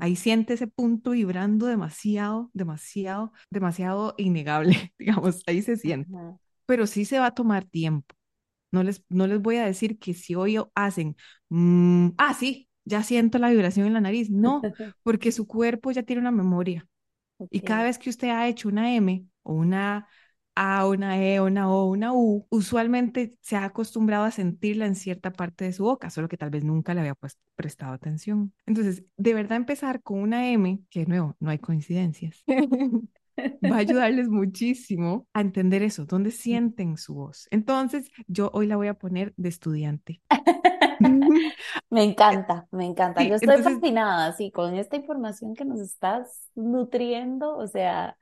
Ahí 0.00 0.16
siente 0.16 0.54
ese 0.54 0.66
punto 0.66 1.10
vibrando 1.10 1.66
demasiado, 1.66 2.50
demasiado, 2.52 3.32
demasiado 3.50 4.14
innegable, 4.18 4.92
digamos, 4.98 5.42
ahí 5.46 5.62
se 5.62 5.76
siente. 5.76 6.10
Pero 6.66 6.86
sí 6.86 7.04
se 7.04 7.18
va 7.18 7.26
a 7.26 7.34
tomar 7.34 7.64
tiempo. 7.64 8.14
No 8.72 8.82
les, 8.82 9.04
no 9.08 9.26
les 9.26 9.40
voy 9.40 9.56
a 9.56 9.66
decir 9.66 9.98
que 9.98 10.14
si 10.14 10.34
hoy 10.34 10.58
hacen, 10.74 11.16
mm, 11.50 12.10
ah, 12.18 12.34
sí, 12.34 12.68
ya 12.84 13.02
siento 13.02 13.38
la 13.38 13.50
vibración 13.50 13.86
en 13.86 13.92
la 13.92 14.00
nariz. 14.00 14.30
No, 14.30 14.62
porque 15.02 15.30
su 15.30 15.46
cuerpo 15.46 15.90
ya 15.92 16.02
tiene 16.02 16.20
una 16.20 16.30
memoria. 16.30 16.86
Y 17.50 17.60
cada 17.60 17.84
vez 17.84 17.98
que 17.98 18.10
usted 18.10 18.28
ha 18.28 18.48
hecho 18.48 18.68
una 18.68 18.94
M 18.94 19.26
o 19.42 19.54
una 19.54 20.08
a, 20.54 20.86
una 20.86 21.22
E, 21.22 21.40
una 21.40 21.70
O, 21.70 21.86
una 21.86 22.12
U, 22.12 22.46
usualmente 22.50 23.36
se 23.40 23.56
ha 23.56 23.64
acostumbrado 23.64 24.24
a 24.24 24.30
sentirla 24.30 24.86
en 24.86 24.94
cierta 24.94 25.32
parte 25.32 25.64
de 25.64 25.72
su 25.72 25.84
boca, 25.84 26.10
solo 26.10 26.28
que 26.28 26.36
tal 26.36 26.50
vez 26.50 26.64
nunca 26.64 26.94
le 26.94 27.00
había 27.00 27.16
prestado 27.56 27.92
atención. 27.92 28.52
Entonces, 28.66 29.04
de 29.16 29.34
verdad 29.34 29.56
empezar 29.56 30.02
con 30.02 30.20
una 30.20 30.50
M, 30.50 30.80
que 30.90 31.00
de 31.00 31.06
nuevo, 31.06 31.36
no 31.40 31.50
hay 31.50 31.58
coincidencias, 31.58 32.44
va 32.48 33.76
a 33.76 33.78
ayudarles 33.78 34.28
muchísimo 34.28 35.26
a 35.32 35.40
entender 35.40 35.82
eso, 35.82 36.04
dónde 36.04 36.30
sienten 36.30 36.96
su 36.96 37.14
voz. 37.14 37.48
Entonces, 37.50 38.10
yo 38.26 38.50
hoy 38.52 38.66
la 38.66 38.76
voy 38.76 38.88
a 38.88 38.94
poner 38.94 39.32
de 39.36 39.48
estudiante. 39.48 40.20
me 41.90 42.04
encanta, 42.04 42.66
me 42.70 42.86
encanta. 42.86 43.22
yo 43.22 43.34
estoy 43.34 43.62
fascinada, 43.62 44.32
sí, 44.32 44.50
con 44.50 44.74
esta 44.74 44.96
información 44.96 45.54
que 45.54 45.64
nos 45.64 45.80
estás 45.80 46.50
nutriendo, 46.54 47.56
o 47.56 47.66
sea, 47.66 48.16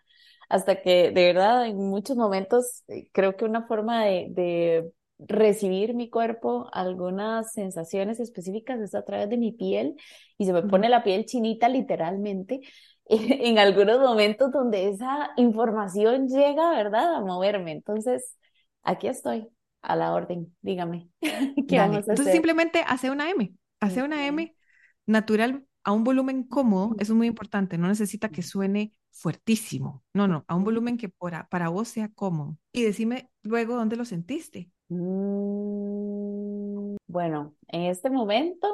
hasta 0.51 0.83
que 0.83 1.13
de 1.13 1.33
verdad 1.33 1.67
en 1.67 1.77
muchos 1.77 2.17
momentos 2.17 2.83
eh, 2.89 3.09
creo 3.13 3.37
que 3.37 3.47
una 3.47 3.67
forma 3.67 4.05
de, 4.05 4.93
recibir 5.23 5.93
mi 5.93 6.09
cuerpo 6.09 6.71
algunas 6.73 7.53
sensaciones 7.53 8.21
específicas 8.21 8.81
es 8.81 8.95
a 8.95 9.05
través 9.05 9.29
de 9.29 9.37
mi 9.37 9.53
piel 9.53 9.95
y 10.39 10.47
se 10.47 10.55
me 10.55 10.63
pone 10.63 10.89
la 10.89 11.05
piel 11.05 11.27
chinita 11.27 11.69
literalmente 11.69 12.63
en 13.07 13.59
algunos 13.59 14.01
momentos 14.01 14.51
donde 14.51 14.89
esa 14.89 15.31
información 15.37 16.27
llega, 16.27 16.71
¿verdad? 16.71 17.17
A 17.17 17.21
moverme. 17.21 17.73
Entonces, 17.73 18.39
aquí 18.83 19.09
estoy, 19.09 19.47
a 19.83 19.95
la 19.95 20.15
orden, 20.15 20.57
dígame. 20.63 21.11
¿Qué 21.69 21.77
vamos 21.77 22.09
a 22.09 22.13
Entonces, 22.13 22.33
simplemente 22.33 22.83
hace 22.87 23.11
una 23.11 23.29
M, 23.29 23.53
hace 23.79 24.03
una 24.03 24.27
M 24.27 24.57
natural 25.05 25.67
a 25.85 25.93
un 25.93 26.03
volumen 26.03 26.45
cómodo, 26.45 26.95
eso 26.99 27.13
es 27.13 27.17
muy 27.17 27.27
importante, 27.27 27.77
no 27.77 27.89
necesita 27.89 28.31
que 28.31 28.43
suene 28.43 28.95
fuertísimo, 29.11 30.03
no, 30.15 30.29
no, 30.29 30.45
a 30.49 30.55
un 30.55 30.65
volumen 30.65 30.97
que 30.97 31.09
para, 31.09 31.49
para 31.49 31.69
vos 31.69 31.89
sea 31.89 32.09
cómodo. 32.09 32.57
Y 32.73 32.83
decime 32.83 33.31
luego 33.43 33.77
dónde 33.77 33.97
lo 33.97 34.05
sentiste. 34.05 34.71
Mm, 34.89 36.97
bueno, 37.07 37.55
en 37.69 37.83
este 37.83 38.11
momento 38.11 38.69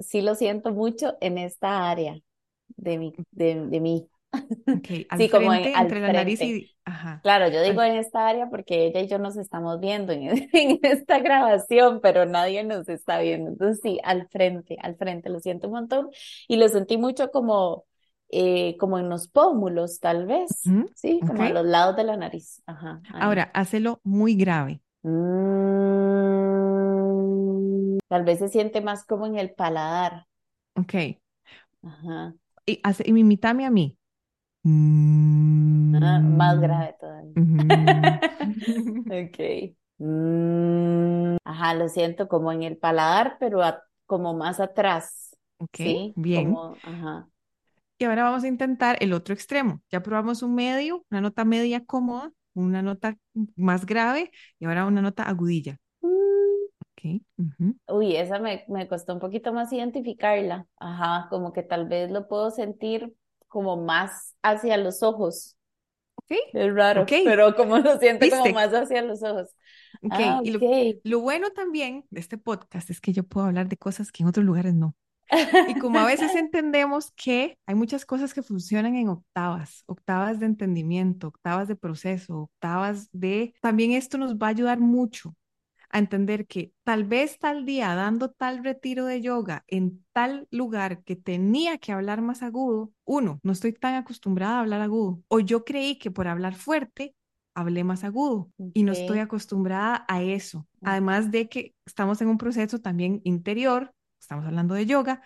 sí 0.00 0.22
lo 0.22 0.34
siento 0.34 0.72
mucho 0.72 1.16
en 1.20 1.38
esta 1.38 1.90
área 1.90 2.16
de 2.76 2.98
mi, 2.98 3.14
de, 3.30 3.66
de 3.66 3.80
mí. 3.80 4.08
Okay, 4.78 5.06
sí, 5.16 5.28
como 5.28 5.52
entre 5.52 6.00
la 6.00 6.12
nariz 6.12 6.40
y... 6.40 6.70
Ajá. 6.84 7.20
Claro, 7.22 7.48
yo 7.48 7.62
digo 7.62 7.80
en 7.82 7.94
esta 7.94 8.26
área 8.26 8.48
porque 8.50 8.86
ella 8.86 9.00
y 9.00 9.06
yo 9.06 9.18
nos 9.18 9.36
estamos 9.36 9.78
viendo 9.78 10.12
en, 10.12 10.22
en, 10.52 10.80
esta 10.82 11.20
grabación, 11.20 12.00
pero 12.02 12.26
nadie 12.26 12.64
nos 12.64 12.88
está 12.88 13.20
viendo. 13.20 13.50
Entonces 13.50 13.80
sí, 13.82 14.00
al 14.02 14.28
frente, 14.28 14.76
al 14.80 14.96
frente, 14.96 15.28
lo 15.28 15.38
siento 15.38 15.68
un 15.68 15.74
montón 15.74 16.10
y 16.48 16.56
lo 16.56 16.68
sentí 16.68 16.96
mucho 16.96 17.30
como, 17.30 17.84
eh, 18.32 18.76
como 18.78 18.98
en 18.98 19.08
los 19.08 19.28
pómulos, 19.28 20.00
tal 20.00 20.26
vez, 20.26 20.50
sí, 20.94 21.20
como 21.26 21.42
a 21.44 21.50
los 21.50 21.64
lados 21.66 21.94
de 21.96 22.04
la 22.04 22.16
nariz. 22.16 22.62
Ajá, 22.66 23.00
Ahora, 23.20 23.50
hácelo 23.54 24.00
muy 24.04 24.34
grave. 24.34 24.80
Mm, 25.04 25.12
tal 28.08 28.24
vez 28.24 28.38
se 28.38 28.48
siente 28.48 28.80
más 28.80 29.04
como 29.04 29.26
en 29.26 29.36
el 29.36 29.52
paladar. 29.54 30.26
Ok. 30.74 30.94
Ajá. 31.82 32.34
Y, 32.66 32.80
hace, 32.82 33.04
y 33.06 33.10
imitame 33.10 33.66
a 33.66 33.70
mí. 33.70 33.96
Ah, 34.64 36.20
más 36.20 36.60
grave 36.60 36.96
todavía. 36.98 37.34
ok. 39.06 39.76
Mm, 39.98 41.36
ajá, 41.44 41.74
lo 41.74 41.88
siento 41.88 42.28
como 42.28 42.52
en 42.52 42.62
el 42.62 42.76
paladar, 42.76 43.36
pero 43.38 43.60
como 44.06 44.34
más 44.34 44.60
atrás. 44.60 45.36
Ok, 45.58 45.78
bien. 46.16 46.54
ajá. 46.82 47.28
Y 48.02 48.04
ahora 48.04 48.24
vamos 48.24 48.42
a 48.42 48.48
intentar 48.48 48.96
el 48.98 49.12
otro 49.12 49.32
extremo. 49.32 49.80
Ya 49.88 50.02
probamos 50.02 50.42
un 50.42 50.56
medio, 50.56 51.06
una 51.08 51.20
nota 51.20 51.44
media 51.44 51.84
cómoda, 51.84 52.32
una 52.52 52.82
nota 52.82 53.16
más 53.54 53.86
grave 53.86 54.32
y 54.58 54.64
ahora 54.66 54.86
una 54.86 55.02
nota 55.02 55.22
agudilla. 55.22 55.78
Mm. 56.00 56.08
Ok. 56.80 57.22
ujú. 57.38 57.76
Uy, 57.86 58.16
esa 58.16 58.40
me, 58.40 58.64
me 58.66 58.88
costó 58.88 59.12
un 59.14 59.20
poquito 59.20 59.52
más 59.52 59.72
identificarla. 59.72 60.66
Ajá, 60.78 61.28
como 61.30 61.52
que 61.52 61.62
tal 61.62 61.86
vez 61.86 62.10
lo 62.10 62.26
puedo 62.26 62.50
sentir 62.50 63.14
como 63.46 63.76
más 63.76 64.34
hacia 64.42 64.76
los 64.78 65.04
ojos. 65.04 65.56
Ok. 66.16 66.32
Es 66.52 66.74
raro, 66.74 67.06
pero 67.22 67.54
como 67.54 67.78
lo 67.78 67.98
siento 68.00 68.28
como 68.28 68.48
más 68.50 68.72
hacia 68.72 69.02
los 69.02 69.22
ojos. 69.22 69.48
Ok, 70.02 70.14
Ah, 70.14 70.40
y 70.42 70.50
lo, 70.50 70.60
lo 71.04 71.20
bueno 71.20 71.50
también 71.50 72.04
de 72.10 72.20
este 72.20 72.38
podcast 72.38 72.90
es 72.90 73.00
que 73.00 73.12
yo 73.12 73.22
puedo 73.24 73.46
hablar 73.46 73.68
de 73.68 73.76
cosas 73.76 74.10
que 74.10 74.22
en 74.22 74.28
otros 74.28 74.44
lugares 74.44 74.74
no. 74.74 74.96
Y 75.68 75.78
como 75.78 75.98
a 75.98 76.06
veces 76.06 76.34
entendemos 76.36 77.10
que 77.12 77.58
hay 77.66 77.74
muchas 77.74 78.04
cosas 78.04 78.34
que 78.34 78.42
funcionan 78.42 78.96
en 78.96 79.08
octavas, 79.08 79.84
octavas 79.86 80.40
de 80.40 80.46
entendimiento, 80.46 81.28
octavas 81.28 81.68
de 81.68 81.76
proceso, 81.76 82.42
octavas 82.42 83.08
de... 83.12 83.54
También 83.60 83.92
esto 83.92 84.18
nos 84.18 84.36
va 84.36 84.48
a 84.48 84.50
ayudar 84.50 84.78
mucho 84.80 85.34
a 85.92 85.98
entender 85.98 86.46
que 86.46 86.72
tal 86.84 87.04
vez 87.04 87.38
tal 87.38 87.66
día 87.66 87.94
dando 87.94 88.30
tal 88.30 88.64
retiro 88.64 89.04
de 89.04 89.20
yoga 89.20 89.62
en 89.68 90.02
tal 90.12 90.48
lugar 90.50 91.04
que 91.04 91.16
tenía 91.16 91.78
que 91.78 91.92
hablar 91.92 92.22
más 92.22 92.42
agudo, 92.42 92.92
uno, 93.04 93.38
no 93.42 93.52
estoy 93.52 93.74
tan 93.74 93.94
acostumbrada 93.94 94.56
a 94.56 94.60
hablar 94.60 94.80
agudo, 94.80 95.22
o 95.28 95.38
yo 95.38 95.64
creí 95.64 95.98
que 95.98 96.10
por 96.10 96.28
hablar 96.28 96.54
fuerte 96.54 97.14
hablé 97.54 97.84
más 97.84 98.04
agudo 98.04 98.50
y 98.72 98.82
no 98.82 98.92
estoy 98.92 99.18
acostumbrada 99.18 100.06
a 100.08 100.22
eso. 100.22 100.66
Además 100.80 101.30
de 101.30 101.50
que 101.50 101.74
estamos 101.84 102.22
en 102.22 102.28
un 102.28 102.38
proceso 102.38 102.80
también 102.80 103.20
interior, 103.24 103.92
estamos 104.22 104.46
hablando 104.46 104.74
de 104.74 104.86
yoga, 104.86 105.22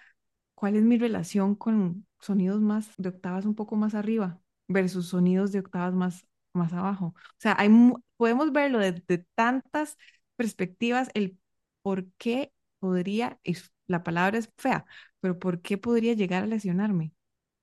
¿cuál 0.55 0.77
es 0.77 0.83
mi 0.83 0.99
relación 0.99 1.55
con 1.55 2.07
sonidos 2.21 2.61
más 2.61 2.91
de 2.99 3.11
octavas 3.11 3.47
un 3.47 3.55
poco 3.55 3.77
más 3.77 3.95
arriba 3.95 4.41
versus 4.69 5.09
sonidos 5.09 5.53
de 5.53 5.61
octavas 5.61 5.95
más, 5.95 6.27
más 6.55 6.73
abajo? 6.73 7.15
O 7.17 7.37
sea, 7.39 7.57
hay, 7.59 7.71
podemos 8.17 8.53
verlo 8.53 8.79
desde 8.79 9.27
tantas 9.35 9.97
perspectivas, 10.37 11.11
el 11.15 11.39
por 11.83 12.07
qué 12.19 12.53
podría, 12.79 13.39
y 13.45 13.57
la 13.87 14.03
palabra 14.03 14.39
es 14.39 14.51
fea, 14.57 14.87
pero 15.21 15.39
por 15.39 15.61
qué 15.63 15.79
podría 15.79 16.15
llegar 16.15 16.43
a 16.45 16.47
lesionarme. 16.47 17.13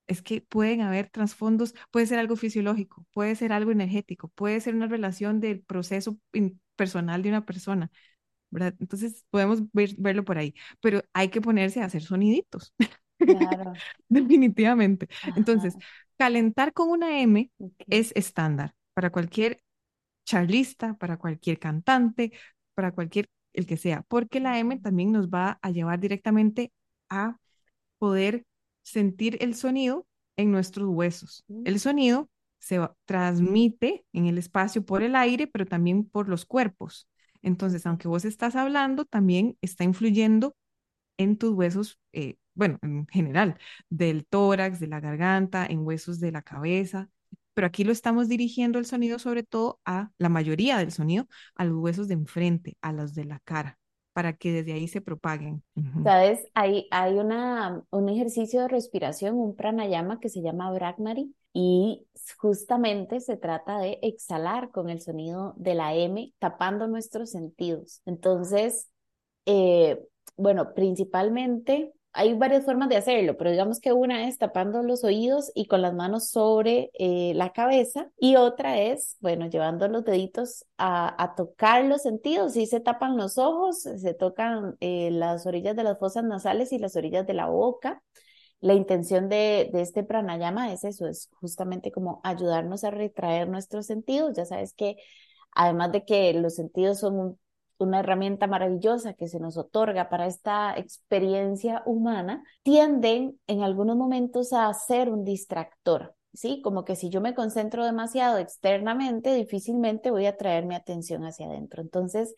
Es 0.06 0.22
que 0.22 0.40
pueden 0.42 0.82
haber 0.82 1.10
trasfondos, 1.10 1.74
puede 1.90 2.06
ser 2.06 2.18
algo 2.18 2.36
fisiológico, 2.36 3.06
puede 3.12 3.36
ser 3.36 3.52
algo 3.52 3.72
energético, 3.72 4.28
puede 4.28 4.60
ser 4.60 4.74
una 4.74 4.86
relación 4.88 5.40
del 5.40 5.62
proceso 5.62 6.18
personal 6.76 7.22
de 7.22 7.30
una 7.30 7.46
persona, 7.46 7.90
¿verdad? 8.54 8.74
Entonces 8.80 9.26
podemos 9.30 9.62
ver- 9.74 9.96
verlo 9.98 10.24
por 10.24 10.38
ahí, 10.38 10.54
pero 10.82 11.02
hay 11.14 11.30
que 11.30 11.42
ponerse 11.42 11.82
a 11.82 11.86
hacer 11.86 12.02
soniditos, 12.04 12.74
Claro. 13.24 13.82
definitivamente. 14.08 15.08
Ajá. 15.22 15.36
Entonces, 15.36 15.78
calentar 16.18 16.72
con 16.74 16.90
una 16.90 17.20
M 17.20 17.50
es 17.90 18.12
estándar 18.16 18.74
para 18.94 19.10
cualquier 19.10 19.62
charlista, 20.26 20.94
para 20.98 21.16
cualquier 21.18 21.58
cantante, 21.58 22.32
para 22.74 22.92
cualquier, 22.92 23.28
el 23.52 23.66
que 23.66 23.76
sea, 23.76 24.02
porque 24.08 24.40
la 24.40 24.58
M 24.58 24.78
también 24.80 25.12
nos 25.12 25.28
va 25.28 25.58
a 25.62 25.70
llevar 25.70 26.00
directamente 26.00 26.72
a 27.10 27.38
poder 27.98 28.44
sentir 28.82 29.38
el 29.40 29.54
sonido 29.54 30.06
en 30.36 30.50
nuestros 30.52 30.88
huesos. 30.88 31.44
El 31.64 31.80
sonido 31.80 32.28
se 32.58 32.80
transmite 33.04 34.04
en 34.12 34.26
el 34.26 34.38
espacio 34.38 34.84
por 34.84 35.02
el 35.02 35.16
aire, 35.16 35.46
pero 35.46 35.66
también 35.66 36.04
por 36.08 36.28
los 36.28 36.46
cuerpos. 36.46 37.08
Entonces, 37.44 37.86
aunque 37.86 38.08
vos 38.08 38.24
estás 38.24 38.56
hablando, 38.56 39.04
también 39.04 39.56
está 39.60 39.84
influyendo 39.84 40.56
en 41.18 41.36
tus 41.38 41.52
huesos, 41.52 41.98
eh, 42.12 42.36
bueno, 42.54 42.78
en 42.82 43.06
general, 43.08 43.58
del 43.88 44.26
tórax, 44.26 44.80
de 44.80 44.88
la 44.88 45.00
garganta, 45.00 45.66
en 45.66 45.80
huesos 45.86 46.20
de 46.20 46.32
la 46.32 46.42
cabeza. 46.42 47.08
Pero 47.54 47.66
aquí 47.68 47.84
lo 47.84 47.92
estamos 47.92 48.28
dirigiendo 48.28 48.78
el 48.78 48.86
sonido 48.86 49.18
sobre 49.18 49.44
todo 49.44 49.80
a 49.84 50.10
la 50.18 50.28
mayoría 50.28 50.78
del 50.78 50.90
sonido, 50.90 51.28
a 51.54 51.64
los 51.64 51.78
huesos 51.78 52.08
de 52.08 52.14
enfrente, 52.14 52.76
a 52.80 52.92
los 52.92 53.14
de 53.14 53.24
la 53.24 53.38
cara, 53.40 53.78
para 54.12 54.32
que 54.32 54.52
desde 54.52 54.72
ahí 54.72 54.88
se 54.88 55.00
propaguen. 55.00 55.62
Sabes, 56.02 56.40
hay, 56.54 56.88
hay 56.90 57.14
una, 57.14 57.82
un 57.90 58.08
ejercicio 58.08 58.62
de 58.62 58.68
respiración, 58.68 59.36
un 59.36 59.54
pranayama 59.54 60.18
que 60.18 60.28
se 60.28 60.42
llama 60.42 60.72
Brahmari 60.72 61.34
y 61.54 62.06
justamente 62.38 63.20
se 63.20 63.38
trata 63.38 63.78
de 63.80 64.00
exhalar 64.02 64.70
con 64.72 64.90
el 64.90 65.00
sonido 65.00 65.54
de 65.56 65.74
la 65.76 65.94
M, 65.94 66.34
tapando 66.40 66.88
nuestros 66.88 67.30
sentidos. 67.30 68.02
Entonces, 68.06 68.90
eh, 69.46 70.00
bueno, 70.36 70.74
principalmente 70.74 71.92
hay 72.12 72.34
varias 72.34 72.64
formas 72.64 72.88
de 72.88 72.96
hacerlo, 72.96 73.36
pero 73.36 73.50
digamos 73.50 73.80
que 73.80 73.92
una 73.92 74.28
es 74.28 74.38
tapando 74.38 74.82
los 74.84 75.02
oídos 75.04 75.50
y 75.54 75.66
con 75.66 75.82
las 75.82 75.94
manos 75.94 76.28
sobre 76.30 76.90
eh, 76.94 77.32
la 77.34 77.50
cabeza 77.52 78.08
y 78.18 78.36
otra 78.36 78.80
es, 78.80 79.16
bueno, 79.20 79.48
llevando 79.48 79.88
los 79.88 80.04
deditos 80.04 80.64
a, 80.78 81.20
a 81.22 81.34
tocar 81.34 81.84
los 81.86 82.02
sentidos. 82.02 82.52
Sí 82.52 82.66
se 82.66 82.78
tapan 82.80 83.16
los 83.16 83.36
ojos, 83.38 83.82
se 83.82 84.14
tocan 84.14 84.76
eh, 84.80 85.10
las 85.10 85.44
orillas 85.46 85.74
de 85.76 85.82
las 85.84 85.98
fosas 85.98 86.24
nasales 86.24 86.72
y 86.72 86.78
las 86.78 86.94
orillas 86.96 87.26
de 87.26 87.34
la 87.34 87.46
boca. 87.48 88.02
La 88.64 88.72
intención 88.72 89.28
de, 89.28 89.70
este 89.74 90.04
pranayama 90.04 90.72
es 90.72 90.84
eso, 90.84 91.06
es 91.06 91.28
justamente 91.38 91.92
como 91.92 92.22
ayudarnos 92.24 92.82
a 92.84 92.90
retraer 92.90 93.46
nuestros 93.46 93.84
sentidos. 93.84 94.34
Ya 94.36 94.46
sabes 94.46 94.72
que 94.72 94.96
además 95.52 95.92
de 95.92 96.06
que 96.06 96.32
los 96.32 96.54
sentidos 96.54 97.00
son 97.00 97.18
un 97.18 97.38
una 97.76 98.00
herramienta 98.00 98.46
maravillosa 98.46 99.14
que 99.14 99.28
se 99.28 99.40
nos 99.40 99.56
otorga 99.58 100.08
para 100.08 100.26
esta 100.26 100.78
experiencia 100.78 101.82
humana, 101.84 102.42
tienden 102.62 103.38
en 103.48 103.62
algunos 103.62 103.96
momentos 103.96 104.52
a 104.52 104.72
ser 104.72 105.10
un 105.10 105.24
distractor, 105.24 106.14
¿sí? 106.32 106.62
Como 106.62 106.84
que 106.84 106.94
si 106.96 107.10
yo 107.10 107.20
me 107.20 107.34
concentro 107.34 107.84
demasiado 107.84 108.38
externamente, 108.38 109.34
difícilmente 109.34 110.12
voy 110.12 110.26
a 110.26 110.36
traer 110.36 110.66
mi 110.66 110.76
atención 110.76 111.24
hacia 111.24 111.46
adentro. 111.46 111.82
Entonces, 111.82 112.32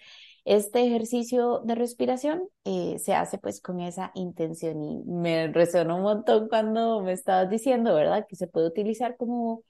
este 0.47 0.86
ejercicio 0.86 1.61
de 1.64 1.74
respiración 1.74 2.49
eh, 2.64 2.99
se 3.01 3.14
hace 3.14 3.36
pues 3.36 3.61
con 3.61 3.80
esa 3.80 4.12
intención 4.14 4.80
y 4.80 5.03
me 5.05 5.49
resonó 5.49 5.97
un 5.97 6.03
montón 6.03 6.49
cuando 6.49 7.03
me 7.03 7.12
estabas 7.12 7.51
diciendo, 7.51 7.94
¿verdad? 7.94 8.26
Que 8.28 8.36
se 8.36 8.47
puede 8.47 8.68
utilizar 8.68 9.16
como, 9.16 9.64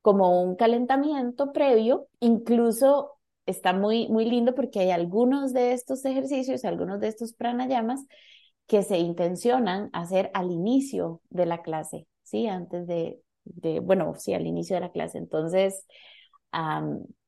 como 0.00 0.42
un 0.42 0.56
calentamiento 0.56 1.52
previo, 1.52 2.08
incluso 2.18 3.12
está 3.44 3.74
muy, 3.74 4.08
muy 4.08 4.24
lindo 4.24 4.54
porque 4.54 4.80
hay 4.80 4.90
algunos 4.90 5.52
de 5.52 5.74
estos 5.74 6.02
ejercicios, 6.06 6.64
algunos 6.64 6.98
de 7.00 7.08
estos 7.08 7.34
pranayamas 7.34 8.00
que 8.66 8.82
se 8.82 8.96
intencionan 8.96 9.90
hacer 9.92 10.30
al 10.32 10.50
inicio 10.50 11.20
de 11.28 11.44
la 11.44 11.60
clase, 11.60 12.06
¿sí? 12.22 12.46
Antes 12.46 12.86
de, 12.86 13.20
bueno, 13.80 14.14
sí, 14.16 14.32
al 14.32 14.46
inicio 14.46 14.76
de 14.76 14.80
la 14.80 14.92
clase. 14.92 15.18
Entonces, 15.18 15.86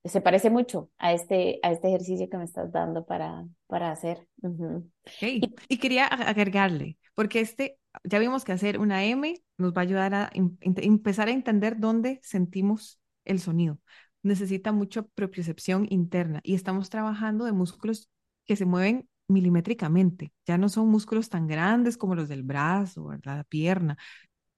se 0.05 0.21
parece 0.21 0.51
mucho 0.51 0.91
a 0.99 1.13
este, 1.13 1.61
a 1.63 1.73
este 1.73 1.89
ejercicio 1.89 2.29
que 2.29 2.37
me 2.37 2.45
estás 2.45 2.71
dando 2.73 3.07
para, 3.07 3.47
para 3.67 3.91
hacer. 3.91 4.27
Uh 4.43 4.49
-huh. 4.49 4.91
Okay. 5.17 5.41
Y 5.69 5.79
quería 5.79 6.07
agregarle, 6.07 6.99
porque 7.15 7.41
este, 7.41 7.79
ya 8.05 8.19
vimos 8.19 8.45
que 8.45 8.53
hacer 8.53 8.79
una 8.79 9.05
M 9.05 9.43
nos 9.57 9.73
va 9.73 9.81
a 9.81 9.85
ayudar 9.85 10.15
a 10.15 10.31
em 10.33 10.57
empezar 10.61 11.29
a 11.29 11.33
entender 11.33 11.79
dónde 11.79 12.21
sentimos 12.23 13.01
el 13.25 13.41
sonido 13.41 13.79
necesita 14.25 14.73
mucha 14.73 15.03
propiocepción 15.03 15.87
interna 15.91 16.41
y 16.43 16.55
estamos 16.55 16.91
trabajando 16.91 17.45
de 17.45 17.53
músculos 17.53 18.09
que 18.47 18.57
se 18.57 18.65
mueven 18.65 19.09
milimétricamente. 19.29 20.33
Ya 20.47 20.59
no 20.59 20.69
son 20.69 20.89
músculos 20.89 21.29
tan 21.29 21.47
grandes 21.47 21.97
como 21.97 22.15
los 22.15 22.29
del 22.29 22.43
brazo, 22.43 23.05
¿verdad? 23.07 23.37
la 23.39 23.45
pierna. 23.45 23.97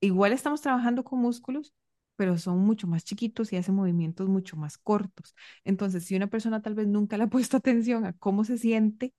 Igual 0.01 0.33
estamos 0.33 0.61
trabajando 0.61 1.05
con 1.05 1.21
músculos, 1.21 1.75
pero 2.17 2.39
son 2.39 2.59
mucho 2.61 2.87
más 2.87 3.05
chiquitos 3.05 3.53
y 3.53 3.57
hacen 3.57 3.75
movimientos 3.75 4.29
mucho 4.29 4.57
más 4.57 4.79
cortos. 4.79 5.35
Entonces, 5.65 6.05
si 6.05 6.17
una 6.17 6.29
persona 6.29 6.63
tal 6.63 6.75
vez 6.75 6.87
nunca 6.89 7.17
le 7.19 7.25
ha 7.25 7.27
puesto 7.29 7.57
atención 7.59 8.05
a 8.07 8.13
cómo 8.15 8.45
se 8.45 8.59
siente, 8.59 9.15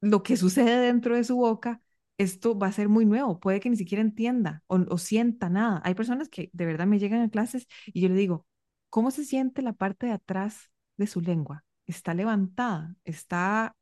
lo 0.00 0.22
que 0.22 0.36
sucede 0.36 0.80
dentro 0.80 1.16
de 1.16 1.24
su 1.24 1.36
boca, 1.36 1.80
esto 2.18 2.58
va 2.58 2.68
a 2.68 2.72
ser 2.72 2.88
muy 2.88 3.04
nuevo. 3.06 3.40
Puede 3.40 3.60
que 3.60 3.70
ni 3.70 3.76
siquiera 3.76 4.02
entienda 4.02 4.62
o, 4.68 4.98
sienta 4.98 5.50
nada. 5.50 5.80
Hay 5.84 5.94
personas 5.94 6.28
que 6.28 6.50
de 6.52 6.66
verdad 6.66 6.86
me 6.86 6.98
llegan 6.98 7.22
a 7.22 7.30
clases 7.30 7.66
y 7.86 8.00
yo 8.00 8.08
le 8.08 8.14
digo, 8.14 8.46
¿Cómo 8.90 9.10
se 9.10 9.24
siente 9.24 9.62
la 9.62 9.74
parte 9.74 10.06
de 10.06 10.12
atrás 10.12 10.70
de 10.96 11.06
su 11.06 11.20
lengua? 11.20 11.64
¿Está 11.86 12.14
levantada? 12.14 12.94
¿Está 13.04 13.76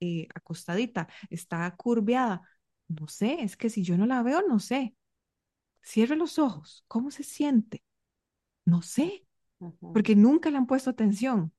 eh, 0.00 0.26
acostadita? 0.34 1.08
¿Está 1.30 1.74
curveada? 1.76 2.42
No 2.88 3.08
sé, 3.08 3.42
es 3.42 3.56
que 3.56 3.68
si 3.70 3.82
yo 3.82 3.98
no 3.98 4.06
la 4.06 4.22
veo, 4.22 4.42
no 4.48 4.60
sé. 4.60 4.94
Cierre 5.84 6.16
los 6.16 6.38
ojos. 6.38 6.84
¿Cómo 6.88 7.10
se 7.10 7.22
siente? 7.22 7.84
No 8.64 8.82
sé, 8.82 9.26
porque 9.92 10.16
nunca 10.16 10.50
le 10.50 10.56
han 10.56 10.66
puesto 10.66 10.90
atención. 10.90 11.52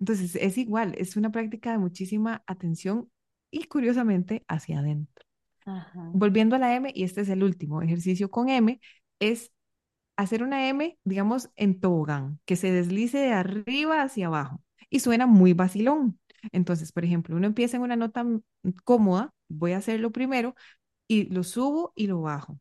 Entonces, 0.00 0.36
es 0.36 0.58
igual, 0.58 0.94
es 0.98 1.16
una 1.16 1.30
práctica 1.30 1.72
de 1.72 1.78
muchísima 1.78 2.42
atención 2.46 3.10
y 3.50 3.64
curiosamente 3.64 4.44
hacia 4.48 4.80
adentro. 4.80 5.24
Volviendo 5.94 6.56
a 6.56 6.58
la 6.58 6.74
M, 6.74 6.90
y 6.94 7.04
este 7.04 7.20
es 7.20 7.28
el 7.28 7.42
último 7.42 7.82
ejercicio 7.82 8.30
con 8.30 8.48
M, 8.48 8.80
es 9.20 9.52
hacer 10.16 10.42
una 10.42 10.68
M, 10.68 10.98
digamos, 11.04 11.50
en 11.56 11.78
tobogán, 11.78 12.40
que 12.44 12.56
se 12.56 12.72
deslice 12.72 13.18
de 13.18 13.32
arriba 13.32 14.02
hacia 14.02 14.26
abajo 14.26 14.62
y 14.90 15.00
suena 15.00 15.26
muy 15.26 15.52
vacilón. 15.52 16.18
Entonces, 16.52 16.92
por 16.92 17.04
ejemplo, 17.04 17.36
uno 17.36 17.46
empieza 17.46 17.76
en 17.76 17.82
una 17.82 17.96
nota 17.96 18.24
cómoda, 18.84 19.32
voy 19.48 19.72
a 19.72 19.78
hacerlo 19.78 20.10
primero 20.10 20.54
y 21.06 21.24
lo 21.24 21.44
subo 21.44 21.92
y 21.94 22.06
lo 22.06 22.20
bajo. 22.22 22.58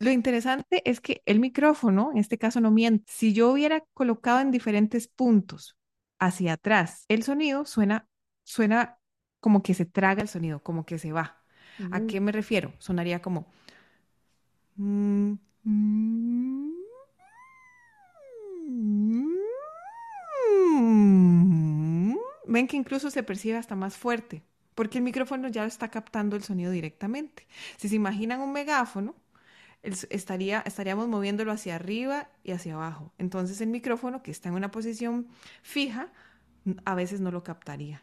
Lo 0.00 0.10
interesante 0.10 0.82
es 0.90 1.00
que 1.00 1.22
el 1.26 1.40
micrófono, 1.40 2.10
en 2.12 2.18
este 2.18 2.38
caso 2.38 2.60
no 2.60 2.70
miente, 2.70 3.04
si 3.06 3.34
yo 3.34 3.50
hubiera 3.52 3.82
colocado 3.92 4.40
en 4.40 4.50
diferentes 4.50 5.08
puntos 5.08 5.76
hacia 6.18 6.54
atrás, 6.54 7.04
el 7.08 7.22
sonido 7.22 7.66
suena, 7.66 8.08
suena 8.42 8.98
como 9.40 9.62
que 9.62 9.74
se 9.74 9.84
traga 9.86 10.22
el 10.22 10.28
sonido, 10.28 10.62
como 10.62 10.86
que 10.86 10.98
se 10.98 11.12
va. 11.12 11.42
¿A 11.90 12.00
qué 12.06 12.20
me 12.20 12.32
refiero? 12.32 12.74
Sonaría 12.78 13.20
como... 13.22 13.46
mm, 14.76 15.38
mm, 15.64 16.70
mm. 20.48 22.16
Ven 22.46 22.66
que 22.66 22.76
incluso 22.76 23.10
se 23.10 23.22
percibe 23.22 23.56
hasta 23.58 23.76
más 23.76 23.96
fuerte, 23.96 24.42
porque 24.74 24.98
el 24.98 25.04
micrófono 25.04 25.48
ya 25.48 25.64
está 25.66 25.88
captando 25.90 26.36
el 26.36 26.42
sonido 26.42 26.70
directamente. 26.72 27.46
Si 27.76 27.88
se 27.88 27.96
imaginan 27.96 28.40
un 28.40 28.52
megáfono, 28.52 29.14
estaría, 29.82 30.60
estaríamos 30.60 31.08
moviéndolo 31.08 31.52
hacia 31.52 31.76
arriba 31.76 32.28
y 32.42 32.52
hacia 32.52 32.74
abajo. 32.74 33.12
Entonces 33.18 33.60
el 33.60 33.68
micrófono, 33.68 34.22
que 34.22 34.30
está 34.30 34.48
en 34.48 34.54
una 34.54 34.70
posición 34.70 35.28
fija, 35.62 36.12
a 36.84 36.94
veces 36.94 37.20
no 37.20 37.30
lo 37.30 37.42
captaría. 37.42 38.02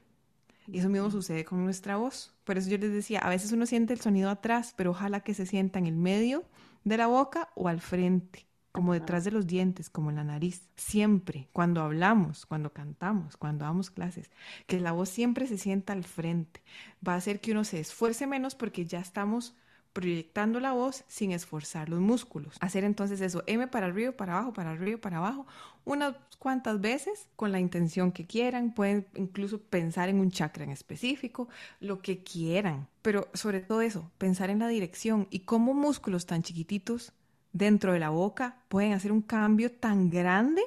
Y 0.67 0.80
eso 0.80 0.89
mismo 0.89 1.09
sucede 1.09 1.45
con 1.45 1.63
nuestra 1.63 1.95
voz. 1.95 2.34
Por 2.43 2.57
eso 2.57 2.69
yo 2.69 2.78
les 2.78 2.91
decía, 2.91 3.19
a 3.19 3.30
veces 3.30 3.51
uno 3.51 3.65
siente 3.65 3.93
el 3.93 4.01
sonido 4.01 4.30
atrás, 4.30 4.73
pero 4.75 4.91
ojalá 4.91 5.21
que 5.21 5.34
se 5.34 5.45
sienta 5.45 5.80
en 5.80 5.88
el 5.88 5.95
medio 5.95 6.43
de 6.84 6.97
la 6.97 7.07
boca 7.07 7.49
o 7.55 7.69
al 7.69 7.80
frente, 7.80 8.47
como 8.73 8.93
detrás 8.93 9.23
de 9.23 9.32
los 9.32 9.47
dientes, 9.47 9.89
como 9.89 10.09
en 10.09 10.17
la 10.17 10.23
nariz. 10.25 10.67
Siempre, 10.75 11.47
cuando 11.53 11.82
hablamos, 11.82 12.45
cuando 12.45 12.73
cantamos, 12.73 13.38
cuando 13.38 13.63
damos 13.63 13.89
clases, 13.91 14.30
que 14.65 14.82
la 14.82 14.91
voz 14.91 15.09
siempre 15.09 15.47
se 15.47 15.57
sienta 15.57 15.93
al 15.93 16.03
frente. 16.03 16.61
Va 17.07 17.13
a 17.13 17.17
hacer 17.17 17.39
que 17.39 17.53
uno 17.53 17.63
se 17.63 17.80
esfuerce 17.80 18.28
menos 18.28 18.55
porque 18.55 18.86
ya 18.86 18.99
estamos 18.99 19.55
proyectando 19.97 20.59
la 20.59 20.73
voz 20.73 21.03
sin 21.07 21.31
esforzar 21.31 21.89
los 21.89 21.99
músculos. 21.99 22.55
Hacer 22.59 22.83
entonces 22.83 23.19
eso, 23.19 23.41
M 23.47 23.67
para 23.67 23.87
arriba, 23.87 24.11
para 24.11 24.33
abajo, 24.33 24.53
para 24.53 24.69
arriba, 24.69 25.01
para 25.01 25.17
abajo, 25.17 25.47
unas 25.85 26.13
cuantas 26.37 26.79
veces 26.79 27.27
con 27.35 27.51
la 27.51 27.59
intención 27.59 28.11
que 28.11 28.27
quieran. 28.27 28.75
Pueden 28.75 29.07
incluso 29.15 29.59
pensar 29.59 30.07
en 30.07 30.19
un 30.19 30.29
chakra 30.29 30.65
en 30.65 30.69
específico, 30.69 31.47
lo 31.79 32.03
que 32.03 32.21
quieran. 32.21 32.87
Pero 33.01 33.27
sobre 33.33 33.59
todo 33.59 33.81
eso, 33.81 34.11
pensar 34.19 34.51
en 34.51 34.59
la 34.59 34.67
dirección 34.67 35.25
y 35.31 35.39
cómo 35.39 35.73
músculos 35.73 36.27
tan 36.27 36.43
chiquititos 36.43 37.11
dentro 37.51 37.93
de 37.93 37.97
la 37.97 38.11
boca 38.11 38.61
pueden 38.67 38.93
hacer 38.93 39.11
un 39.11 39.23
cambio 39.23 39.71
tan 39.71 40.11
grande 40.11 40.61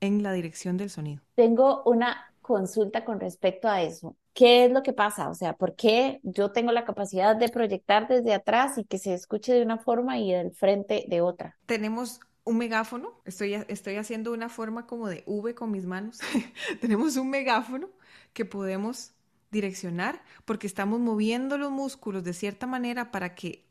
en 0.00 0.24
la 0.24 0.32
dirección 0.32 0.76
del 0.76 0.90
sonido. 0.90 1.22
Tengo 1.36 1.84
una 1.84 2.34
consulta 2.42 3.04
con 3.04 3.20
respecto 3.20 3.68
a 3.68 3.80
eso. 3.80 4.16
¿Qué 4.40 4.64
es 4.64 4.72
lo 4.72 4.82
que 4.82 4.94
pasa? 4.94 5.28
O 5.28 5.34
sea, 5.34 5.52
¿por 5.54 5.76
qué 5.76 6.20
yo 6.22 6.50
tengo 6.50 6.72
la 6.72 6.84
capacidad 6.86 7.36
de 7.36 7.50
proyectar 7.50 8.08
desde 8.08 8.32
atrás 8.34 8.78
y 8.78 8.84
que 8.84 8.98
se 8.98 9.12
escuche 9.14 9.52
de 9.52 9.62
una 9.62 9.78
forma 9.78 10.18
y 10.18 10.32
del 10.32 10.52
frente 10.52 11.04
de 11.08 11.20
otra? 11.20 11.58
Tenemos 11.66 12.20
un 12.44 12.58
megáfono, 12.58 13.20
estoy, 13.24 13.54
estoy 13.68 13.96
haciendo 13.96 14.32
una 14.32 14.48
forma 14.48 14.86
como 14.86 15.08
de 15.08 15.22
V 15.26 15.54
con 15.54 15.70
mis 15.70 15.86
manos. 15.86 16.18
Tenemos 16.80 17.16
un 17.16 17.30
megáfono 17.30 17.88
que 18.32 18.44
podemos 18.44 19.12
direccionar 19.50 20.22
porque 20.44 20.66
estamos 20.66 21.00
moviendo 21.00 21.58
los 21.58 21.70
músculos 21.70 22.24
de 22.24 22.32
cierta 22.32 22.66
manera 22.66 23.10
para 23.10 23.34
que 23.34 23.64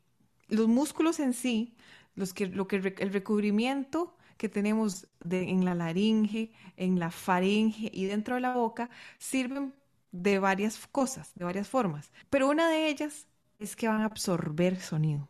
los 0.47 0.67
músculos 0.67 1.19
en 1.19 1.33
sí, 1.33 1.75
los 2.15 2.33
que, 2.33 2.47
lo 2.47 2.67
que 2.67 2.77
el 2.77 2.83
rec- 2.83 3.01
el 3.01 3.13
recubrimiento 3.13 4.15
que 4.37 4.49
tenemos 4.49 5.07
en 5.29 5.65
la 5.65 5.75
laringe, 5.75 6.51
en 6.77 6.99
la 6.99 7.11
faringe 7.11 7.89
y 7.93 8.05
dentro 8.05 8.35
de 8.35 8.41
la 8.41 8.53
boca, 8.55 8.89
sirven 9.17 9.73
de 10.11 10.39
varias 10.39 10.87
cosas, 10.87 11.33
de 11.35 11.45
varias 11.45 11.67
formas. 11.67 12.11
Pero 12.29 12.49
una 12.49 12.69
de 12.69 12.87
ellas 12.87 13.27
es 13.59 13.75
que 13.75 13.87
van 13.87 14.01
a 14.01 14.05
absorber 14.05 14.79
sonido. 14.79 15.27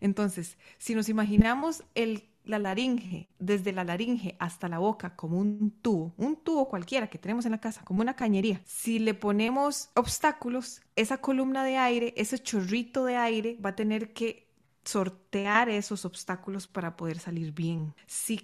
Entonces, 0.00 0.58
si 0.78 0.94
nos 0.94 1.08
imaginamos 1.08 1.82
el, 1.94 2.28
la 2.44 2.58
laringe, 2.58 3.28
desde 3.38 3.72
la 3.72 3.84
laringe 3.84 4.36
hasta 4.38 4.68
la 4.68 4.78
boca 4.78 5.16
como 5.16 5.38
un 5.38 5.70
tubo, 5.82 6.14
un 6.16 6.36
tubo 6.36 6.68
cualquiera 6.68 7.08
que 7.08 7.18
tenemos 7.18 7.46
en 7.46 7.52
la 7.52 7.60
casa, 7.60 7.84
como 7.84 8.00
una 8.00 8.14
cañería, 8.14 8.60
si 8.64 8.98
le 8.98 9.14
ponemos 9.14 9.90
obstáculos, 9.94 10.82
esa 10.94 11.18
columna 11.18 11.64
de 11.64 11.76
aire, 11.76 12.14
ese 12.16 12.38
chorrito 12.38 13.04
de 13.04 13.16
aire 13.16 13.58
va 13.64 13.70
a 13.70 13.76
tener 13.76 14.12
que 14.12 14.48
sortear 14.84 15.68
esos 15.68 16.04
obstáculos 16.04 16.66
para 16.66 16.96
poder 16.96 17.18
salir 17.18 17.52
bien. 17.52 17.94
Si 18.06 18.40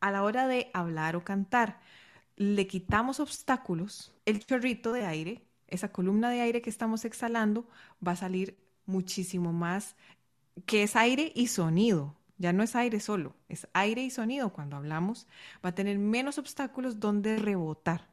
a 0.00 0.10
la 0.10 0.22
hora 0.22 0.46
de 0.46 0.70
hablar 0.74 1.16
o 1.16 1.24
cantar 1.24 1.80
le 2.38 2.68
quitamos 2.68 3.18
obstáculos, 3.18 4.14
el 4.24 4.46
chorrito 4.46 4.92
de 4.92 5.04
aire, 5.04 5.42
esa 5.66 5.90
columna 5.90 6.30
de 6.30 6.40
aire 6.40 6.62
que 6.62 6.70
estamos 6.70 7.04
exhalando, 7.04 7.68
va 8.06 8.12
a 8.12 8.16
salir 8.16 8.56
muchísimo 8.86 9.52
más 9.52 9.96
que 10.64 10.84
es 10.84 10.96
aire 10.96 11.32
y 11.34 11.48
sonido. 11.48 12.14
Ya 12.38 12.52
no 12.52 12.62
es 12.62 12.76
aire 12.76 13.00
solo, 13.00 13.34
es 13.48 13.66
aire 13.72 14.04
y 14.04 14.10
sonido. 14.10 14.52
Cuando 14.52 14.76
hablamos, 14.76 15.26
va 15.64 15.70
a 15.70 15.74
tener 15.74 15.98
menos 15.98 16.38
obstáculos 16.38 17.00
donde 17.00 17.36
rebotar, 17.38 18.08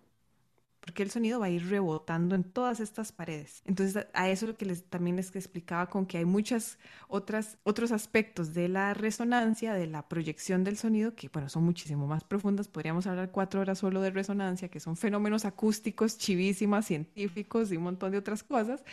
porque 0.85 1.01
el 1.01 1.09
sonido 1.09 1.39
va 1.39 1.47
a 1.47 1.49
ir 1.49 1.67
rebotando 1.67 2.35
en 2.35 2.43
todas 2.43 2.79
estas 2.79 3.11
paredes. 3.11 3.63
Entonces, 3.65 4.05
a 4.13 4.29
eso 4.29 4.45
lo 4.45 4.55
que 4.55 4.65
les, 4.65 4.83
también 4.83 5.15
les 5.15 5.35
explicaba 5.35 5.87
con 5.87 6.05
que 6.05 6.19
hay 6.19 6.25
muchas 6.25 6.77
otras 7.07 7.57
otros 7.63 7.91
aspectos 7.91 8.53
de 8.53 8.69
la 8.69 8.93
resonancia, 8.93 9.73
de 9.73 9.87
la 9.87 10.07
proyección 10.07 10.63
del 10.63 10.77
sonido, 10.77 11.15
que 11.15 11.27
bueno, 11.29 11.49
son 11.49 11.63
muchísimo 11.63 12.05
más 12.05 12.23
profundas. 12.23 12.67
Podríamos 12.67 13.07
hablar 13.07 13.31
cuatro 13.31 13.61
horas 13.61 13.79
solo 13.79 13.99
de 13.99 14.11
resonancia, 14.11 14.69
que 14.69 14.79
son 14.79 14.95
fenómenos 14.95 15.43
acústicos, 15.45 16.19
chivísimas, 16.19 16.85
científicos 16.85 17.71
y 17.71 17.77
un 17.77 17.83
montón 17.83 18.11
de 18.11 18.19
otras 18.19 18.43
cosas. 18.43 18.83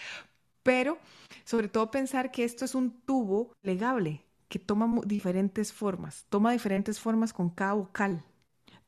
Pero 0.62 0.96
sobre 1.44 1.68
todo 1.68 1.90
pensar 1.90 2.30
que 2.30 2.44
esto 2.44 2.64
es 2.64 2.74
un 2.74 3.02
tubo 3.02 3.52
plegable 3.60 4.24
que 4.48 4.58
toma 4.58 5.02
diferentes 5.04 5.74
formas, 5.74 6.24
toma 6.30 6.52
diferentes 6.52 6.98
formas 6.98 7.34
con 7.34 7.50
cada 7.50 7.74
vocal, 7.74 8.24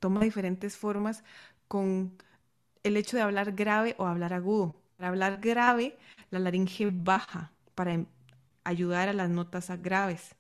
toma 0.01 0.21
diferentes 0.21 0.79
formas 0.79 1.23
con 1.69 2.17
el 2.85 2.97
hecho 2.97 3.17
de 3.17 3.23
hablar 3.25 3.53
grave 3.55 3.97
o 3.99 4.07
hablar 4.07 4.33
agudo. 4.35 4.77
Para 4.97 5.09
hablar 5.11 5.41
grave, 5.41 5.99
la 6.31 6.39
laringe 6.39 6.91
baja 6.93 7.53
para 7.75 7.95
em- 7.95 8.07
ayudar 8.65 9.09
a 9.09 9.13
las 9.13 9.31
notas 9.31 9.71
graves. 9.83 10.37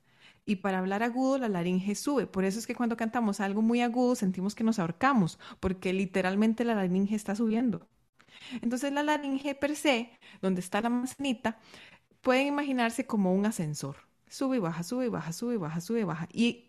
Y 0.46 0.56
para 0.56 0.78
hablar 0.78 1.02
agudo, 1.02 1.38
la 1.38 1.48
laringe 1.48 1.94
sube. 1.94 2.26
Por 2.26 2.44
eso 2.44 2.58
es 2.58 2.66
que 2.66 2.74
cuando 2.74 2.96
cantamos 2.96 3.40
algo 3.40 3.62
muy 3.62 3.80
agudo 3.82 4.14
sentimos 4.14 4.54
que 4.54 4.64
nos 4.64 4.78
ahorcamos, 4.78 5.38
porque 5.60 5.92
literalmente 5.92 6.64
la 6.64 6.74
laringe 6.74 7.14
está 7.16 7.34
subiendo. 7.34 7.88
Entonces 8.62 8.92
la 8.92 9.02
laringe 9.02 9.54
per 9.54 9.76
se, 9.76 10.10
donde 10.42 10.60
está 10.60 10.80
la 10.80 10.90
manzanita, 10.90 11.58
pueden 12.22 12.48
imaginarse 12.48 13.06
como 13.06 13.34
un 13.34 13.46
ascensor. 13.46 13.96
Sube 14.28 14.56
y 14.56 14.60
baja, 14.60 14.82
sube 14.82 15.06
y 15.06 15.08
baja, 15.08 15.32
sube 15.32 15.54
y 15.54 15.58
baja, 15.58 15.80
sube 15.80 16.04
baja. 16.04 16.28
Y 16.32 16.63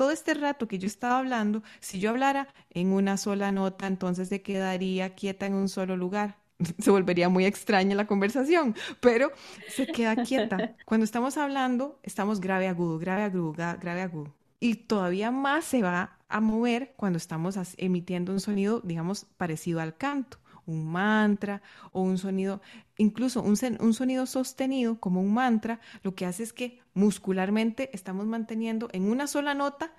todo 0.00 0.12
este 0.12 0.32
rato 0.32 0.66
que 0.66 0.78
yo 0.78 0.86
estaba 0.86 1.18
hablando, 1.18 1.62
si 1.80 2.00
yo 2.00 2.08
hablara 2.08 2.48
en 2.70 2.90
una 2.90 3.18
sola 3.18 3.52
nota, 3.52 3.86
entonces 3.86 4.30
se 4.30 4.40
quedaría 4.40 5.14
quieta 5.14 5.44
en 5.44 5.52
un 5.52 5.68
solo 5.68 5.94
lugar. 5.94 6.38
Se 6.78 6.90
volvería 6.90 7.28
muy 7.28 7.44
extraña 7.44 7.94
la 7.94 8.06
conversación, 8.06 8.74
pero 9.00 9.30
se 9.68 9.86
queda 9.86 10.16
quieta. 10.24 10.74
Cuando 10.86 11.04
estamos 11.04 11.36
hablando, 11.36 12.00
estamos 12.02 12.40
grave, 12.40 12.66
agudo, 12.66 12.98
grave, 12.98 13.24
agudo, 13.24 13.52
grave, 13.52 14.00
agudo. 14.00 14.34
Y 14.58 14.76
todavía 14.76 15.30
más 15.30 15.66
se 15.66 15.82
va 15.82 16.18
a 16.30 16.40
mover 16.40 16.94
cuando 16.96 17.18
estamos 17.18 17.58
emitiendo 17.76 18.32
un 18.32 18.40
sonido, 18.40 18.80
digamos, 18.80 19.26
parecido 19.36 19.80
al 19.80 19.98
canto, 19.98 20.38
un 20.66 20.90
mantra 20.90 21.62
o 21.92 22.02
un 22.02 22.18
sonido, 22.18 22.60
incluso 22.96 23.42
un, 23.42 23.56
un 23.80 23.94
sonido 23.94 24.26
sostenido 24.26 25.00
como 25.00 25.20
un 25.20 25.32
mantra, 25.34 25.80
lo 26.02 26.14
que 26.14 26.26
hace 26.26 26.42
es 26.42 26.52
que 26.52 26.80
muscularmente 26.94 27.90
estamos 27.92 28.26
manteniendo 28.26 28.88
en 28.92 29.10
una 29.10 29.26
sola 29.26 29.54
nota 29.54 29.92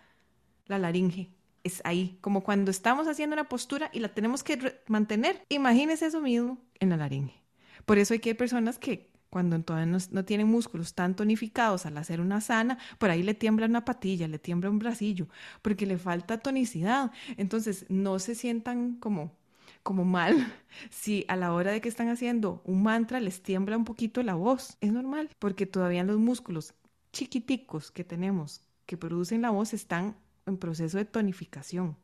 la 0.68 0.80
laringe. 0.80 1.30
Es 1.64 1.82
ahí, 1.84 2.18
como 2.22 2.44
cuando 2.44 2.72
estamos 2.72 3.08
haciendo 3.08 3.36
una 3.36 3.48
postura 3.48 3.92
y 3.94 4.00
la 4.00 4.10
tenemos 4.10 4.44
que 4.44 4.82
mantener. 4.88 5.46
Imagínese 5.50 6.08
eso 6.08 6.22
mismo 6.22 6.58
en 6.80 6.90
la 6.90 6.98
laringe. 6.98 7.44
Por 7.86 8.00
eso 8.00 8.14
hay 8.14 8.20
que 8.20 8.34
personas 8.34 8.80
que 8.80 9.12
cuando 9.30 9.62
todavía 9.62 9.86
no, 9.86 9.98
no 10.12 10.26
tienen 10.26 10.48
músculos 10.48 10.94
tan 10.94 11.16
tonificados 11.16 11.86
al 11.86 11.98
hacer 11.98 12.20
una 12.20 12.42
sana, 12.42 12.78
por 12.98 13.10
ahí 13.10 13.24
le 13.24 13.34
tiembla 13.34 13.66
una 13.66 13.86
patilla, 13.86 14.28
le 14.28 14.40
tiembla 14.40 14.70
un 14.70 14.80
bracillo, 14.80 15.28
porque 15.62 15.86
le 15.86 15.98
falta 15.98 16.40
tonicidad. 16.40 17.12
Entonces, 17.38 17.86
no 17.90 18.20
se 18.20 18.36
sientan 18.36 18.96
como 18.96 19.38
como 19.84 20.06
mal 20.06 20.36
si 20.90 21.26
a 21.28 21.36
la 21.36 21.54
hora 21.54 21.72
de 21.72 21.82
que 21.82 21.90
están 21.90 22.10
haciendo 22.10 22.62
un 22.66 22.84
mantra 22.84 23.20
les 23.20 23.42
tiembla 23.44 23.78
un 23.78 23.86
poquito 23.86 24.24
la 24.24 24.36
voz. 24.36 24.78
Es 24.82 24.92
normal, 24.92 25.30
porque 25.40 25.66
todavía 25.66 26.04
los 26.04 26.18
músculos 26.18 26.74
chiquiticos 27.14 27.92
que 27.92 28.04
tenemos 28.04 28.62
que 28.86 28.98
producen 28.98 29.42
la 29.42 29.52
voz 29.52 29.74
están 29.74 30.16
en 30.46 30.58
proceso 30.58 30.98
de 30.98 31.06
tonificación. 31.06 31.98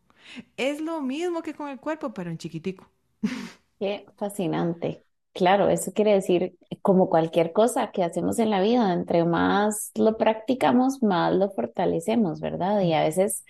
Es 0.57 0.81
lo 0.81 1.01
mismo 1.01 1.41
que 1.41 1.53
con 1.53 1.69
el 1.69 1.79
cuerpo, 1.79 2.13
pero 2.13 2.29
en 2.29 2.37
chiquitico. 2.37 2.89
Qué 3.79 4.05
fascinante. 4.17 5.03
Claro, 5.33 5.69
eso 5.69 5.91
quiere 5.93 6.13
decir, 6.13 6.57
como 6.81 7.09
cualquier 7.09 7.53
cosa 7.53 7.91
que 7.91 8.03
hacemos 8.03 8.39
en 8.39 8.49
la 8.49 8.59
vida, 8.61 8.91
entre 8.93 9.23
más 9.23 9.91
lo 9.95 10.17
practicamos, 10.17 11.03
más 11.03 11.33
lo 11.35 11.51
fortalecemos, 11.51 12.39
¿verdad? 12.41 12.81
Y 12.81 12.93
a 12.93 13.03
veces 13.03 13.45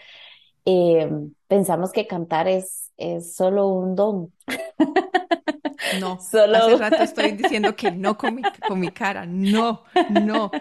eh, 0.69 1.09
pensamos 1.47 1.93
que 1.93 2.07
cantar 2.07 2.49
es, 2.49 2.91
es 2.97 3.35
solo 3.35 3.67
un 3.67 3.95
don. 3.95 4.33
No, 5.99 6.13
hace 6.19 6.31
Solo, 6.31 6.77
rato 6.77 7.03
estoy 7.03 7.31
diciendo 7.37 7.75
que 7.75 7.91
no 7.91 8.17
con 8.17 8.35
mi, 8.35 8.41
con 8.67 8.79
mi 8.79 8.91
cara, 8.91 9.25
no, 9.25 9.83
no. 10.09 10.51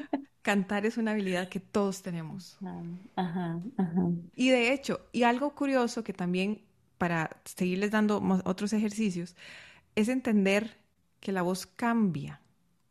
cantar 0.43 0.87
es 0.87 0.97
una 0.97 1.13
habilidad 1.13 1.49
que 1.49 1.59
todos 1.59 2.03
tenemos. 2.03 2.57
Ajá, 3.17 3.61
ajá. 3.77 4.03
Y 4.37 4.51
de 4.51 4.73
hecho, 4.73 5.01
y 5.13 5.25
algo 5.25 5.55
curioso 5.55 6.05
que 6.05 6.13
también 6.13 6.63
para 6.99 7.31
seguirles 7.45 7.91
dando 7.91 8.23
otros 8.45 8.73
ejercicios, 8.73 9.35
es 9.97 10.09
entender 10.09 10.79
que 11.21 11.33
la 11.33 11.43
voz 11.43 11.67
cambia 11.67 12.41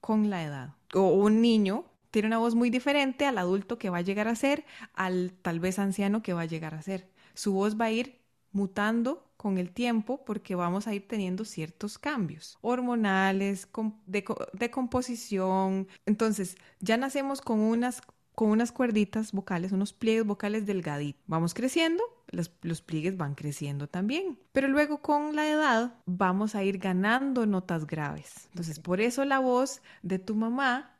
con 0.01 0.29
la 0.29 0.43
edad. 0.43 0.73
O 0.93 1.07
un 1.09 1.41
niño 1.41 1.85
tiene 2.15 2.27
una 2.27 2.37
voz 2.37 2.55
muy 2.55 2.69
diferente 2.69 3.25
al 3.25 3.37
adulto 3.37 3.77
que 3.77 3.89
va 3.89 3.97
a 3.97 4.01
llegar 4.01 4.29
a 4.29 4.35
ser, 4.35 4.63
al 4.93 5.33
tal 5.41 5.59
vez 5.59 5.79
anciano 5.79 6.23
que 6.23 6.31
va 6.31 6.43
a 6.43 6.45
llegar 6.45 6.73
a 6.73 6.81
ser. 6.81 7.09
Su 7.33 7.51
voz 7.51 7.77
va 7.77 7.85
a 7.85 7.91
ir 7.91 8.21
mutando 8.53 9.27
con 9.35 9.57
el 9.57 9.73
tiempo 9.73 10.23
porque 10.23 10.55
vamos 10.55 10.87
a 10.87 10.93
ir 10.93 11.09
teniendo 11.09 11.43
ciertos 11.43 11.97
cambios 11.97 12.57
hormonales, 12.61 13.67
de, 14.05 14.23
de 14.53 14.71
composición. 14.71 15.89
Entonces, 16.05 16.55
ya 16.79 16.95
nacemos 16.95 17.41
con 17.41 17.59
unas 17.59 18.01
con 18.33 18.49
unas 18.49 18.71
cuerditas 18.71 19.33
vocales, 19.33 19.73
unos 19.73 19.91
pliegues 19.91 20.25
vocales 20.25 20.65
delgaditos. 20.65 21.21
Vamos 21.27 21.53
creciendo, 21.53 22.01
los, 22.27 22.49
los, 22.61 22.81
pliegues 22.81 23.17
van 23.17 23.35
creciendo 23.35 23.87
también. 23.87 24.37
Pero 24.53 24.69
luego 24.69 25.01
con 25.01 25.35
la 25.35 25.49
edad 25.49 25.95
vamos 26.05 26.55
a 26.55 26.63
ir 26.63 26.77
ganando 26.77 27.45
notas 27.45 27.87
graves. 27.87 28.47
Entonces, 28.51 28.79
por 28.79 29.01
eso 29.01 29.23
la 29.25 29.39
voz 29.39 29.81
de 30.01 30.19
tu 30.19 30.35
mamá 30.35 30.94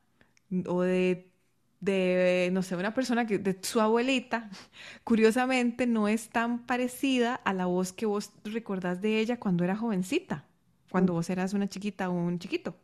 o 0.68 0.82
de, 0.82 1.32
de 1.80 2.50
no 2.54 2.64
sé, 2.64 2.76
una 2.76 2.94
persona 2.94 3.26
que, 3.26 3.40
de 3.40 3.58
su 3.62 3.82
abuelita, 3.82 4.50
curiosamente 5.04 5.88
no 5.88 6.08
es 6.08 6.30
tan 6.30 6.66
parecida 6.66 7.36
a 7.36 7.54
la 7.54 7.66
voz 7.66 7.94
que 7.94 8.06
vos 8.06 8.32
recordás 8.44 9.02
de 9.02 9.20
ella 9.20 9.40
cuando 9.40 9.64
era 9.64 9.76
jovencita, 9.76 10.46
cuando 10.90 11.14
vos 11.14 11.30
eras 11.30 11.54
una 11.54 11.68
chiquita 11.70 12.10
o 12.10 12.14
un 12.14 12.40
chiquito. 12.40 12.76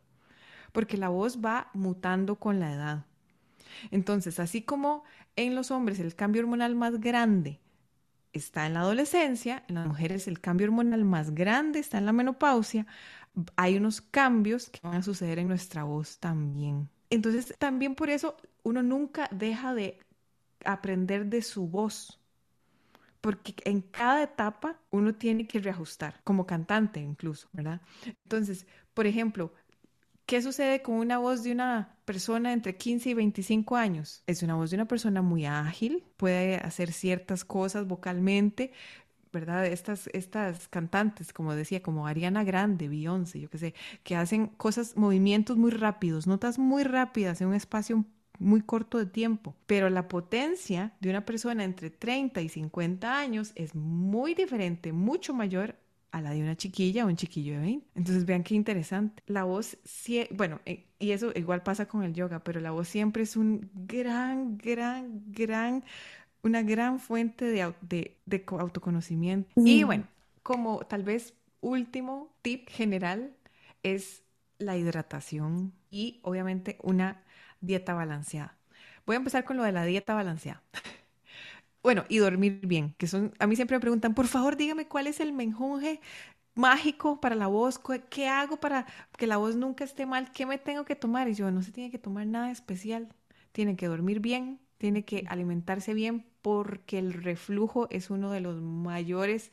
Porque 0.72 0.96
la 0.96 1.08
voz 1.08 1.38
va 1.44 1.70
mutando 1.74 2.36
con 2.36 2.60
la 2.60 2.72
edad. 2.72 3.06
Entonces, 3.90 4.40
así 4.40 4.62
como 4.62 5.04
en 5.36 5.54
los 5.54 5.70
hombres 5.70 6.00
el 6.00 6.14
cambio 6.14 6.42
hormonal 6.42 6.74
más 6.74 7.00
grande 7.00 7.60
está 8.32 8.66
en 8.66 8.74
la 8.74 8.80
adolescencia, 8.80 9.64
en 9.68 9.76
las 9.76 9.86
mujeres 9.86 10.28
el 10.28 10.40
cambio 10.40 10.66
hormonal 10.68 11.04
más 11.04 11.34
grande 11.34 11.78
está 11.80 11.98
en 11.98 12.06
la 12.06 12.12
menopausia, 12.12 12.86
hay 13.56 13.76
unos 13.76 14.00
cambios 14.00 14.70
que 14.70 14.80
van 14.82 14.96
a 14.96 15.02
suceder 15.02 15.38
en 15.38 15.48
nuestra 15.48 15.84
voz 15.84 16.18
también. 16.18 16.88
Entonces, 17.12 17.54
también 17.58 17.94
por 17.94 18.08
eso 18.08 18.38
uno 18.62 18.82
nunca 18.82 19.28
deja 19.30 19.74
de 19.74 19.98
aprender 20.64 21.26
de 21.26 21.42
su 21.42 21.68
voz, 21.68 22.18
porque 23.20 23.54
en 23.64 23.82
cada 23.82 24.22
etapa 24.22 24.80
uno 24.90 25.14
tiene 25.14 25.46
que 25.46 25.58
reajustar, 25.58 26.22
como 26.24 26.46
cantante 26.46 27.00
incluso, 27.00 27.50
¿verdad? 27.52 27.82
Entonces, 28.24 28.66
por 28.94 29.06
ejemplo, 29.06 29.52
¿Qué 30.24 30.40
sucede 30.40 30.80
con 30.80 30.94
una 30.94 31.18
voz 31.18 31.42
de 31.42 31.52
una 31.52 31.98
persona 32.06 32.52
entre 32.52 32.76
15 32.76 33.10
y 33.10 33.14
25 33.14 33.76
años? 33.76 34.22
Es 34.26 34.42
una 34.42 34.54
voz 34.54 34.70
de 34.70 34.76
una 34.76 34.86
persona 34.86 35.20
muy 35.20 35.44
ágil, 35.44 36.04
puede 36.16 36.56
hacer 36.56 36.92
ciertas 36.92 37.44
cosas 37.44 37.86
vocalmente, 37.86 38.72
¿verdad? 39.32 39.66
Estas, 39.66 40.08
estas 40.12 40.68
cantantes, 40.68 41.32
como 41.32 41.54
decía, 41.54 41.82
como 41.82 42.06
Ariana 42.06 42.44
Grande, 42.44 42.88
Beyoncé, 42.88 43.40
yo 43.40 43.50
qué 43.50 43.58
sé, 43.58 43.74
que 44.02 44.16
hacen 44.16 44.48
cosas, 44.48 44.96
movimientos 44.96 45.56
muy 45.56 45.70
rápidos, 45.70 46.26
notas 46.26 46.58
muy 46.58 46.84
rápidas 46.84 47.40
en 47.40 47.48
un 47.48 47.54
espacio 47.54 48.04
muy 48.38 48.60
corto 48.62 48.98
de 48.98 49.06
tiempo. 49.06 49.54
Pero 49.66 49.88
la 49.90 50.08
potencia 50.08 50.92
de 51.00 51.10
una 51.10 51.24
persona 51.24 51.64
entre 51.64 51.90
30 51.90 52.40
y 52.42 52.48
50 52.48 53.18
años 53.18 53.52
es 53.54 53.74
muy 53.74 54.34
diferente, 54.34 54.92
mucho 54.92 55.32
mayor 55.34 55.76
a 56.12 56.20
la 56.20 56.30
de 56.30 56.42
una 56.42 56.56
chiquilla 56.56 57.04
o 57.04 57.08
un 57.08 57.16
chiquillo 57.16 57.54
de 57.54 57.60
20. 57.60 57.86
Entonces 57.94 58.26
vean 58.26 58.44
qué 58.44 58.54
interesante. 58.54 59.22
La 59.26 59.44
voz, 59.44 59.78
bueno, 60.30 60.60
eh, 60.66 60.86
y 60.98 61.12
eso 61.12 61.32
igual 61.34 61.62
pasa 61.62 61.88
con 61.88 62.02
el 62.02 62.12
yoga, 62.12 62.44
pero 62.44 62.60
la 62.60 62.70
voz 62.70 62.88
siempre 62.88 63.22
es 63.22 63.36
un 63.36 63.70
gran, 63.74 64.58
gran, 64.58 65.22
gran, 65.28 65.84
una 66.42 66.62
gran 66.62 66.98
fuente 66.98 67.46
de, 67.46 67.74
de, 68.26 68.44
autoconocimiento. 68.58 69.50
Y 69.56 69.84
bueno, 69.84 70.06
como 70.42 70.80
tal 70.80 71.04
vez 71.04 71.34
último 71.60 72.34
tip 72.42 72.68
general 72.68 73.34
es 73.82 74.22
la 74.58 74.76
hidratación 74.76 75.72
y 75.90 76.20
obviamente 76.22 76.78
una 76.82 77.22
dieta 77.60 77.94
balanceada. 77.94 78.56
Voy 79.06 79.14
a 79.14 79.18
empezar 79.18 79.44
con 79.44 79.56
lo 79.56 79.62
de 79.62 79.72
la 79.72 79.84
dieta 79.84 80.14
balanceada. 80.14 80.62
Bueno, 81.82 82.04
y 82.08 82.18
dormir 82.18 82.60
bien, 82.64 82.94
que 82.96 83.08
son, 83.08 83.34
a 83.40 83.48
mí 83.48 83.56
siempre 83.56 83.76
me 83.76 83.80
preguntan, 83.80 84.14
por 84.14 84.28
favor, 84.28 84.56
dígame 84.56 84.86
cuál 84.86 85.08
es 85.08 85.18
el 85.18 85.32
menjunje 85.32 86.00
mágico 86.54 87.20
para 87.20 87.34
la 87.34 87.48
voz, 87.48 87.80
qué 88.08 88.28
hago 88.28 88.56
para 88.58 88.86
que 89.18 89.26
la 89.26 89.36
voz 89.36 89.56
nunca 89.56 89.82
esté 89.82 90.06
mal, 90.06 90.30
qué 90.30 90.46
me 90.46 90.58
tengo 90.58 90.84
que 90.84 90.94
tomar. 90.94 91.28
Y 91.28 91.34
yo, 91.34 91.50
no 91.50 91.60
se 91.60 91.72
tiene 91.72 91.90
que 91.90 91.98
tomar 91.98 92.26
nada 92.28 92.52
especial, 92.52 93.08
tiene 93.50 93.74
que 93.74 93.88
dormir 93.88 94.20
bien, 94.20 94.60
tiene 94.82 95.04
que 95.04 95.24
alimentarse 95.28 95.94
bien, 95.94 96.26
porque 96.42 96.98
el 96.98 97.12
reflujo 97.14 97.88
es 97.90 98.10
uno 98.10 98.32
de 98.32 98.40
los 98.40 98.60
mayores, 98.60 99.52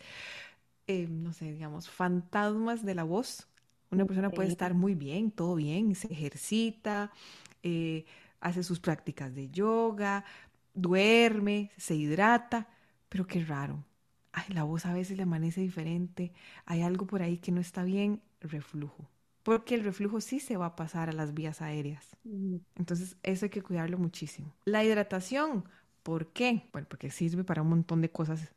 eh, 0.88 1.07
no 1.09 1.34
sé, 1.34 1.51
digamos, 1.53 1.89
fantasmas 1.89 2.86
de 2.86 2.95
la 2.95 3.03
voz. 3.03 3.47
Una 3.91 4.05
persona 4.05 4.34
puede 4.34 4.49
estar 4.49 4.73
muy 4.73 4.95
bien, 4.95 5.32
todo 5.32 5.55
bien, 5.55 5.95
se 5.95 6.11
ejercita, 6.11 7.11
eh, 7.63 8.05
hace 8.41 8.63
sus 8.63 8.80
prácticas 8.80 9.36
de 9.36 9.49
yoga, 9.51 10.25
duerme, 10.73 11.71
se 11.77 11.95
hidrata, 11.95 12.67
pero 13.09 13.27
qué 13.27 13.43
raro. 13.45 13.86
Ay, 14.32 14.45
la 14.53 14.63
voz 14.63 14.86
a 14.86 14.93
veces 14.93 15.17
le 15.17 15.23
amanece 15.23 15.61
diferente, 15.61 16.34
hay 16.65 16.82
algo 16.82 17.05
por 17.07 17.21
ahí 17.21 17.38
que 17.38 17.51
no 17.51 17.61
está 17.61 17.84
bien, 17.84 18.21
reflujo. 18.41 19.09
Porque 19.50 19.74
el 19.74 19.84
reflujo 19.84 20.22
sí 20.22 20.39
se 20.39 20.58
va 20.58 20.68
a 20.68 20.76
pasar 20.76 21.10
a 21.10 21.12
las 21.12 21.34
vías 21.34 21.60
aéreas. 21.60 22.06
Entonces, 22.76 23.18
eso 23.24 23.45
hay 23.45 23.50
que 23.50 23.64
cuidarlo 23.64 23.97
muchísimo. 23.97 24.54
La 24.66 24.84
hidratación, 24.84 25.64
¿por 26.04 26.28
qué? 26.28 26.70
Bueno, 26.72 26.88
porque 26.88 27.10
sirve 27.10 27.43
para 27.43 27.64
un 27.64 27.70
montón 27.70 28.00
de 28.02 28.12
cosas, 28.12 28.54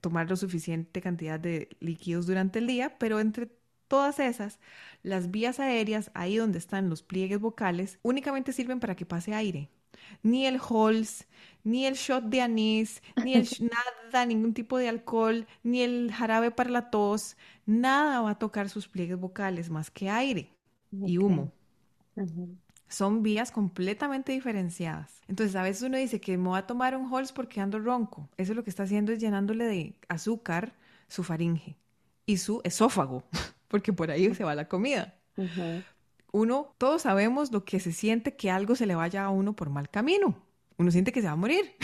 tomar 0.00 0.30
lo 0.30 0.36
suficiente 0.36 1.00
cantidad 1.00 1.40
de 1.40 1.70
líquidos 1.80 2.28
durante 2.28 2.60
el 2.60 2.68
día, 2.68 2.98
pero 3.00 3.18
entre 3.18 3.50
todas 3.88 4.20
esas, 4.20 4.60
las 5.02 5.32
vías 5.32 5.58
aéreas, 5.58 6.12
ahí 6.14 6.36
donde 6.36 6.58
están 6.58 6.88
los 6.88 7.02
pliegues 7.02 7.40
vocales, 7.40 7.98
únicamente 8.02 8.52
sirven 8.52 8.78
para 8.78 8.94
que 8.94 9.06
pase 9.06 9.34
aire 9.34 9.70
ni 10.22 10.46
el 10.46 10.58
Halls, 10.58 11.26
ni 11.64 11.86
el 11.86 11.94
shot 11.94 12.24
de 12.24 12.40
anís, 12.40 13.02
ni 13.24 13.34
el 13.34 13.46
nada, 14.12 14.26
ningún 14.26 14.54
tipo 14.54 14.78
de 14.78 14.88
alcohol, 14.88 15.46
ni 15.62 15.82
el 15.82 16.12
jarabe 16.12 16.50
para 16.50 16.70
la 16.70 16.90
tos, 16.90 17.36
nada 17.66 18.20
va 18.20 18.30
a 18.30 18.38
tocar 18.38 18.68
sus 18.68 18.88
pliegues 18.88 19.18
vocales 19.18 19.70
más 19.70 19.90
que 19.90 20.10
aire 20.10 20.54
y 20.92 21.18
humo. 21.18 21.52
Son 22.88 23.22
vías 23.22 23.52
completamente 23.52 24.32
diferenciadas. 24.32 25.20
Entonces, 25.28 25.54
a 25.54 25.62
veces 25.62 25.82
uno 25.82 25.96
dice 25.96 26.20
que 26.20 26.36
me 26.36 26.48
voy 26.48 26.58
a 26.58 26.66
tomar 26.66 26.96
un 26.96 27.12
Halls 27.14 27.32
porque 27.32 27.60
ando 27.60 27.78
ronco. 27.78 28.28
Eso 28.36 28.52
lo 28.52 28.64
que 28.64 28.70
está 28.70 28.82
haciendo 28.82 29.12
es 29.12 29.20
llenándole 29.20 29.64
de 29.64 29.94
azúcar 30.08 30.74
su 31.06 31.22
faringe 31.22 31.76
y 32.26 32.38
su 32.38 32.60
esófago, 32.64 33.22
porque 33.68 33.92
por 33.92 34.10
ahí 34.10 34.34
se 34.34 34.44
va 34.44 34.54
la 34.54 34.68
comida 34.68 35.14
uno, 36.32 36.74
todos 36.78 37.02
sabemos 37.02 37.52
lo 37.52 37.64
que 37.64 37.80
se 37.80 37.92
siente 37.92 38.36
que 38.36 38.50
algo 38.50 38.76
se 38.76 38.86
le 38.86 38.94
vaya 38.94 39.24
a 39.24 39.30
uno 39.30 39.54
por 39.54 39.70
mal 39.70 39.90
camino. 39.90 40.36
Uno 40.76 40.90
siente 40.90 41.12
que 41.12 41.20
se 41.20 41.26
va 41.26 41.32
a 41.32 41.36
morir. 41.36 41.74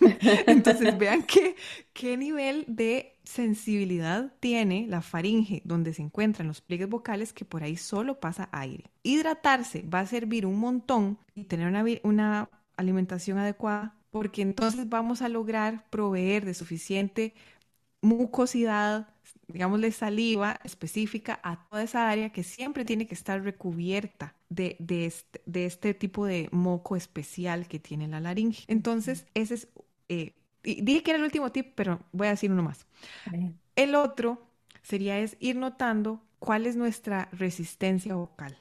Entonces 0.46 0.96
vean 0.98 1.22
qué, 1.24 1.56
qué 1.92 2.16
nivel 2.16 2.64
de 2.68 3.18
sensibilidad 3.24 4.32
tiene 4.40 4.86
la 4.88 5.02
faringe 5.02 5.62
donde 5.64 5.92
se 5.92 6.02
encuentran 6.02 6.48
los 6.48 6.60
pliegues 6.60 6.88
vocales 6.88 7.32
que 7.32 7.44
por 7.44 7.62
ahí 7.62 7.76
solo 7.76 8.20
pasa 8.20 8.48
aire. 8.52 8.84
Hidratarse 9.02 9.82
va 9.82 10.00
a 10.00 10.06
servir 10.06 10.46
un 10.46 10.58
montón 10.58 11.18
y 11.34 11.44
tener 11.44 11.68
una, 11.68 11.84
una 12.02 12.50
alimentación 12.76 13.38
adecuada 13.38 13.96
porque 14.10 14.42
entonces 14.42 14.88
vamos 14.88 15.20
a 15.22 15.28
lograr 15.28 15.84
proveer 15.90 16.44
de 16.44 16.54
suficiente 16.54 17.34
mucosidad, 18.00 19.08
digámosle, 19.48 19.92
saliva 19.92 20.58
específica 20.64 21.40
a 21.42 21.68
toda 21.68 21.82
esa 21.82 22.08
área 22.08 22.30
que 22.30 22.42
siempre 22.42 22.84
tiene 22.84 23.06
que 23.06 23.14
estar 23.14 23.42
recubierta 23.42 24.34
de, 24.48 24.76
este, 24.88 25.40
de 25.46 25.66
este, 25.66 25.94
tipo 25.94 26.26
de 26.26 26.48
moco 26.52 26.96
especial 26.96 27.68
que 27.68 27.78
tiene 27.78 28.08
la 28.08 28.20
laringe. 28.20 28.64
Entonces, 28.68 29.26
ese 29.34 29.54
es, 29.54 29.68
eh, 30.08 30.34
dije 30.62 31.02
que 31.02 31.10
era 31.10 31.18
el 31.18 31.24
último 31.24 31.52
tip, 31.52 31.72
pero 31.74 32.00
voy 32.12 32.26
a 32.26 32.30
decir 32.30 32.50
uno 32.50 32.62
más. 32.62 32.86
El 33.76 33.94
otro 33.94 34.46
sería 34.82 35.18
es 35.18 35.36
ir 35.40 35.56
notando 35.56 36.22
cuál 36.38 36.66
es 36.66 36.76
nuestra 36.76 37.28
resistencia 37.32 38.14
vocal. 38.14 38.56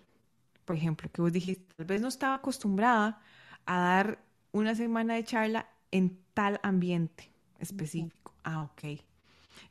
Por 0.65 0.75
ejemplo, 0.75 1.09
que 1.11 1.21
vos 1.21 1.31
dijiste, 1.31 1.65
tal 1.75 1.86
vez 1.86 2.01
no 2.01 2.07
estaba 2.07 2.36
acostumbrada 2.36 3.21
a 3.65 3.79
dar 3.79 4.19
una 4.51 4.75
semana 4.75 5.15
de 5.15 5.23
charla 5.23 5.69
en 5.91 6.17
tal 6.33 6.59
ambiente 6.63 7.31
específico. 7.59 8.33
Ah, 8.43 8.63
ok. 8.63 8.99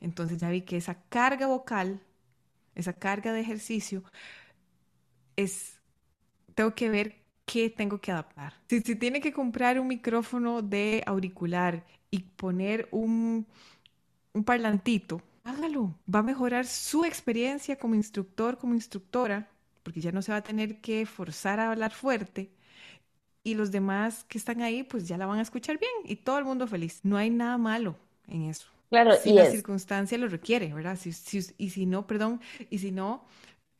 Entonces 0.01 0.37
ya 0.37 0.49
vi 0.49 0.61
que 0.61 0.77
esa 0.77 0.95
carga 1.09 1.47
vocal, 1.47 2.01
esa 2.75 2.93
carga 2.93 3.33
de 3.33 3.41
ejercicio, 3.41 4.03
es, 5.35 5.79
tengo 6.53 6.75
que 6.75 6.89
ver 6.89 7.15
qué 7.45 7.69
tengo 7.69 7.99
que 7.99 8.11
adaptar. 8.11 8.53
Si, 8.67 8.81
tiene 8.81 9.21
que 9.21 9.33
comprar 9.33 9.79
un 9.79 9.87
micrófono 9.87 10.61
de 10.61 11.03
auricular 11.05 11.85
y 12.11 12.19
poner 12.19 12.87
un, 12.91 13.45
un 14.33 14.43
parlantito, 14.43 15.21
hágalo. 15.43 15.95
Va 16.13 16.19
a 16.19 16.23
mejorar 16.23 16.65
su 16.65 17.05
experiencia 17.05 17.77
como 17.77 17.95
instructor, 17.95 18.57
como 18.57 18.73
instructora, 18.73 19.49
porque 19.83 20.01
ya 20.01 20.11
no 20.11 20.21
se 20.21 20.31
va 20.31 20.39
a 20.39 20.43
tener 20.43 20.81
que 20.81 21.05
forzar 21.05 21.59
a 21.59 21.71
hablar 21.71 21.91
fuerte 21.91 22.49
y 23.45 23.53
los 23.53 23.71
demás 23.71 24.25
que 24.25 24.37
están 24.37 24.61
ahí 24.61 24.83
pues 24.83 25.07
ya 25.07 25.17
la 25.17 25.27
van 25.27 25.39
a 25.39 25.43
escuchar 25.43 25.77
bien 25.77 25.91
y 26.03 26.17
todo 26.17 26.39
el 26.39 26.45
mundo 26.45 26.67
feliz. 26.67 26.99
No 27.03 27.15
hay 27.15 27.29
nada 27.29 27.57
malo 27.57 27.95
en 28.27 28.41
eso. 28.43 28.74
Claro, 28.95 29.15
si 29.15 29.33
la 29.33 29.45
circunstancia 29.45 30.17
lo 30.17 30.27
requiere, 30.27 30.73
¿verdad? 30.73 30.97
Si, 30.97 31.09
y 31.57 31.69
si 31.71 31.85
no, 31.85 32.07
perdón, 32.07 32.39
y 32.69 32.79
si 32.79 32.91
no, 32.91 33.25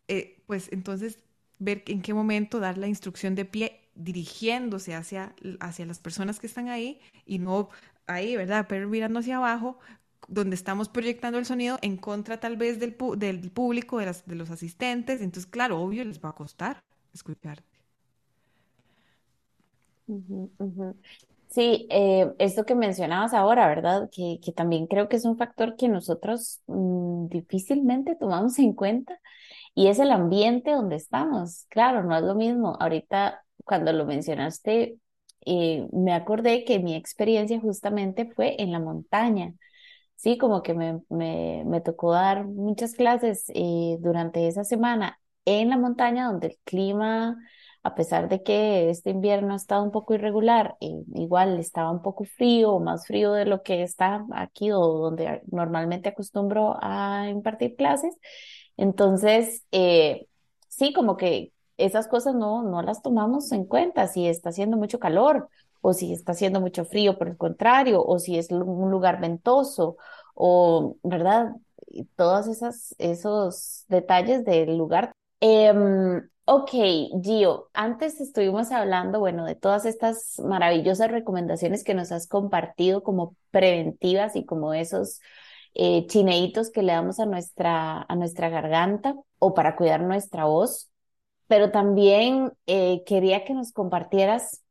eh, 0.08 0.44
pues 0.48 0.70
entonces 0.74 1.20
ver 1.60 1.84
en 1.88 2.02
qué 2.02 2.14
momento 2.14 2.60
dar 2.60 2.78
la 2.78 2.88
instrucción 2.88 3.36
de 3.36 3.46
pie 3.46 3.82
dirigiéndose 3.96 4.96
hacia, 4.96 5.36
hacia 5.62 5.86
las 5.86 6.00
personas 6.00 6.40
que 6.40 6.48
están 6.48 6.70
ahí 6.70 7.00
y 7.26 7.40
no 7.40 7.70
ahí, 8.08 8.36
¿verdad? 8.38 8.68
Pero 8.70 8.90
mirando 8.90 9.20
hacia 9.20 9.38
abajo, 9.38 9.80
donde 10.28 10.56
estamos 10.56 10.90
proyectando 10.90 11.40
el 11.40 11.46
sonido 11.46 11.80
en 11.82 11.98
contra 11.98 12.40
tal 12.40 12.58
vez 12.58 12.80
del, 12.80 12.98
del 13.18 13.52
público, 13.52 14.00
de, 14.00 14.08
las, 14.08 14.26
de 14.28 14.36
los 14.36 14.52
asistentes. 14.52 15.22
Entonces, 15.22 15.50
claro, 15.52 15.80
obvio 15.82 16.04
les 16.06 16.20
va 16.24 16.30
a 16.30 16.36
costar 16.36 16.84
escucharte. 17.14 17.66
Sí, 21.56 21.88
eh, 21.90 22.34
esto 22.38 22.66
que 22.66 22.76
mencionabas 22.76 23.34
ahora, 23.34 23.68
¿verdad? 23.70 24.10
Que, 24.12 24.40
que, 24.44 24.52
también 24.52 24.88
creo 24.88 25.08
que 25.08 25.16
es 25.16 25.24
un 25.24 25.38
factor 25.38 25.78
que 25.78 25.88
nosotros 25.88 26.62
mm, 26.68 27.28
difícilmente 27.30 28.16
tomamos 28.18 28.60
en 28.60 28.74
cuenta 28.74 29.22
y 29.76 29.88
es 29.88 30.00
el 30.00 30.12
ambiente 30.12 30.72
donde 30.72 30.98
estamos. 30.98 31.66
Claro, 31.70 32.04
no 32.04 32.18
es 32.18 32.24
lo 32.24 32.36
mismo. 32.36 32.78
Ahorita, 32.80 33.46
cuando 33.66 33.94
lo 33.94 34.06
mencionaste, 34.06 34.98
eh, 35.46 35.88
me 35.94 36.14
acordé 36.14 36.66
que 36.66 36.80
mi 36.80 36.96
experiencia 36.96 37.60
justamente 37.62 38.26
fue 38.36 38.62
en 38.62 38.72
la 38.74 38.80
montaña. 38.80 39.54
Sí, 40.16 40.38
como 40.38 40.64
que 40.64 40.74
me, 40.74 41.02
me, 41.10 41.64
me 41.66 41.82
tocó 41.82 42.14
dar 42.14 42.46
muchas 42.46 42.96
clases 42.96 43.46
eh, 43.56 43.98
durante 44.02 44.48
esa 44.48 44.64
semana 44.66 45.20
en 45.46 45.70
la 45.70 45.78
montaña 45.78 46.28
donde 46.28 46.48
el 46.48 46.58
clima, 46.66 47.38
a 47.86 47.94
pesar 47.94 48.30
de 48.30 48.42
que 48.42 48.90
este 48.90 49.12
invierno 49.12 49.54
ha 49.54 49.58
estado 49.58 49.84
un 49.84 49.92
poco 49.92 50.16
irregular, 50.16 50.76
eh, 50.82 51.04
igual 51.14 51.60
estaba 51.60 51.92
un 51.92 52.02
poco 52.02 52.24
frío 52.24 52.80
más 52.80 53.06
frío 53.06 53.32
de 53.34 53.46
lo 53.46 53.62
que 53.62 53.84
está 53.84 54.26
aquí 54.34 54.72
o 54.72 54.80
donde 54.80 55.44
normalmente 55.52 56.10
acostumbro 56.10 56.78
a 56.82 57.30
impartir 57.30 57.76
clases. 57.76 58.18
Entonces, 58.76 59.66
eh, 59.72 60.26
sí, 60.68 60.94
como 60.94 61.16
que 61.16 61.54
esas 61.78 62.08
cosas 62.08 62.34
no, 62.34 62.64
no 62.64 62.82
las 62.82 63.04
tomamos 63.04 63.52
en 63.52 63.66
cuenta 63.66 64.08
si 64.08 64.28
está 64.28 64.50
haciendo 64.50 64.78
mucho 64.78 64.98
calor 64.98 65.48
o 65.82 65.94
si 65.94 66.12
está 66.12 66.32
haciendo 66.32 66.62
mucho 66.62 66.86
frío, 66.86 67.20
por 67.20 67.28
el 67.28 67.38
contrario, 67.38 68.04
o 68.04 68.18
si 68.18 68.40
es 68.40 68.50
un 68.50 68.90
lugar 68.90 69.22
ventoso 69.22 69.98
o, 70.34 70.98
¿verdad? 71.04 71.56
Todos 72.16 72.48
esas, 72.48 72.96
esos 72.98 73.86
detalles 73.90 74.44
del 74.44 74.76
lugar. 74.76 75.15
Em, 75.40 76.28
ok, 76.46 76.70
Gio, 77.24 77.70
antes 77.74 78.20
estuvimos 78.22 78.72
hablando, 78.72 79.20
bueno, 79.20 79.46
de 79.46 79.56
todas 79.56 79.86
estas 79.86 80.40
maravillosas 80.40 81.12
recomendaciones 81.12 81.84
que 81.84 81.94
nos 81.94 82.12
has 82.12 82.28
compartido 82.28 83.04
como 83.04 83.36
preventivas 83.52 84.36
y 84.36 84.46
como 84.46 84.74
esos 84.74 85.20
eh, 85.74 86.08
chineitos 86.08 86.72
que 86.72 86.82
le 86.84 86.94
damos 86.94 87.20
a 87.20 87.26
nuestra, 87.26 88.06
a 88.08 88.16
nuestra 88.16 88.50
garganta 88.50 89.16
o 89.40 89.54
para 89.54 89.76
cuidar 89.76 90.02
nuestra 90.02 90.46
voz, 90.46 90.90
pero 91.48 91.72
también 91.72 92.54
eh, 92.66 93.04
quería 93.06 93.44
que 93.46 93.54
nos 93.54 93.72
compartieras 93.72 94.64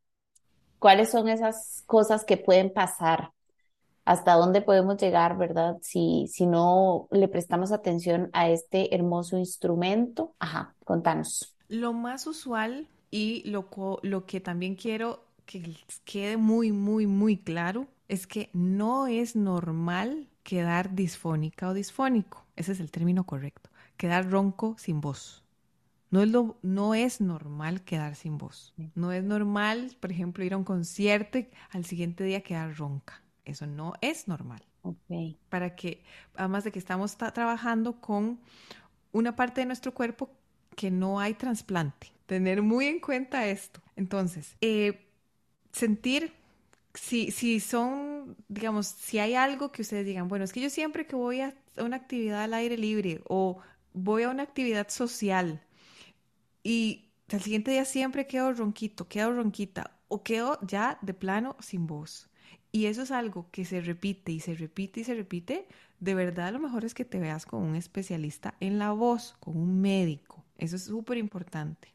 cuáles 0.78 1.10
son 1.10 1.28
esas 1.28 1.82
cosas 1.86 2.24
que 2.24 2.36
pueden 2.36 2.72
pasar, 2.72 3.32
hasta 4.05 4.34
dónde 4.34 4.62
podemos 4.62 4.96
llegar, 5.00 5.36
¿verdad? 5.38 5.78
Si, 5.82 6.26
si 6.28 6.46
no 6.46 7.09
le 7.11 7.28
prestamos 7.28 7.72
atención 7.72 8.30
a 8.32 8.48
este 8.48 8.94
hermoso 8.94 9.38
instrumento. 9.38 10.34
Ajá, 10.38 10.74
contanos. 10.84 11.57
Lo 11.68 11.92
más 11.92 12.26
usual 12.26 12.88
y 13.11 13.42
lo, 13.48 13.68
lo 14.02 14.26
que 14.26 14.40
también 14.40 14.74
quiero 14.74 15.24
que 15.46 15.76
quede 16.05 16.36
muy, 16.36 16.72
muy, 16.72 17.07
muy 17.07 17.36
claro 17.38 17.86
es 18.09 18.26
que 18.26 18.50
no 18.52 19.07
es 19.07 19.36
normal 19.36 20.28
quedar 20.42 20.94
disfónica 20.94 21.68
o 21.68 21.74
disfónico. 21.74 22.44
Ese 22.57 22.72
es 22.72 22.80
el 22.80 22.90
término 22.90 23.24
correcto. 23.24 23.70
Quedar 23.96 24.30
ronco 24.30 24.76
sin 24.78 25.00
voz. 25.00 25.42
No 26.11 26.22
es, 26.22 26.28
lo, 26.28 26.59
no 26.62 26.94
es 26.94 27.20
normal 27.20 27.82
quedar 27.82 28.14
sin 28.14 28.38
voz. 28.38 28.72
No 28.94 29.11
es 29.11 29.24
normal, 29.24 29.96
por 29.98 30.12
ejemplo, 30.12 30.44
ir 30.44 30.55
a 30.55 30.57
un 30.57 30.64
concierto 30.64 31.38
y 31.38 31.48
al 31.70 31.84
siguiente 31.84 32.22
día 32.22 32.42
quedar 32.42 32.76
ronca. 32.76 33.24
Eso 33.45 33.66
no 33.66 33.95
es 34.01 34.28
normal. 34.28 34.62
Okay. 34.82 35.38
Para 35.49 35.74
que, 35.76 36.03
además 36.34 36.64
de 36.64 36.72
que 36.72 36.78
estamos 36.78 37.16
trabajando 37.16 38.01
con 38.01 38.40
una 39.12 39.36
parte 39.36 39.61
de 39.61 39.66
nuestro 39.66 39.95
cuerpo 39.95 40.30
que 40.76 40.90
no 40.90 41.20
hay 41.20 41.34
trasplante. 41.34 42.12
Tener 42.26 42.62
muy 42.62 42.86
en 42.86 43.01
cuenta 43.01 43.47
esto. 43.47 43.80
Entonces, 43.97 44.57
eh, 44.61 45.07
sentir 45.72 46.32
si, 46.95 47.30
si 47.30 47.61
son, 47.61 48.36
digamos, 48.49 48.86
si 48.86 49.18
hay 49.18 49.34
algo 49.34 49.72
que 49.72 49.82
ustedes 49.82 50.07
digan, 50.07 50.28
bueno, 50.28 50.45
es 50.45 50.53
que 50.53 50.61
yo 50.61 50.70
siempre 50.70 51.07
que 51.07 51.16
voy 51.16 51.40
a 51.40 51.55
una 51.76 51.97
actividad 51.97 52.45
al 52.45 52.55
aire 52.55 52.78
libre 52.78 53.20
o 53.28 53.59
voy 53.92 54.22
a 54.24 54.30
una 54.30 54.45
actividad 54.45 54.88
social 54.88 55.61
y 56.62 57.11
al 57.32 57.42
siguiente 57.42 57.70
día 57.70 57.84
siempre 57.84 58.26
quedo 58.26 58.53
ronquito, 58.53 59.09
quedo 59.09 59.32
ronquita 59.32 59.97
o 60.09 60.22
quedo 60.22 60.59
ya 60.62 60.99
de 61.03 61.14
plano 61.14 61.57
sin 61.61 61.86
voz. 61.86 62.28
Y 62.75 62.87
eso 62.87 63.03
es 63.03 63.12
algo 63.12 63.47
que 63.53 63.64
se 63.64 63.81
repite 63.81 64.33
y 64.33 64.41
se 64.41 64.55
repite 64.55 65.01
y 65.01 65.05
se 65.05 65.14
repite. 65.14 65.68
De 66.01 66.14
verdad, 66.14 66.53
lo 66.53 66.59
mejor 66.59 66.85
es 66.85 66.93
que 66.93 67.05
te 67.05 67.20
veas 67.20 67.47
con 67.47 67.62
un 67.62 67.77
especialista 67.77 68.55
en 68.59 68.79
la 68.81 68.91
voz, 68.91 69.37
con 69.39 69.57
un 69.57 69.81
médico. 69.81 70.45
Eso 70.59 70.75
es 70.77 70.85
súper 70.85 71.16
importante 71.18 71.95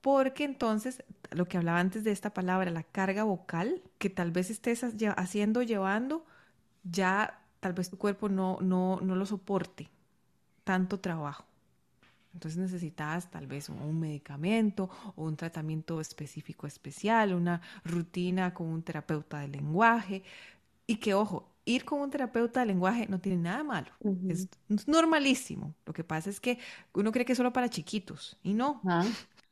porque 0.00 0.44
entonces 0.44 1.02
lo 1.30 1.48
que 1.48 1.56
hablaba 1.56 1.80
antes 1.80 2.04
de 2.04 2.12
esta 2.12 2.34
palabra, 2.34 2.70
la 2.70 2.82
carga 2.82 3.24
vocal, 3.24 3.82
que 3.98 4.10
tal 4.10 4.30
vez 4.30 4.50
estés 4.50 4.84
haciendo, 4.84 5.62
llevando, 5.62 6.26
ya 6.84 7.40
tal 7.60 7.72
vez 7.72 7.88
tu 7.88 7.96
cuerpo 7.96 8.28
no, 8.28 8.58
no, 8.60 9.00
no 9.00 9.16
lo 9.16 9.26
soporte 9.26 9.88
tanto 10.62 11.00
trabajo. 11.00 11.46
Entonces 12.34 12.58
necesitas 12.58 13.30
tal 13.30 13.46
vez 13.46 13.68
un, 13.68 13.98
medicamento 13.98 14.90
o 15.16 15.24
un 15.24 15.36
tratamiento 15.36 16.00
específico 16.00 16.66
especial, 16.66 17.32
una 17.32 17.62
rutina 17.84 18.52
con 18.52 18.66
un 18.66 18.82
terapeuta 18.82 19.40
de 19.40 19.48
lenguaje. 19.48 20.22
Y 20.86 20.96
que, 20.96 21.14
ojo, 21.14 21.48
ir 21.64 21.84
con 21.84 22.00
un 22.00 22.10
terapeuta 22.10 22.60
de 22.60 22.66
lenguaje 22.66 23.06
no 23.08 23.20
tiene 23.20 23.40
nada 23.40 23.62
malo. 23.62 23.90
es, 24.28 24.48
normalísimo. 24.86 25.74
Lo 25.86 25.92
que 25.92 26.04
pasa 26.04 26.28
es 26.28 26.40
que 26.40 26.58
uno 26.92 27.12
cree 27.12 27.24
que 27.24 27.32
es 27.32 27.38
solo 27.38 27.52
para 27.52 27.70
chiquitos 27.70 28.36
y 28.42 28.52
no. 28.52 28.82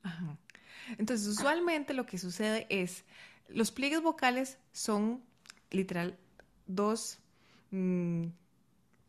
Entonces, 0.99 1.27
usualmente 1.29 1.95
lo 1.95 2.05
que 2.05 2.19
sucede 2.19 2.67
es, 2.69 3.05
los 3.49 3.71
pliegues 3.71 4.03
vocales 4.03 4.59
son 4.73 5.23
literal 5.71 6.19
dos 6.67 7.19
mm, 7.71 8.27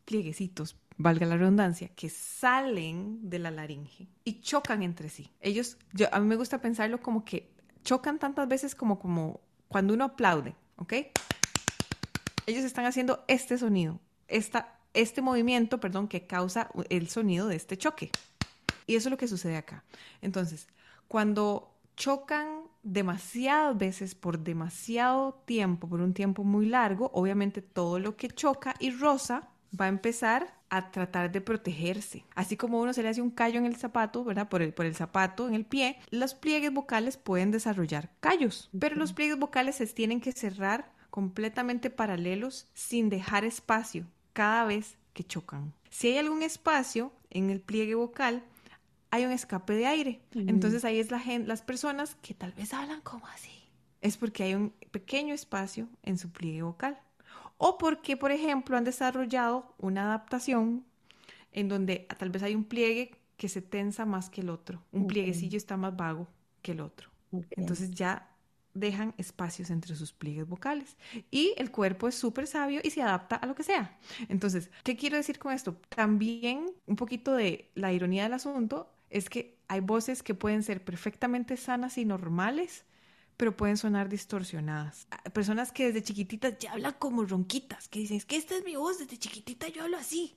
plieguecitos, 0.04 0.76
valga 0.96 1.26
la 1.26 1.36
redundancia, 1.36 1.88
que 1.88 2.08
salen 2.08 3.28
de 3.28 3.38
la 3.38 3.50
laringe 3.50 4.08
y 4.24 4.40
chocan 4.40 4.82
entre 4.82 5.08
sí. 5.08 5.30
Ellos, 5.40 5.76
yo, 5.92 6.06
a 6.12 6.20
mí 6.20 6.26
me 6.26 6.36
gusta 6.36 6.60
pensarlo 6.60 7.00
como 7.00 7.24
que 7.24 7.50
chocan 7.82 8.18
tantas 8.18 8.48
veces 8.48 8.74
como, 8.74 8.98
como 8.98 9.40
cuando 9.68 9.94
uno 9.94 10.04
aplaude, 10.04 10.54
¿ok? 10.76 10.94
Ellos 12.46 12.64
están 12.64 12.84
haciendo 12.84 13.24
este 13.28 13.58
sonido, 13.58 14.00
esta, 14.28 14.78
este 14.92 15.22
movimiento, 15.22 15.80
perdón, 15.80 16.08
que 16.08 16.26
causa 16.26 16.70
el 16.90 17.08
sonido 17.08 17.48
de 17.48 17.56
este 17.56 17.76
choque. 17.76 18.10
Y 18.86 18.96
eso 18.96 19.08
es 19.08 19.10
lo 19.10 19.16
que 19.16 19.28
sucede 19.28 19.56
acá. 19.56 19.82
Entonces, 20.20 20.68
cuando 21.08 21.74
chocan 21.96 22.64
demasiadas 22.82 23.76
veces 23.78 24.14
por 24.14 24.38
demasiado 24.40 25.42
tiempo, 25.46 25.88
por 25.88 26.00
un 26.00 26.12
tiempo 26.12 26.44
muy 26.44 26.66
largo, 26.66 27.10
obviamente 27.14 27.62
todo 27.62 27.98
lo 27.98 28.16
que 28.16 28.28
choca 28.28 28.74
y 28.78 28.90
rosa 28.90 29.48
va 29.78 29.86
a 29.86 29.88
empezar 29.88 30.54
a 30.70 30.90
tratar 30.90 31.30
de 31.30 31.40
protegerse. 31.40 32.24
Así 32.34 32.56
como 32.56 32.80
uno 32.80 32.92
se 32.92 33.02
le 33.02 33.08
hace 33.08 33.22
un 33.22 33.30
callo 33.30 33.58
en 33.58 33.66
el 33.66 33.76
zapato, 33.76 34.24
¿verdad? 34.24 34.48
Por 34.48 34.62
el, 34.62 34.74
por 34.74 34.86
el 34.86 34.94
zapato, 34.94 35.48
en 35.48 35.54
el 35.54 35.64
pie, 35.64 35.98
los 36.10 36.34
pliegues 36.34 36.72
vocales 36.72 37.16
pueden 37.16 37.50
desarrollar 37.50 38.10
callos, 38.20 38.70
pero 38.78 38.96
los 38.96 39.12
pliegues 39.12 39.38
vocales 39.38 39.76
se 39.76 39.86
tienen 39.86 40.20
que 40.20 40.32
cerrar 40.32 40.92
completamente 41.10 41.90
paralelos 41.90 42.66
sin 42.74 43.08
dejar 43.08 43.44
espacio 43.44 44.06
cada 44.32 44.64
vez 44.64 44.96
que 45.12 45.24
chocan. 45.24 45.72
Si 45.90 46.08
hay 46.08 46.18
algún 46.18 46.42
espacio 46.42 47.12
en 47.30 47.50
el 47.50 47.60
pliegue 47.60 47.94
vocal, 47.94 48.42
hay 49.12 49.24
un 49.24 49.30
escape 49.30 49.74
de 49.74 49.86
aire. 49.86 50.20
Entonces 50.34 50.84
ahí 50.84 50.98
es 50.98 51.12
la 51.12 51.20
gente, 51.20 51.46
las 51.46 51.62
personas 51.62 52.16
que 52.20 52.34
tal 52.34 52.52
vez 52.52 52.74
hablan 52.74 53.00
como 53.02 53.28
así. 53.28 53.52
Es 54.00 54.16
porque 54.16 54.42
hay 54.42 54.54
un 54.54 54.70
pequeño 54.90 55.32
espacio 55.32 55.88
en 56.02 56.18
su 56.18 56.30
pliegue 56.30 56.62
vocal. 56.62 56.98
O 57.66 57.78
porque, 57.78 58.18
por 58.18 58.30
ejemplo, 58.30 58.76
han 58.76 58.84
desarrollado 58.84 59.74
una 59.78 60.02
adaptación 60.02 60.84
en 61.50 61.70
donde 61.70 62.06
tal 62.18 62.28
vez 62.28 62.42
hay 62.42 62.54
un 62.54 62.64
pliegue 62.64 63.16
que 63.38 63.48
se 63.48 63.62
tensa 63.62 64.04
más 64.04 64.28
que 64.28 64.42
el 64.42 64.50
otro. 64.50 64.82
Un 64.92 65.06
plieguecillo 65.06 65.56
está 65.56 65.78
más 65.78 65.96
vago 65.96 66.28
que 66.60 66.72
el 66.72 66.80
otro. 66.82 67.08
Entonces 67.52 67.92
ya 67.92 68.28
dejan 68.74 69.14
espacios 69.16 69.70
entre 69.70 69.96
sus 69.96 70.12
pliegues 70.12 70.46
vocales. 70.46 70.98
Y 71.30 71.54
el 71.56 71.70
cuerpo 71.70 72.06
es 72.06 72.14
súper 72.14 72.46
sabio 72.46 72.82
y 72.84 72.90
se 72.90 73.00
adapta 73.00 73.36
a 73.36 73.46
lo 73.46 73.54
que 73.54 73.62
sea. 73.62 73.98
Entonces, 74.28 74.70
¿qué 74.82 74.94
quiero 74.94 75.16
decir 75.16 75.38
con 75.38 75.54
esto? 75.54 75.74
También 75.88 76.70
un 76.86 76.96
poquito 76.96 77.32
de 77.32 77.70
la 77.74 77.94
ironía 77.94 78.24
del 78.24 78.34
asunto 78.34 78.92
es 79.08 79.30
que 79.30 79.56
hay 79.68 79.80
voces 79.80 80.22
que 80.22 80.34
pueden 80.34 80.62
ser 80.62 80.84
perfectamente 80.84 81.56
sanas 81.56 81.96
y 81.96 82.04
normales, 82.04 82.84
pero 83.36 83.56
pueden 83.56 83.76
sonar 83.76 84.08
distorsionadas. 84.08 85.06
Ah, 85.10 85.22
personas 85.30 85.72
que 85.72 85.86
desde 85.86 86.02
chiquititas 86.02 86.58
ya 86.58 86.72
hablan 86.72 86.94
como 86.98 87.24
ronquitas, 87.24 87.88
que 87.88 87.98
dicen, 88.00 88.16
es 88.16 88.24
que 88.24 88.36
esta 88.36 88.56
es 88.56 88.64
mi 88.64 88.76
voz, 88.76 88.98
desde 88.98 89.18
chiquitita 89.18 89.68
yo 89.68 89.82
hablo 89.82 89.96
así. 89.96 90.36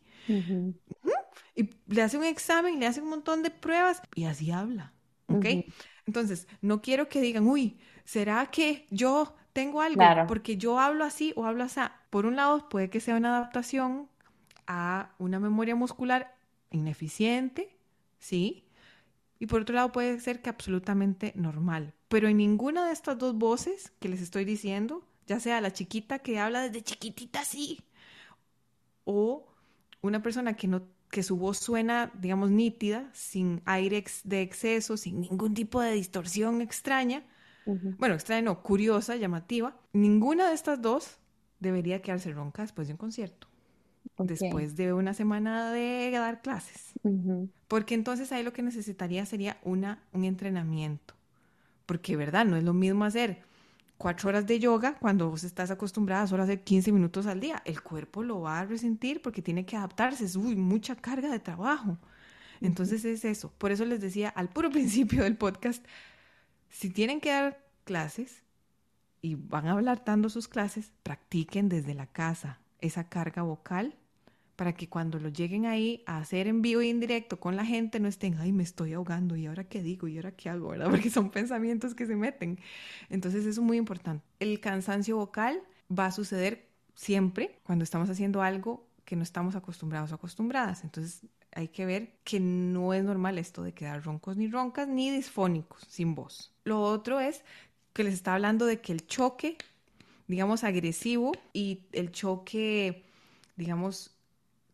Y 1.56 1.70
le 1.88 2.02
hace 2.02 2.18
un 2.18 2.24
examen, 2.24 2.80
le 2.80 2.88
hace 2.88 3.02
un 3.02 3.10
montón 3.10 3.44
de 3.44 3.50
pruebas 3.50 4.02
y 4.16 4.26
así 4.26 4.52
habla. 4.52 4.94
¿Ok? 5.28 5.46
Entonces, 6.06 6.48
no 6.62 6.82
quiero 6.82 7.10
que 7.10 7.22
digan, 7.22 7.48
uy, 7.48 7.80
¿será 8.06 8.46
que 8.48 8.88
yo 8.90 9.36
tengo 9.54 9.82
algo? 9.82 10.02
Porque 10.28 10.58
yo 10.58 10.80
hablo 10.80 11.04
así 11.04 11.34
o 11.36 11.46
hablo 11.46 11.64
así. 11.64 11.82
Por 12.10 12.26
un 12.26 12.36
lado, 12.36 12.70
puede 12.70 12.90
que 12.90 13.00
sea 13.00 13.16
una 13.16 13.38
adaptación 13.38 14.10
a 14.68 15.14
una 15.18 15.40
memoria 15.40 15.76
muscular 15.76 16.36
ineficiente, 16.72 17.78
¿sí? 18.20 18.66
Y 19.40 19.48
por 19.48 19.62
otro 19.62 19.76
lado, 19.76 19.92
puede 19.92 20.20
ser 20.20 20.42
que 20.42 20.50
absolutamente 20.50 21.34
normal. 21.36 21.94
Pero 22.08 22.28
en 22.28 22.38
ninguna 22.38 22.86
de 22.88 22.94
estas 22.94 23.18
dos 23.18 23.36
voces 23.36 23.92
que 24.00 24.10
les 24.10 24.22
estoy 24.22 24.46
diciendo, 24.46 25.06
ya 25.28 25.40
sea 25.40 25.62
la 25.62 25.74
chiquita 25.74 26.20
que 26.20 26.40
habla 26.40 26.62
desde 26.62 26.84
chiquitita 26.84 27.42
así, 27.42 27.80
o 29.04 29.48
una 30.02 30.22
persona 30.22 30.56
que 30.56 30.68
no 30.68 30.84
que 31.10 31.24
su 31.24 31.38
voz 31.38 31.58
suena, 31.58 32.12
digamos, 32.20 32.52
nítida, 32.52 33.10
sin 33.14 33.62
aire 33.66 34.04
de 34.24 34.42
exceso, 34.42 34.98
sin 34.98 35.22
ningún 35.22 35.54
tipo 35.54 35.82
de 35.82 35.94
distorsión 35.94 36.62
extraña, 36.62 37.24
bueno, 37.98 38.16
extraña 38.16 38.42
no, 38.44 38.62
curiosa, 38.64 39.16
llamativa, 39.16 39.80
ninguna 39.94 40.50
de 40.50 40.56
estas 40.56 40.82
dos 40.82 41.18
debería 41.60 42.02
quedarse 42.02 42.32
ronca 42.32 42.62
después 42.62 42.88
de 42.88 42.94
un 42.94 42.98
concierto, 42.98 43.48
después 44.18 44.76
de 44.76 44.94
una 44.94 45.14
semana 45.14 45.72
de 45.72 46.12
dar 46.12 46.42
clases, 46.42 46.94
porque 47.68 47.96
entonces 47.96 48.32
ahí 48.32 48.44
lo 48.44 48.54
que 48.54 48.64
necesitaría 48.64 49.26
sería 49.26 49.60
una, 49.64 50.04
un 50.14 50.26
entrenamiento, 50.26 51.16
porque, 51.88 52.16
¿verdad? 52.16 52.46
No 52.46 52.56
es 52.56 52.64
lo 52.64 52.74
mismo 52.74 53.06
hacer 53.06 53.42
cuatro 53.98 54.30
horas 54.30 54.46
de 54.46 54.60
yoga 54.60 55.00
cuando 55.00 55.30
vos 55.30 55.44
estás 55.44 55.72
acostumbrada 55.72 56.28
solo 56.28 56.44
hacer 56.44 56.64
15 56.64 56.92
minutos 56.92 57.26
al 57.26 57.40
día. 57.40 57.64
El 57.66 57.82
cuerpo 57.82 58.22
lo 58.22 58.42
va 58.42 58.60
a 58.60 58.66
resentir 58.66 59.24
porque 59.24 59.42
tiene 59.42 59.66
que 59.66 59.76
adaptarse. 59.76 60.26
Es 60.26 60.38
mucha 60.38 60.96
carga 60.96 61.32
de 61.32 61.40
trabajo. 61.40 61.98
Entonces 62.62 63.06
es 63.06 63.26
eso. 63.26 63.52
Por 63.58 63.72
eso 63.72 63.86
les 63.86 64.00
decía 64.00 64.30
al 64.30 64.50
puro 64.50 64.70
principio 64.72 65.24
del 65.24 65.38
podcast, 65.38 65.84
si 66.70 66.92
tienen 66.92 67.20
que 67.20 67.32
dar 67.32 67.66
clases 67.86 68.44
y 69.22 69.36
van 69.36 69.68
a 69.68 69.72
hablar 69.72 70.04
dando 70.06 70.30
sus 70.30 70.48
clases, 70.48 70.92
practiquen 71.02 71.70
desde 71.70 71.96
la 71.96 72.06
casa 72.06 72.60
esa 72.80 73.10
carga 73.10 73.42
vocal 73.42 73.96
para 74.58 74.74
que 74.74 74.90
cuando 74.90 75.20
lo 75.20 75.30
lleguen 75.30 75.68
ahí 75.68 76.04
a 76.08 76.18
hacer 76.18 76.48
en 76.48 76.62
vivo 76.64 76.82
y 76.82 76.90
en 76.90 77.00
directo 77.00 77.40
con 77.40 77.56
la 77.56 77.64
gente 77.64 78.00
no 78.00 78.08
estén, 78.08 78.36
ay, 78.40 78.52
me 78.52 78.64
estoy 78.64 78.94
ahogando, 78.94 79.38
¿y 79.38 79.46
ahora 79.46 79.64
qué 79.64 79.84
digo? 79.84 80.08
¿Y 80.08 80.18
ahora 80.18 80.32
qué 80.32 80.50
hago? 80.50 80.70
¿verdad? 80.70 80.90
Porque 80.92 81.12
son 81.12 81.30
pensamientos 81.30 81.94
que 81.94 82.08
se 82.08 82.16
meten. 82.16 82.60
Entonces 83.10 83.42
eso 83.42 83.62
es 83.62 83.66
muy 83.66 83.78
importante. 83.78 84.26
El 84.40 84.60
cansancio 84.60 85.16
vocal 85.16 85.62
va 85.98 86.08
a 86.08 86.12
suceder 86.12 86.68
siempre 86.96 87.60
cuando 87.64 87.84
estamos 87.84 88.10
haciendo 88.10 88.42
algo 88.42 88.88
que 89.06 89.16
no 89.16 89.22
estamos 89.22 89.56
acostumbrados 89.56 90.12
o 90.12 90.16
acostumbradas. 90.16 90.84
Entonces 90.84 91.22
hay 91.54 91.68
que 91.68 91.86
ver 91.86 92.18
que 92.24 92.40
no 92.40 92.96
es 92.96 93.04
normal 93.04 93.38
esto 93.38 93.62
de 93.62 93.74
quedar 93.74 94.04
roncos 94.04 94.38
ni 94.38 94.48
roncas 94.48 94.88
ni 94.88 95.12
disfónicos, 95.12 95.84
sin 95.88 96.16
voz. 96.16 96.52
Lo 96.64 96.82
otro 96.82 97.20
es 97.20 97.44
que 97.94 98.04
les 98.04 98.16
está 98.16 98.34
hablando 98.34 98.66
de 98.66 98.82
que 98.82 98.92
el 98.92 99.06
choque, 99.06 99.58
digamos, 100.28 100.64
agresivo 100.64 101.32
y 101.54 101.84
el 101.92 102.12
choque, 102.12 103.06
digamos, 103.56 104.17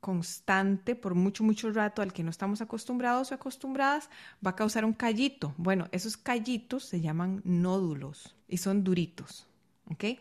constante 0.03 0.95
por 0.95 1.15
mucho, 1.15 1.45
mucho 1.45 1.71
rato 1.71 2.01
al 2.01 2.11
que 2.11 2.23
no 2.23 2.29
estamos 2.29 2.59
acostumbrados 2.59 3.31
o 3.31 3.35
acostumbradas, 3.35 4.09
va 4.45 4.51
a 4.51 4.55
causar 4.57 4.83
un 4.83 4.91
callito. 4.91 5.55
Bueno, 5.57 5.87
esos 5.93 6.17
callitos 6.17 6.83
se 6.83 6.99
llaman 6.99 7.41
nódulos 7.45 8.35
y 8.49 8.57
son 8.57 8.83
duritos, 8.83 9.47
¿ok? 9.89 10.19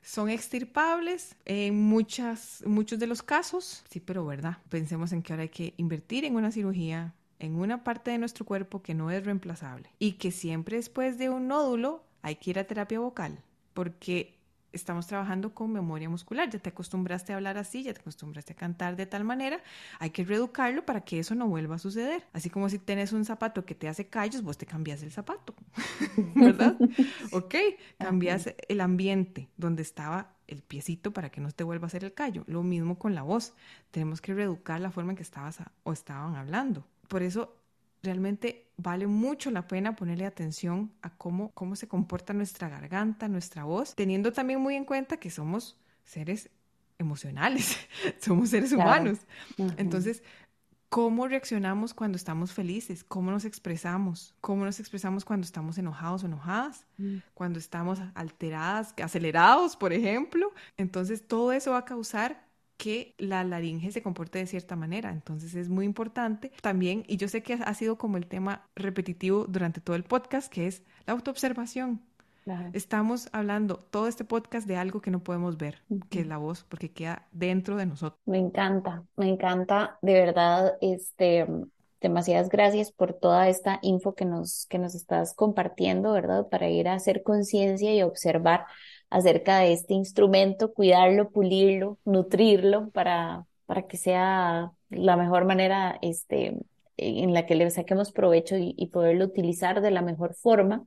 Son 0.00 0.30
extirpables 0.30 1.36
en 1.44 1.76
muchas, 1.82 2.64
muchos 2.66 2.98
de 2.98 3.06
los 3.06 3.22
casos, 3.22 3.84
sí, 3.90 4.00
pero 4.00 4.24
verdad. 4.24 4.56
Pensemos 4.70 5.12
en 5.12 5.22
que 5.22 5.34
ahora 5.34 5.42
hay 5.42 5.50
que 5.50 5.74
invertir 5.76 6.24
en 6.24 6.36
una 6.36 6.50
cirugía, 6.50 7.12
en 7.38 7.56
una 7.56 7.84
parte 7.84 8.10
de 8.10 8.16
nuestro 8.16 8.46
cuerpo 8.46 8.82
que 8.82 8.94
no 8.94 9.10
es 9.10 9.22
reemplazable 9.22 9.90
y 9.98 10.12
que 10.12 10.30
siempre 10.30 10.78
después 10.78 11.18
de 11.18 11.28
un 11.28 11.46
nódulo 11.46 12.04
hay 12.22 12.36
que 12.36 12.50
ir 12.50 12.58
a 12.58 12.64
terapia 12.64 13.00
vocal, 13.00 13.38
porque 13.74 14.38
estamos 14.74 15.06
trabajando 15.06 15.54
con 15.54 15.72
memoria 15.72 16.08
muscular. 16.08 16.50
Ya 16.50 16.58
te 16.58 16.70
acostumbraste 16.70 17.32
a 17.32 17.36
hablar 17.36 17.58
así, 17.58 17.82
ya 17.82 17.92
te 17.94 18.00
acostumbraste 18.00 18.52
a 18.52 18.56
cantar 18.56 18.96
de 18.96 19.06
tal 19.06 19.24
manera. 19.24 19.62
Hay 19.98 20.10
que 20.10 20.24
reeducarlo 20.24 20.84
para 20.84 21.02
que 21.02 21.18
eso 21.18 21.34
no 21.34 21.48
vuelva 21.48 21.76
a 21.76 21.78
suceder. 21.78 22.24
Así 22.32 22.50
como 22.50 22.68
si 22.68 22.78
tienes 22.78 23.12
un 23.12 23.24
zapato 23.24 23.64
que 23.64 23.74
te 23.74 23.88
hace 23.88 24.08
callos, 24.08 24.42
vos 24.42 24.58
te 24.58 24.66
cambias 24.66 25.02
el 25.02 25.12
zapato, 25.12 25.54
¿verdad? 26.34 26.76
ok, 27.32 27.54
cambias 27.98 28.54
el 28.68 28.80
ambiente 28.80 29.48
donde 29.56 29.82
estaba 29.82 30.34
el 30.46 30.62
piecito 30.62 31.12
para 31.12 31.30
que 31.30 31.40
no 31.40 31.50
te 31.50 31.64
vuelva 31.64 31.86
a 31.86 31.88
hacer 31.88 32.04
el 32.04 32.14
callo. 32.14 32.44
Lo 32.46 32.62
mismo 32.62 32.98
con 32.98 33.14
la 33.14 33.22
voz. 33.22 33.54
Tenemos 33.90 34.20
que 34.20 34.34
reeducar 34.34 34.80
la 34.80 34.90
forma 34.90 35.12
en 35.12 35.16
que 35.16 35.22
estabas 35.22 35.58
o 35.82 35.92
estaban 35.92 36.36
hablando. 36.36 36.86
Por 37.08 37.22
eso 37.22 37.63
realmente 38.04 38.70
vale 38.76 39.06
mucho 39.06 39.50
la 39.50 39.66
pena 39.66 39.96
ponerle 39.96 40.26
atención 40.26 40.92
a 41.02 41.10
cómo, 41.10 41.50
cómo 41.52 41.76
se 41.76 41.88
comporta 41.88 42.32
nuestra 42.32 42.68
garganta, 42.68 43.28
nuestra 43.28 43.64
voz, 43.64 43.94
teniendo 43.94 44.32
también 44.32 44.60
muy 44.60 44.76
en 44.76 44.84
cuenta 44.84 45.16
que 45.16 45.30
somos 45.30 45.76
seres 46.04 46.50
emocionales, 46.98 47.76
somos 48.20 48.50
seres 48.50 48.72
humanos. 48.72 49.18
Entonces, 49.76 50.22
¿cómo 50.88 51.26
reaccionamos 51.26 51.94
cuando 51.94 52.16
estamos 52.16 52.52
felices? 52.52 53.04
¿Cómo 53.04 53.30
nos 53.30 53.44
expresamos? 53.44 54.34
¿Cómo 54.40 54.64
nos 54.64 54.78
expresamos 54.80 55.24
cuando 55.24 55.44
estamos 55.44 55.78
enojados 55.78 56.22
o 56.22 56.26
enojadas? 56.26 56.86
Mm. 56.98 57.16
Cuando 57.34 57.58
estamos 57.58 58.00
alteradas, 58.14 58.94
acelerados, 59.02 59.76
por 59.76 59.92
ejemplo. 59.92 60.52
Entonces, 60.76 61.26
todo 61.26 61.52
eso 61.52 61.72
va 61.72 61.78
a 61.78 61.84
causar 61.84 62.44
que 62.84 63.14
la 63.16 63.44
laringe 63.44 63.90
se 63.92 64.02
comporte 64.02 64.38
de 64.38 64.46
cierta 64.46 64.76
manera. 64.76 65.10
Entonces 65.10 65.54
es 65.54 65.70
muy 65.70 65.86
importante 65.86 66.52
también, 66.60 67.02
y 67.08 67.16
yo 67.16 67.28
sé 67.28 67.42
que 67.42 67.54
ha 67.54 67.72
sido 67.72 67.96
como 67.96 68.18
el 68.18 68.26
tema 68.26 68.68
repetitivo 68.76 69.46
durante 69.46 69.80
todo 69.80 69.96
el 69.96 70.04
podcast, 70.04 70.52
que 70.52 70.66
es 70.66 70.82
la 71.06 71.14
autoobservación. 71.14 72.02
Estamos 72.74 73.30
hablando 73.32 73.78
todo 73.78 74.06
este 74.06 74.26
podcast 74.26 74.68
de 74.68 74.76
algo 74.76 75.00
que 75.00 75.10
no 75.10 75.20
podemos 75.20 75.56
ver, 75.56 75.80
que 76.10 76.20
es 76.20 76.26
la 76.26 76.36
voz, 76.36 76.66
porque 76.68 76.92
queda 76.92 77.26
dentro 77.32 77.78
de 77.78 77.86
nosotros. 77.86 78.20
Me 78.26 78.36
encanta, 78.36 79.02
me 79.16 79.30
encanta, 79.30 79.96
de 80.02 80.12
verdad, 80.12 80.74
este, 80.82 81.46
demasiadas 82.02 82.50
gracias 82.50 82.92
por 82.92 83.14
toda 83.14 83.48
esta 83.48 83.78
info 83.80 84.14
que 84.14 84.26
nos, 84.26 84.66
que 84.66 84.78
nos 84.78 84.94
estás 84.94 85.32
compartiendo, 85.32 86.12
¿verdad? 86.12 86.48
Para 86.50 86.68
ir 86.68 86.86
a 86.88 86.92
hacer 86.92 87.22
conciencia 87.22 87.94
y 87.94 88.02
observar 88.02 88.66
acerca 89.14 89.60
de 89.60 89.72
este 89.72 89.94
instrumento, 89.94 90.74
cuidarlo, 90.74 91.30
pulirlo, 91.30 91.98
nutrirlo 92.04 92.90
para, 92.90 93.46
para 93.64 93.86
que 93.86 93.96
sea 93.96 94.72
la 94.90 95.16
mejor 95.16 95.44
manera 95.44 95.96
este, 96.02 96.58
en 96.96 97.32
la 97.32 97.46
que 97.46 97.54
le 97.54 97.70
saquemos 97.70 98.10
provecho 98.10 98.56
y, 98.58 98.88
poderlo 98.92 99.26
utilizar 99.26 99.80
de 99.82 99.92
la 99.92 100.02
mejor 100.02 100.34
forma. 100.34 100.84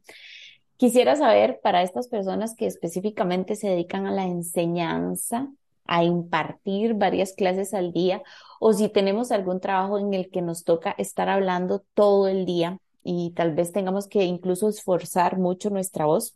Quisiera 0.76 1.16
saber 1.16 1.62
para 1.64 1.84
estas 1.84 2.10
personas 2.10 2.54
que 2.54 2.66
específicamente 2.66 3.56
se 3.56 3.70
dedican 3.70 4.06
a 4.08 4.12
la 4.12 4.26
enseñanza, 4.26 5.48
a 5.86 6.04
impartir 6.04 6.96
varias 6.96 7.32
clases 7.32 7.74
al 7.74 7.94
día, 7.94 8.24
o 8.60 8.74
si 8.74 8.90
tenemos 8.90 9.32
algún 9.32 9.62
trabajo 9.62 10.00
en 10.00 10.14
el 10.14 10.30
que 10.30 10.42
nos 10.42 10.66
toca 10.66 10.94
estar 10.98 11.30
hablando 11.30 11.86
todo 11.94 12.28
el 12.28 12.46
día 12.46 12.78
y 13.06 13.32
tal 13.38 13.56
vez 13.56 13.72
tengamos 13.72 14.10
que 14.10 14.26
incluso 14.26 14.68
esforzar 14.68 15.38
mucho 15.38 15.70
nuestra 15.70 16.06
voz. 16.06 16.36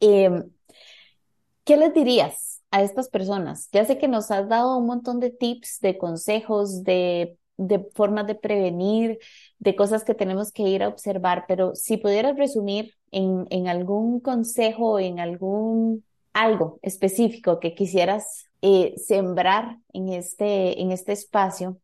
Eh, 0.00 0.30
¿Qué 1.68 1.76
les 1.76 1.92
dirías 1.92 2.62
a 2.70 2.80
estas 2.80 3.10
personas? 3.10 3.68
Ya 3.72 3.84
sé 3.84 3.98
que 3.98 4.08
nos 4.08 4.30
has 4.30 4.48
dado 4.48 4.78
un 4.78 4.86
montón 4.86 5.20
de 5.20 5.28
tips, 5.28 5.80
de 5.80 5.98
consejos, 5.98 6.82
de, 6.82 7.36
formas 7.94 8.26
de 8.26 8.34
prevenir, 8.34 9.18
de 9.58 9.76
cosas 9.76 10.02
que 10.02 10.14
tenemos 10.14 10.50
que 10.50 10.62
ir 10.62 10.82
a 10.82 10.88
observar, 10.88 11.44
pero 11.46 11.74
si 11.74 11.98
pudieras 11.98 12.38
resumir 12.38 12.94
en, 13.10 13.46
en 13.50 13.68
algún 13.68 14.18
consejo, 14.20 14.98
en 14.98 15.20
algún 15.20 16.06
algo 16.32 16.78
específico 16.80 17.60
que 17.60 17.74
quisieras 17.74 18.46
eh, 18.62 18.94
sembrar 18.96 19.76
en 19.92 20.08
este, 20.08 20.80
en 20.80 20.90
este 20.90 21.12
espacio 21.12 21.82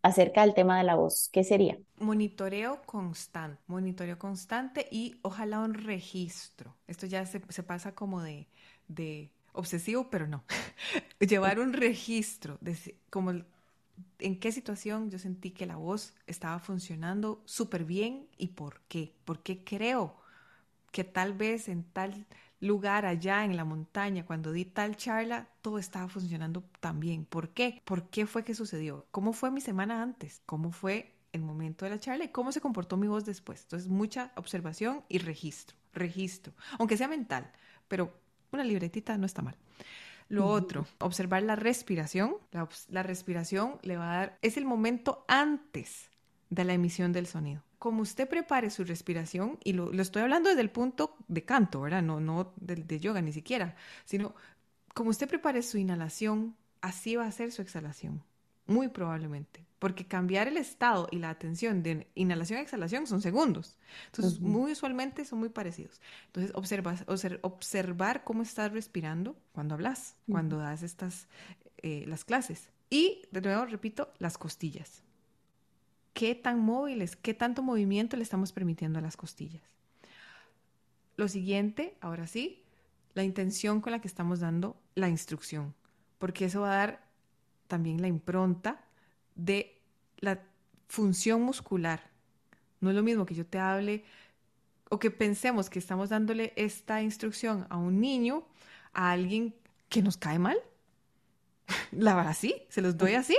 acerca 0.00 0.42
del 0.42 0.54
tema 0.54 0.78
de 0.78 0.84
la 0.84 0.94
voz, 0.94 1.28
¿qué 1.30 1.44
sería? 1.44 1.76
Monitoreo 1.98 2.80
constante, 2.86 3.60
monitoreo 3.66 4.18
constante 4.18 4.86
y 4.90 5.18
ojalá 5.20 5.60
un 5.60 5.74
registro. 5.74 6.74
Esto 6.86 7.06
ya 7.06 7.26
se, 7.26 7.42
se 7.50 7.62
pasa 7.62 7.94
como 7.94 8.22
de, 8.22 8.48
de 8.88 9.30
obsesivo, 9.52 10.08
pero 10.10 10.26
no. 10.26 10.44
Llevar 11.20 11.60
un 11.60 11.72
registro 11.72 12.58
de 12.60 12.96
como 13.10 13.32
en 14.18 14.38
qué 14.38 14.52
situación 14.52 15.10
yo 15.10 15.18
sentí 15.18 15.50
que 15.50 15.66
la 15.66 15.76
voz 15.76 16.14
estaba 16.26 16.58
funcionando 16.58 17.42
súper 17.44 17.84
bien 17.84 18.28
y 18.36 18.48
por 18.48 18.80
qué. 18.88 19.14
¿Por 19.24 19.42
qué 19.42 19.64
creo 19.64 20.16
que 20.92 21.04
tal 21.04 21.34
vez 21.34 21.68
en 21.68 21.84
tal 21.84 22.26
lugar 22.60 23.06
allá 23.06 23.44
en 23.44 23.56
la 23.56 23.64
montaña, 23.64 24.24
cuando 24.24 24.52
di 24.52 24.64
tal 24.64 24.96
charla, 24.96 25.48
todo 25.62 25.78
estaba 25.78 26.08
funcionando 26.08 26.62
tan 26.80 27.00
bien? 27.00 27.24
¿Por 27.24 27.50
qué? 27.50 27.82
¿Por 27.84 28.08
qué 28.10 28.26
fue 28.26 28.44
que 28.44 28.54
sucedió? 28.54 29.06
¿Cómo 29.10 29.32
fue 29.32 29.50
mi 29.50 29.60
semana 29.60 30.02
antes? 30.02 30.42
¿Cómo 30.46 30.72
fue 30.72 31.14
el 31.32 31.42
momento 31.42 31.84
de 31.84 31.90
la 31.90 32.00
charla 32.00 32.24
y 32.24 32.28
cómo 32.28 32.52
se 32.52 32.60
comportó 32.60 32.96
mi 32.96 33.08
voz 33.08 33.24
después? 33.24 33.62
Entonces, 33.62 33.88
mucha 33.88 34.32
observación 34.36 35.04
y 35.08 35.18
registro 35.18 35.76
registro, 35.96 36.52
aunque 36.78 36.96
sea 36.96 37.08
mental, 37.08 37.50
pero 37.88 38.12
una 38.52 38.64
libretita 38.64 39.16
no 39.18 39.26
está 39.26 39.42
mal. 39.42 39.56
Lo 40.28 40.46
otro, 40.46 40.86
observar 40.98 41.42
la 41.42 41.54
respiración. 41.56 42.36
La, 42.88 43.02
respiración 43.02 43.78
le 43.82 43.96
va 43.96 44.12
a 44.12 44.16
dar, 44.16 44.38
es 44.42 44.56
el 44.56 44.64
momento 44.64 45.24
antes 45.28 46.10
de 46.50 46.64
la 46.64 46.74
emisión 46.74 47.12
del 47.12 47.26
sonido. 47.26 47.62
Como 47.78 48.02
usted 48.02 48.28
prepare 48.28 48.70
su 48.70 48.84
respiración, 48.84 49.58
y 49.62 49.72
lo, 49.74 49.92
estoy 49.92 50.22
hablando 50.22 50.48
desde 50.48 50.62
el 50.62 50.70
punto 50.70 51.16
de 51.28 51.44
canto, 51.44 51.82
¿verdad? 51.82 52.02
No, 52.02 52.20
no 52.20 52.52
de 52.56 52.98
yoga 52.98 53.22
ni 53.22 53.32
siquiera, 53.32 53.76
sino 54.04 54.34
como 54.94 55.10
usted 55.10 55.28
prepare 55.28 55.62
su 55.62 55.78
inhalación, 55.78 56.56
así 56.80 57.16
va 57.16 57.26
a 57.26 57.32
ser 57.32 57.52
su 57.52 57.62
exhalación, 57.62 58.24
muy 58.66 58.88
probablemente 58.88 59.66
porque 59.86 60.04
cambiar 60.04 60.48
el 60.48 60.56
estado 60.56 61.06
y 61.12 61.18
la 61.20 61.30
atención 61.30 61.84
de 61.84 62.08
inhalación 62.16 62.58
y 62.58 62.62
exhalación 62.62 63.06
son 63.06 63.22
segundos. 63.22 63.78
Entonces, 64.06 64.40
muy 64.40 64.72
usualmente 64.72 65.24
son 65.24 65.38
muy 65.38 65.48
parecidos. 65.48 66.00
Entonces, 66.26 66.50
observas, 66.56 67.04
observar 67.06 68.24
cómo 68.24 68.42
estás 68.42 68.72
respirando 68.72 69.36
cuando 69.52 69.76
hablas, 69.76 70.16
cuando 70.28 70.58
das 70.58 70.82
estas, 70.82 71.28
eh, 71.76 72.02
las 72.08 72.24
clases. 72.24 72.68
Y, 72.90 73.22
de 73.30 73.42
nuevo, 73.42 73.64
repito, 73.66 74.12
las 74.18 74.38
costillas. 74.38 75.04
¿Qué 76.14 76.34
tan 76.34 76.58
móviles, 76.58 77.14
qué 77.14 77.32
tanto 77.32 77.62
movimiento 77.62 78.16
le 78.16 78.24
estamos 78.24 78.50
permitiendo 78.50 78.98
a 78.98 79.02
las 79.02 79.16
costillas? 79.16 79.62
Lo 81.16 81.28
siguiente, 81.28 81.96
ahora 82.00 82.26
sí, 82.26 82.64
la 83.14 83.22
intención 83.22 83.80
con 83.80 83.92
la 83.92 84.00
que 84.00 84.08
estamos 84.08 84.40
dando 84.40 84.82
la 84.96 85.08
instrucción, 85.08 85.76
porque 86.18 86.46
eso 86.46 86.62
va 86.62 86.72
a 86.72 86.76
dar 86.76 87.06
también 87.68 88.02
la 88.02 88.08
impronta 88.08 88.82
de 89.36 89.75
la 90.18 90.40
función 90.88 91.42
muscular. 91.42 92.10
No 92.80 92.90
es 92.90 92.96
lo 92.96 93.02
mismo 93.02 93.26
que 93.26 93.34
yo 93.34 93.46
te 93.46 93.58
hable 93.58 94.04
o 94.88 94.98
que 94.98 95.10
pensemos 95.10 95.68
que 95.68 95.78
estamos 95.78 96.10
dándole 96.10 96.52
esta 96.56 97.02
instrucción 97.02 97.66
a 97.70 97.76
un 97.76 98.00
niño, 98.00 98.46
a 98.92 99.10
alguien 99.10 99.54
que 99.88 100.02
nos 100.02 100.16
cae 100.16 100.38
mal. 100.38 100.58
La 101.92 102.14
verdad, 102.14 102.36
sí, 102.38 102.54
se 102.68 102.82
los 102.82 102.96
doy 102.96 103.14
así. 103.14 103.36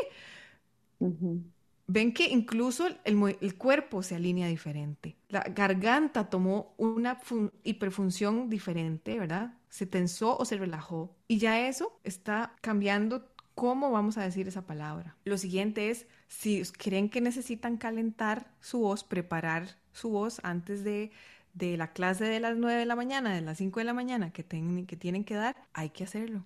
Ven 1.90 2.14
que 2.14 2.26
incluso 2.26 2.88
el, 3.06 3.56
cuerpo 3.56 4.04
se 4.04 4.16
alinea 4.16 4.48
diferente. 4.50 5.16
La 5.30 5.42
garganta 5.42 6.30
tomó 6.30 6.74
una 6.78 7.20
hiperfunción 7.64 8.50
diferente, 8.50 9.18
¿verdad? 9.18 9.54
Se 9.70 9.86
tensó 9.86 10.38
o 10.38 10.44
se 10.44 10.58
relajó. 10.58 11.16
Y 11.30 11.38
ya 11.38 11.68
eso 11.68 11.98
está 12.04 12.56
cambiando 12.60 13.32
cómo 13.58 13.90
vamos 13.90 14.20
a 14.20 14.24
decir 14.24 14.48
esa 14.48 14.68
palabra. 14.68 15.16
Lo 15.26 15.36
siguiente 15.40 15.90
es, 15.90 16.06
si 16.28 16.62
creen 16.78 17.10
que 17.10 17.22
necesitan 17.22 17.78
calentar 17.78 18.54
su 18.62 18.82
voz, 18.82 19.04
preparar 19.04 19.80
su 19.94 20.12
voz 20.12 20.40
antes 20.44 20.84
de, 20.84 21.12
la 21.56 21.92
clase 21.92 22.26
de 22.26 22.40
las 22.40 22.56
9 22.56 22.78
de 22.78 22.86
la 22.86 22.96
mañana, 22.96 23.34
de 23.34 23.42
las 23.42 23.58
5 23.58 23.80
de 23.80 23.84
la 23.84 23.96
mañana 23.96 24.32
que, 24.32 24.46
que 24.46 24.96
tienen 24.96 25.24
que 25.24 25.34
dar, 25.34 25.56
hay 25.74 25.90
que 25.90 26.04
hacerlo. 26.04 26.46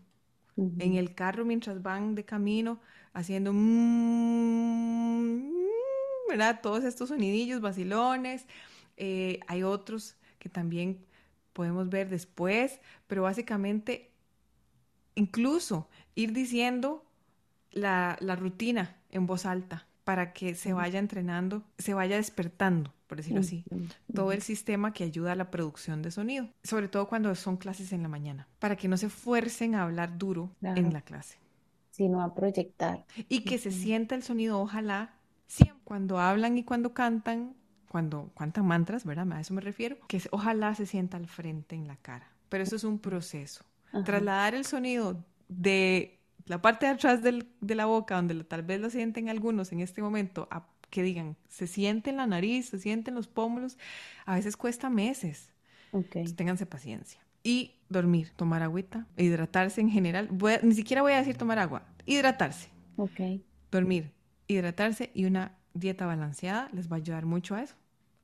En 0.55 0.95
el 0.95 1.14
carro 1.14 1.43
mientras 1.43 1.82
van 1.84 2.16
de 2.16 2.24
camino 2.24 2.80
haciendo, 3.12 3.51
mm, 3.53 5.51
¿verdad? 6.30 6.62
Todos 6.64 6.86
estos 6.86 7.09
sonidillos, 7.09 7.59
vacilones. 7.59 8.45
Eh, 8.95 9.41
hay 9.47 9.64
otros 9.64 10.16
que 10.39 10.47
también 10.47 11.05
podemos 11.51 11.89
ver 11.89 12.07
después, 12.07 12.80
pero 13.07 13.24
básicamente 13.24 14.12
incluso 15.16 15.89
ir 16.16 16.34
diciendo 16.34 17.03
la, 17.72 18.18
rutina 18.38 18.97
en 19.09 19.26
voz 19.26 19.45
alta 19.45 19.88
para 20.03 20.34
que 20.34 20.55
se 20.55 20.74
vaya 20.74 20.99
entrenando, 20.99 21.64
se 21.78 21.93
vaya 21.93 22.18
despertando, 22.18 22.93
por 23.07 23.18
decirlo 23.18 23.41
así, 23.41 23.64
todo 24.14 24.32
el 24.32 24.41
sistema 24.41 24.93
que 24.93 25.03
ayuda 25.03 25.34
a 25.34 25.36
la 25.36 25.51
producción 25.51 26.01
de 26.01 26.12
sonido, 26.12 26.49
sobre 26.64 26.88
todo 26.88 27.07
cuando 27.07 27.34
son 27.36 27.57
clases 27.57 27.93
en 27.93 28.01
la 28.01 28.09
mañana, 28.09 28.47
para 28.59 28.76
que 28.76 28.88
no 28.88 28.97
se 28.97 29.09
fuercen 29.09 29.76
a 29.76 29.84
hablar 29.84 30.18
duro 30.18 30.51
en 30.62 30.91
la 30.91 31.01
clase. 31.01 31.38
Sino 31.91 32.22
a 32.22 32.34
proyectar. 32.34 33.05
Y 33.28 33.41
que 33.41 33.57
se 33.57 33.72
sienta 33.72 34.16
el 34.16 34.24
sonido, 34.24 34.59
ojalá, 34.59 35.14
siempre, 35.47 35.82
cuando 35.84 36.20
hablan 36.20 36.57
y 36.57 36.64
cuando 36.64 36.93
cantan, 36.93 37.53
cuando 37.89 38.32
cantan 38.38 38.66
mantras, 38.66 39.05
¿verdad? 39.05 39.32
A 39.34 39.41
eso 39.41 39.53
me 39.53 39.62
refiero, 39.62 39.97
que 40.07 40.22
ojalá 40.32 40.74
se 40.74 40.86
sienta 40.86 41.18
al 41.18 41.28
frente 41.28 41.76
en 41.76 41.88
la 41.88 41.97
cara. 41.97 42.32
Pero 42.47 42.64
eso 42.64 42.78
es 42.78 42.86
un 42.86 42.97
proceso. 42.97 43.66
Trasladar 44.05 44.55
el 44.55 44.64
sonido 44.64 45.22
de 45.51 46.19
la 46.45 46.61
parte 46.61 46.85
de 46.85 46.93
atrás 46.93 47.21
de 47.21 47.75
la 47.75 47.85
boca, 47.85 48.15
donde 48.15 48.43
tal 48.43 48.63
vez 48.63 48.79
lo 48.79 48.89
sienten 48.89 49.29
algunos 49.29 49.71
en 49.71 49.81
este 49.81 50.01
momento, 50.01 50.47
a 50.49 50.65
que 50.89 51.03
digan, 51.03 51.37
se 51.47 51.67
siente 51.67 52.09
en 52.09 52.17
la 52.17 52.27
nariz, 52.27 52.69
se 52.69 52.79
sienten 52.79 53.15
los 53.15 53.27
pómulos, 53.27 53.77
a 54.25 54.35
veces 54.35 54.57
cuesta 54.57 54.89
meses. 54.89 55.49
Okay. 55.91 56.25
ténganse 56.33 56.65
paciencia. 56.65 57.19
Y 57.43 57.73
dormir, 57.89 58.31
tomar 58.35 58.61
agüita, 58.63 59.07
hidratarse 59.17 59.81
en 59.81 59.89
general. 59.89 60.29
ni 60.63 60.73
siquiera 60.73 61.01
voy 61.01 61.13
a 61.13 61.17
decir 61.17 61.37
tomar 61.37 61.59
agua, 61.59 61.83
hidratarse. 62.05 62.69
Okay. 62.97 63.43
Dormir, 63.71 64.11
hidratarse 64.47 65.11
y 65.13 65.25
una 65.25 65.57
dieta 65.73 66.05
balanceada 66.05 66.69
les 66.73 66.89
va 66.89 66.95
a 66.95 66.99
ayudar 66.99 67.25
mucho 67.25 67.55
a 67.55 67.63
eso. 67.63 67.75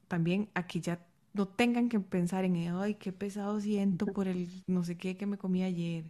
También 0.08 0.50
aquí 0.54 0.80
ya 0.80 1.00
no 1.38 1.48
tengan 1.48 1.90
que 1.90 2.00
pensar 2.00 2.46
en, 2.46 2.56
ay, 2.76 2.96
qué 2.96 3.12
pesado 3.14 3.60
siento 3.62 4.08
por 4.08 4.28
el 4.28 4.50
no 4.68 4.84
sé 4.84 4.98
qué 4.98 5.18
que 5.18 5.26
me 5.26 5.38
comí 5.38 5.64
ayer. 5.64 6.06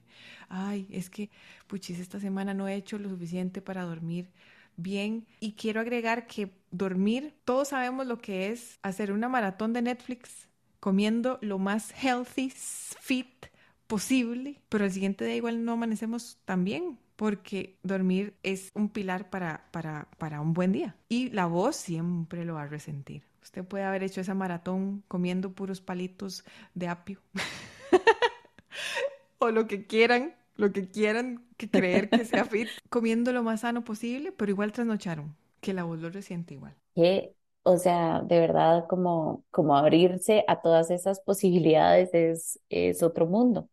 Ay, 0.50 0.88
es 0.92 1.10
que, 1.10 1.30
puchis, 1.68 2.00
esta 2.00 2.20
semana 2.20 2.54
no 2.54 2.68
he 2.68 2.76
hecho 2.76 2.98
lo 3.00 3.10
suficiente 3.10 3.62
para 3.62 3.84
dormir 3.84 4.30
bien. 4.78 5.28
Y 5.40 5.54
quiero 5.54 5.82
agregar 5.82 6.28
que 6.28 6.52
dormir, 6.72 7.34
todos 7.46 7.70
sabemos 7.70 8.08
lo 8.08 8.20
que 8.20 8.50
es 8.52 8.80
hacer 8.84 9.12
una 9.12 9.30
maratón 9.30 9.74
de 9.74 9.82
Netflix 9.82 10.48
comiendo 10.80 11.40
lo 11.42 11.60
más 11.60 11.92
healthy, 12.02 12.50
fit 12.52 13.48
posible, 13.88 14.62
pero 14.70 14.86
el 14.86 14.92
siguiente 14.92 15.26
día 15.26 15.36
igual 15.36 15.64
no 15.66 15.74
amanecemos 15.74 16.38
tan 16.46 16.64
bien 16.64 17.00
porque 17.16 17.80
dormir 17.84 18.36
es 18.44 18.70
un 18.76 18.90
pilar 18.90 19.30
para, 19.30 19.68
para, 19.72 20.08
para 20.20 20.40
un 20.42 20.54
buen 20.54 20.72
día. 20.72 20.96
Y 21.10 21.30
la 21.32 21.48
voz 21.48 21.76
siempre 21.76 22.46
lo 22.46 22.56
va 22.56 22.64
a 22.64 22.68
resentir. 22.68 23.24
Usted 23.48 23.64
puede 23.64 23.86
haber 23.86 24.04
hecho 24.04 24.20
esa 24.20 24.34
maratón 24.34 25.06
comiendo 25.08 25.54
puros 25.54 25.80
palitos 25.80 26.44
de 26.74 26.90
apio. 26.90 27.22
o 29.40 29.52
lo 29.52 29.68
que 29.68 29.88
quieran, 29.88 30.36
lo 30.58 30.74
que 30.74 30.90
quieran 30.90 31.46
que 31.56 31.70
creer 31.70 32.10
que 32.10 32.26
sea 32.26 32.44
fit, 32.44 32.68
comiendo 32.90 33.32
lo 33.32 33.44
más 33.44 33.62
sano 33.62 33.86
posible, 33.86 34.34
pero 34.34 34.52
igual 34.52 34.74
trasnocharon, 34.74 35.34
que 35.62 35.74
la 35.74 35.86
voz 35.86 36.00
lo 36.00 36.10
resiente 36.10 36.56
igual. 36.56 36.76
Que, 36.94 37.34
o 37.64 37.78
sea, 37.78 38.22
de 38.22 38.38
verdad, 38.38 38.86
como, 38.90 39.46
como 39.50 39.78
abrirse 39.78 40.44
a 40.50 40.60
todas 40.60 40.92
esas 40.92 41.22
posibilidades 41.22 42.14
es, 42.14 42.60
es 42.68 43.02
otro 43.02 43.28
mundo. 43.28 43.70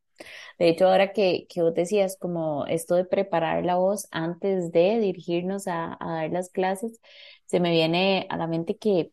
De 0.58 0.68
hecho, 0.68 0.88
ahora 0.88 1.12
que, 1.12 1.46
que 1.48 1.62
vos 1.62 1.74
decías 1.74 2.16
como 2.16 2.66
esto 2.66 2.94
de 2.94 3.04
preparar 3.04 3.64
la 3.64 3.76
voz 3.76 4.06
antes 4.12 4.70
de 4.72 4.98
dirigirnos 5.00 5.66
a, 5.66 5.96
a 6.00 6.12
dar 6.14 6.30
las 6.30 6.50
clases, 6.50 7.00
se 7.46 7.60
me 7.60 7.70
viene 7.72 8.26
a 8.30 8.36
la 8.36 8.46
mente 8.46 8.76
que 8.76 9.10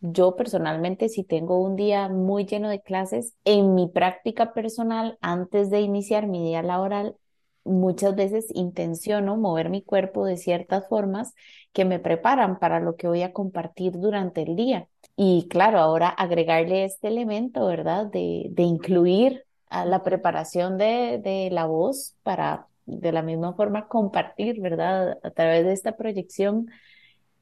yo 0.00 0.36
personalmente, 0.36 1.08
si 1.08 1.24
tengo 1.24 1.60
un 1.62 1.76
día 1.76 2.08
muy 2.08 2.44
lleno 2.44 2.68
de 2.68 2.80
clases, 2.80 3.34
en 3.44 3.74
mi 3.74 3.88
práctica 3.88 4.52
personal, 4.52 5.18
antes 5.20 5.70
de 5.70 5.80
iniciar 5.80 6.26
mi 6.26 6.42
día 6.42 6.62
laboral, 6.62 7.16
muchas 7.64 8.14
veces 8.16 8.46
intenciono 8.54 9.36
mover 9.36 9.70
mi 9.70 9.82
cuerpo 9.82 10.24
de 10.24 10.36
ciertas 10.36 10.88
formas 10.88 11.34
que 11.72 11.84
me 11.84 11.98
preparan 11.98 12.58
para 12.58 12.80
lo 12.80 12.96
que 12.96 13.08
voy 13.08 13.22
a 13.22 13.32
compartir 13.32 13.92
durante 13.92 14.42
el 14.42 14.56
día. 14.56 14.88
Y 15.16 15.46
claro, 15.48 15.78
ahora 15.78 16.08
agregarle 16.08 16.84
este 16.84 17.08
elemento, 17.08 17.66
¿verdad? 17.66 18.06
De, 18.06 18.48
de 18.50 18.62
incluir 18.62 19.44
la 19.70 20.02
preparación 20.02 20.76
de, 20.76 21.20
de 21.22 21.50
la 21.50 21.66
voz 21.66 22.14
para 22.22 22.66
de 22.84 23.12
la 23.12 23.22
misma 23.22 23.54
forma 23.54 23.86
compartir, 23.88 24.60
¿verdad? 24.60 25.18
A 25.22 25.30
través 25.30 25.64
de 25.64 25.72
esta 25.72 25.96
proyección. 25.96 26.68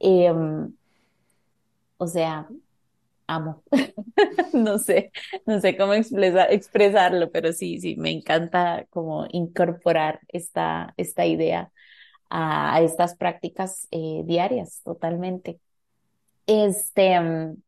Eh, 0.00 0.32
o 2.01 2.07
sea, 2.07 2.48
amo. 3.26 3.62
no 4.55 4.78
sé, 4.78 5.12
no 5.46 5.61
sé 5.61 5.76
cómo 5.76 5.92
expresarlo, 5.92 7.30
pero 7.30 7.53
sí, 7.53 7.78
sí, 7.78 7.96
me 7.96 8.11
encanta 8.11 8.86
como 8.88 9.26
incorporar 9.30 10.20
esta, 10.28 10.94
esta 10.96 11.26
idea 11.26 11.70
a, 12.30 12.80
estas 12.80 13.16
prácticas 13.16 13.86
eh, 13.90 14.22
diarias, 14.24 14.80
totalmente. 14.82 15.61
Este, 16.46 17.20
mm, 17.20 17.62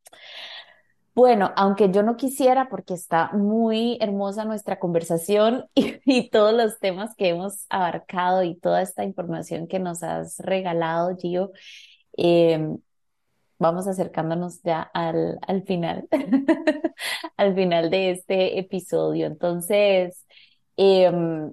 bueno, 1.15 1.53
aunque 1.57 1.91
yo 1.91 2.03
no 2.03 2.17
quisiera, 2.17 2.71
porque 2.71 2.95
está 2.95 3.33
muy 3.35 3.99
hermosa 4.01 4.47
nuestra 4.47 4.79
conversación 4.79 5.67
y, 5.75 6.31
todos 6.31 6.55
los 6.55 6.79
temas 6.79 7.15
que 7.17 7.29
hemos 7.29 7.67
abarcado 7.69 8.45
y 8.45 8.55
toda 8.57 8.81
esta 8.81 9.05
información 9.05 9.69
que 9.69 9.79
nos 9.79 10.03
has 10.03 10.39
regalado, 10.39 11.15
Gio, 11.19 11.53
eh, 12.17 12.67
vamos 13.63 13.87
acercándonos 13.87 14.63
ya 14.63 14.83
al, 14.83 15.39
al 15.47 15.63
final, 15.65 16.09
al 17.37 17.55
final 17.55 17.91
de 17.91 18.11
este 18.11 18.59
episodio. 18.59 19.27
Entonces, 19.27 20.27
em, 20.77 21.53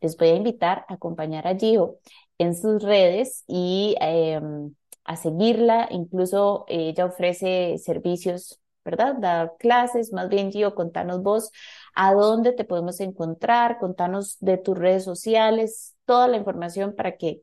les 0.00 0.16
voy 0.16 0.28
a 0.28 0.36
invitar 0.36 0.84
a 0.88 0.94
acompañar 0.94 1.46
a 1.46 1.56
Gio 1.56 1.98
en 2.38 2.54
sus 2.56 2.82
redes 2.82 3.44
y 3.46 3.96
em, 4.00 4.74
a 5.04 5.16
seguirla. 5.16 5.88
Incluso 5.90 6.64
ella 6.68 7.06
ofrece 7.06 7.78
servicios 7.78 8.58
¿verdad? 8.84 9.14
Dar 9.20 9.54
clases, 9.58 10.12
más 10.12 10.28
bien 10.28 10.50
Gio, 10.50 10.74
contanos 10.74 11.22
vos 11.22 11.52
a 11.94 12.14
dónde 12.14 12.52
te 12.52 12.64
podemos 12.64 12.98
encontrar, 13.00 13.78
contanos 13.78 14.38
de 14.40 14.58
tus 14.58 14.76
redes 14.76 15.04
sociales, 15.04 15.94
toda 16.04 16.26
la 16.28 16.36
información 16.36 16.94
para 16.96 17.16
que 17.16 17.42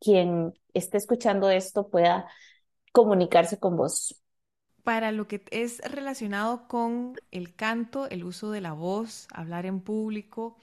quien 0.00 0.52
esté 0.74 0.98
escuchando 0.98 1.48
esto 1.50 1.88
pueda 1.88 2.26
comunicarse 2.94 3.58
con 3.58 3.76
vos. 3.76 4.14
Para 4.84 5.12
lo 5.12 5.26
que 5.26 5.42
es 5.50 5.80
relacionado 5.80 6.68
con 6.68 7.16
el 7.30 7.54
canto, 7.54 8.08
el 8.10 8.22
uso 8.24 8.50
de 8.50 8.60
la 8.60 8.72
voz, 8.74 9.26
hablar 9.32 9.64
en 9.66 9.80
público 9.80 10.56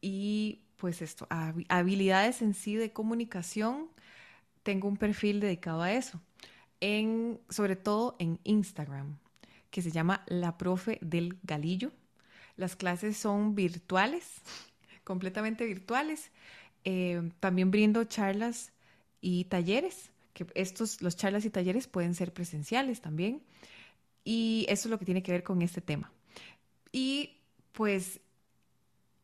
y 0.00 0.60
pues 0.76 1.02
esto, 1.02 1.26
habilidades 1.68 2.42
en 2.42 2.54
sí 2.54 2.76
de 2.76 2.92
comunicación, 2.92 3.88
tengo 4.64 4.88
un 4.88 4.96
perfil 4.98 5.40
dedicado 5.40 5.82
a 5.82 5.92
eso, 5.92 6.20
en, 6.80 7.40
sobre 7.50 7.76
todo 7.76 8.16
en 8.18 8.40
Instagram, 8.44 9.18
que 9.70 9.82
se 9.82 9.92
llama 9.92 10.24
La 10.26 10.58
Profe 10.58 10.98
del 11.02 11.38
Galillo. 11.44 11.92
Las 12.56 12.76
clases 12.76 13.16
son 13.16 13.54
virtuales, 13.54 14.42
completamente 15.04 15.66
virtuales. 15.66 16.32
Eh, 16.84 17.30
también 17.40 17.70
brindo 17.70 18.04
charlas 18.04 18.72
y 19.20 19.44
talleres, 19.46 20.10
que 20.34 20.46
estos, 20.54 21.00
los 21.00 21.16
charlas 21.16 21.44
y 21.46 21.50
talleres 21.50 21.86
pueden 21.86 22.14
ser 22.14 22.34
presenciales 22.34 23.00
también. 23.00 23.42
Y 24.24 24.66
eso 24.68 24.88
es 24.88 24.90
lo 24.90 24.98
que 24.98 25.04
tiene 25.04 25.22
que 25.22 25.32
ver 25.32 25.42
con 25.42 25.62
este 25.62 25.80
tema. 25.80 26.12
Y 26.92 27.38
pues 27.72 28.20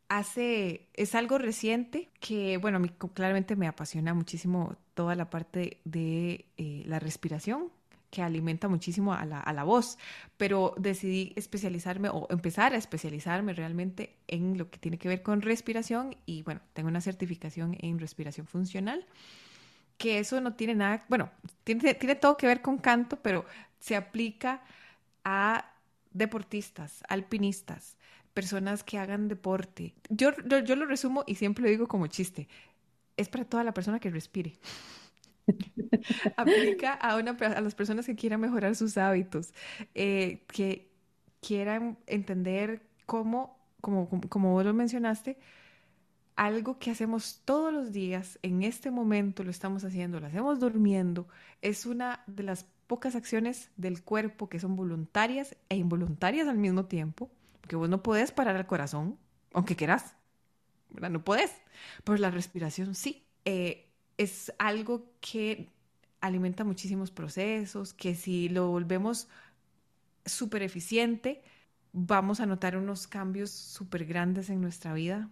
hace, 0.09 0.87
es 0.93 1.15
algo 1.15 1.37
reciente 1.37 2.09
que, 2.19 2.57
bueno, 2.57 2.79
mí 2.79 2.89
claramente 3.13 3.55
me 3.55 3.67
apasiona 3.67 4.13
muchísimo 4.13 4.75
toda 4.93 5.15
la 5.15 5.29
parte 5.29 5.79
de 5.85 6.45
eh, 6.57 6.83
la 6.85 6.99
respiración 6.99 7.71
que 8.09 8.21
alimenta 8.21 8.67
muchísimo 8.67 9.13
a 9.13 9.23
la, 9.25 9.39
a 9.39 9.53
la, 9.53 9.63
voz, 9.63 9.97
pero 10.35 10.75
decidí 10.77 11.31
especializarme 11.37 12.09
o 12.09 12.27
empezar 12.29 12.73
a 12.73 12.77
especializarme 12.77 13.53
realmente 13.53 14.17
en 14.27 14.57
lo 14.57 14.69
que 14.69 14.79
tiene 14.79 14.97
que 14.97 15.07
ver 15.07 15.23
con 15.23 15.41
respiración 15.41 16.17
y 16.25 16.43
bueno, 16.43 16.59
tengo 16.73 16.89
una 16.89 16.99
certificación 16.99 17.77
en 17.79 17.97
respiración 17.97 18.47
funcional, 18.47 19.05
que 20.01 20.17
eso 20.17 20.41
no 20.41 20.55
tiene 20.55 20.73
nada, 20.73 21.05
bueno, 21.09 21.29
tiene, 21.63 21.93
tiene 21.93 22.15
todo 22.15 22.35
que 22.35 22.47
ver 22.47 22.63
con 22.63 22.79
canto, 22.79 23.17
pero 23.17 23.45
se 23.79 23.95
aplica 23.95 24.63
a 25.23 25.75
deportistas, 26.11 27.03
alpinistas, 27.07 27.97
personas 28.33 28.83
que 28.83 28.97
hagan 28.97 29.27
deporte. 29.27 29.93
Yo, 30.09 30.31
yo, 30.65 30.75
lo 30.75 30.87
resumo 30.87 31.23
y 31.27 31.35
siempre 31.35 31.63
lo 31.63 31.69
digo 31.69 31.87
como 31.87 32.07
chiste. 32.07 32.47
Es 33.15 33.29
para 33.29 33.45
toda 33.45 33.63
la 33.63 33.75
persona 33.75 33.99
que 33.99 34.09
respire. 34.09 34.53
Aplica 36.35 36.93
a, 36.93 37.17
una, 37.17 37.31
a 37.33 37.61
las 37.61 37.75
personas 37.75 38.07
que 38.07 38.15
quieran 38.15 38.41
mejorar 38.41 38.75
sus 38.75 38.97
hábitos, 38.97 39.53
eh, 39.93 40.41
que 40.47 40.89
quieran 41.41 41.99
entender 42.07 42.81
cómo, 43.05 43.55
como, 43.81 44.09
como 44.29 44.53
vos 44.53 44.65
lo 44.65 44.73
mencionaste, 44.73 45.37
algo 46.41 46.79
que 46.79 46.89
hacemos 46.89 47.41
todos 47.45 47.71
los 47.71 47.91
días, 47.91 48.39
en 48.41 48.63
este 48.63 48.89
momento 48.89 49.43
lo 49.43 49.51
estamos 49.51 49.83
haciendo, 49.83 50.19
lo 50.19 50.25
hacemos 50.25 50.59
durmiendo, 50.59 51.27
es 51.61 51.85
una 51.85 52.23
de 52.25 52.41
las 52.41 52.65
pocas 52.87 53.15
acciones 53.15 53.69
del 53.77 54.03
cuerpo 54.03 54.49
que 54.49 54.59
son 54.59 54.75
voluntarias 54.75 55.55
e 55.69 55.75
involuntarias 55.75 56.47
al 56.47 56.57
mismo 56.57 56.85
tiempo 56.85 57.29
porque 57.61 57.75
vos 57.75 57.89
no 57.89 58.01
podés 58.01 58.31
parar 58.31 58.55
el 58.55 58.65
corazón, 58.65 59.19
aunque 59.53 59.75
quieras, 59.75 60.15
¿verdad? 60.89 61.11
No 61.11 61.23
podés. 61.23 61.51
Pero 62.03 62.17
la 62.17 62.31
respiración 62.31 62.95
sí. 62.95 63.23
Eh, 63.45 63.87
es 64.17 64.51
algo 64.57 65.13
que 65.19 65.69
alimenta 66.21 66.63
muchísimos 66.63 67.11
procesos, 67.11 67.93
que 67.93 68.15
si 68.15 68.49
lo 68.49 68.69
volvemos 68.69 69.27
súper 70.25 70.63
eficiente, 70.63 71.43
vamos 71.93 72.39
a 72.39 72.47
notar 72.47 72.77
unos 72.77 73.07
cambios 73.07 73.51
súper 73.51 74.05
grandes 74.05 74.49
en 74.49 74.59
nuestra 74.59 74.93
vida, 74.93 75.29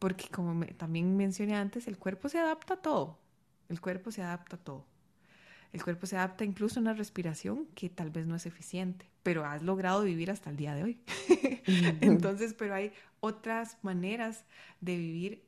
porque 0.00 0.28
como 0.28 0.66
también 0.66 1.16
mencioné 1.16 1.54
antes, 1.54 1.86
el 1.86 1.98
cuerpo 1.98 2.28
se 2.28 2.38
adapta 2.38 2.74
a 2.74 2.76
todo, 2.78 3.20
el 3.68 3.80
cuerpo 3.80 4.10
se 4.10 4.22
adapta 4.22 4.56
a 4.56 4.58
todo. 4.58 4.86
El 5.72 5.84
cuerpo 5.84 6.06
se 6.06 6.16
adapta 6.16 6.44
incluso 6.44 6.80
a 6.80 6.82
una 6.82 6.94
respiración 6.94 7.66
que 7.76 7.88
tal 7.88 8.10
vez 8.10 8.26
no 8.26 8.34
es 8.34 8.44
eficiente, 8.44 9.08
pero 9.22 9.44
has 9.44 9.62
logrado 9.62 10.02
vivir 10.02 10.32
hasta 10.32 10.50
el 10.50 10.56
día 10.56 10.74
de 10.74 10.82
hoy. 10.82 11.00
Entonces, 12.00 12.54
pero 12.54 12.74
hay 12.74 12.92
otras 13.20 13.78
maneras 13.82 14.44
de 14.80 14.96
vivir 14.96 15.44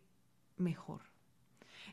mejor. 0.59 1.01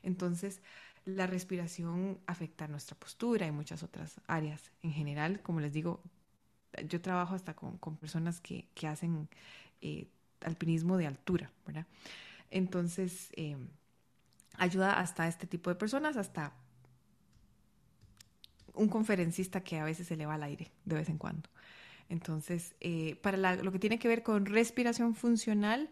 Entonces, 0.03 0.61
la 1.05 1.25
respiración 1.25 2.19
afecta 2.27 2.67
nuestra 2.67 2.95
postura 2.99 3.47
y 3.47 3.51
muchas 3.51 3.81
otras 3.81 4.21
áreas. 4.27 4.71
En 4.83 4.91
general, 4.91 5.41
como 5.41 5.59
les 5.59 5.73
digo, 5.73 6.03
yo 6.87 7.01
trabajo 7.01 7.33
hasta 7.33 7.55
con, 7.55 7.79
personas 7.97 8.41
que, 8.41 8.67
hacen 8.87 9.27
eh, 9.81 10.07
alpinismo 10.41 10.97
de 10.97 11.07
altura, 11.07 11.51
¿verdad? 11.65 11.87
Entonces, 12.51 13.29
eh, 13.35 13.57
ayuda 14.57 14.99
hasta 14.99 15.27
este 15.27 15.47
tipo 15.47 15.69
de 15.69 15.75
personas, 15.75 16.17
hasta 16.17 16.53
un 18.73 18.87
conferencista 18.87 19.61
que 19.61 19.77
a 19.77 19.83
veces 19.83 20.07
se 20.07 20.15
le 20.15 20.25
va 20.25 20.35
al 20.35 20.43
aire 20.43 20.71
de 20.85 20.95
vez 20.95 21.09
en 21.09 21.17
cuando. 21.17 21.49
Entonces, 22.07 22.75
eh, 22.79 23.17
para 23.21 23.55
lo 23.55 23.71
que 23.71 23.79
tiene 23.79 23.99
que 23.99 24.07
ver 24.07 24.23
con 24.23 24.45
respiración 24.45 25.15
funcional, 25.15 25.89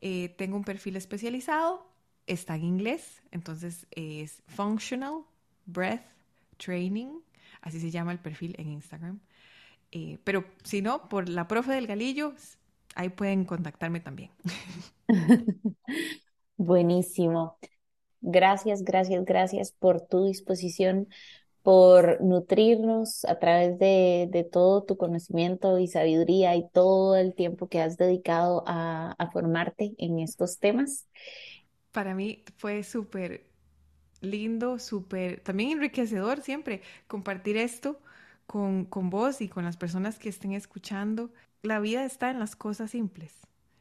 eh, 0.00 0.34
tengo 0.36 0.56
un 0.56 0.64
perfil 0.64 0.96
especializado, 0.96 1.86
está 2.26 2.56
en 2.56 2.64
inglés, 2.64 3.22
entonces 3.30 3.86
es 3.90 4.42
Functional 4.48 5.22
Breath 5.66 6.04
Training, 6.56 7.20
así 7.60 7.78
se 7.80 7.90
llama 7.90 8.12
el 8.12 8.18
perfil 8.18 8.54
en 8.58 8.68
Instagram. 8.68 9.20
Pero 10.24 10.44
si 10.62 10.82
no, 10.82 11.08
por 11.08 11.28
la 11.28 11.48
profe 11.48 11.72
del 11.72 11.88
galillo, 11.88 12.34
ahí 12.94 13.08
pueden 13.08 13.44
contactarme 13.44 14.00
también. 14.00 14.30
Buenísimo. 16.56 17.58
Gracias, 18.20 18.82
gracias, 18.82 19.24
gracias 19.24 19.72
por 19.72 20.02
tu 20.02 20.26
disposición 20.26 21.08
por 21.62 22.22
nutrirnos 22.22 23.24
a 23.26 23.38
través 23.38 23.78
de, 23.78 24.48
todo 24.50 24.82
tu 24.84 24.96
conocimiento 24.96 25.78
y 25.78 25.88
sabiduría 25.88 26.56
y 26.56 26.68
todo 26.70 27.16
el 27.16 27.34
tiempo 27.34 27.68
que 27.68 27.80
has 27.80 27.96
dedicado 27.96 28.64
a, 28.66 29.14
formarte 29.32 29.94
en 29.98 30.18
estos 30.18 30.58
temas. 30.58 31.06
Para 31.92 32.14
mí 32.14 32.44
fue 32.56 32.82
súper 32.82 33.46
lindo, 34.20 34.78
súper, 34.78 35.40
también 35.40 35.70
enriquecedor 35.70 36.40
siempre 36.40 36.82
compartir 37.06 37.56
esto 37.56 38.00
con, 38.46 38.84
con 38.84 39.10
vos 39.10 39.40
y 39.40 39.48
con 39.48 39.64
las 39.64 39.76
personas 39.76 40.18
que 40.18 40.28
estén 40.28 40.52
escuchando. 40.52 41.30
La 41.62 41.80
vida 41.80 42.04
está 42.04 42.30
en 42.30 42.38
las 42.38 42.56
cosas 42.56 42.90
simples 42.92 43.34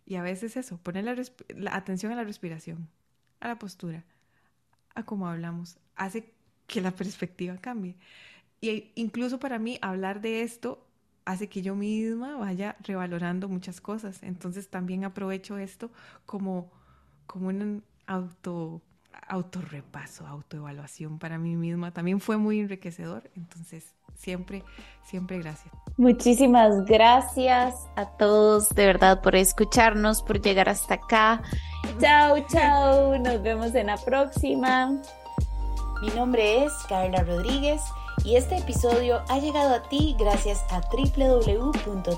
y 0.05 0.15
a 0.15 0.21
veces 0.21 0.57
eso, 0.57 0.77
poner 0.77 1.05
la, 1.05 1.15
la 1.55 1.75
atención 1.75 2.11
a 2.11 2.15
la 2.15 2.23
respiración, 2.23 2.89
a 3.39 3.47
la 3.47 3.59
postura, 3.59 4.05
a 4.95 5.05
cómo 5.05 5.27
hablamos, 5.27 5.77
hace 5.95 6.33
que 6.67 6.81
la 6.81 6.91
perspectiva 6.95 7.57
cambie. 7.57 7.95
Y 8.61 8.91
incluso 8.95 9.39
para 9.39 9.59
mí 9.59 9.79
hablar 9.81 10.21
de 10.21 10.41
esto 10.41 10.85
hace 11.25 11.47
que 11.47 11.61
yo 11.61 11.75
misma 11.75 12.37
vaya 12.37 12.75
revalorando 12.81 13.47
muchas 13.47 13.81
cosas. 13.81 14.23
Entonces 14.23 14.69
también 14.69 15.05
aprovecho 15.05 15.57
esto 15.57 15.91
como, 16.25 16.71
como 17.27 17.49
un 17.49 17.83
auto 18.07 18.81
autorrepaso, 19.27 20.25
autoevaluación 20.25 21.19
para 21.19 21.37
mí 21.37 21.55
misma. 21.55 21.91
También 21.91 22.19
fue 22.19 22.37
muy 22.37 22.59
enriquecedor. 22.59 23.29
Entonces, 23.35 23.93
siempre, 24.15 24.63
siempre 25.03 25.37
gracias. 25.39 25.73
Muchísimas 25.97 26.85
gracias 26.85 27.75
a 27.95 28.05
todos 28.17 28.69
de 28.69 28.85
verdad 28.85 29.21
por 29.21 29.35
escucharnos, 29.35 30.21
por 30.23 30.41
llegar 30.41 30.69
hasta 30.69 30.95
acá. 30.95 31.41
Chao, 31.99 32.37
chao. 32.47 33.17
Nos 33.17 33.41
vemos 33.41 33.75
en 33.75 33.87
la 33.87 33.97
próxima. 33.97 35.01
Mi 36.01 36.09
nombre 36.09 36.63
es 36.63 36.71
Carla 36.87 37.23
Rodríguez 37.23 37.81
y 38.23 38.35
este 38.35 38.57
episodio 38.57 39.21
ha 39.29 39.39
llegado 39.39 39.75
a 39.75 39.83
ti 39.89 40.15
gracias 40.17 40.63
a 40.71 40.81
www.tribu.yoga. 40.81 42.09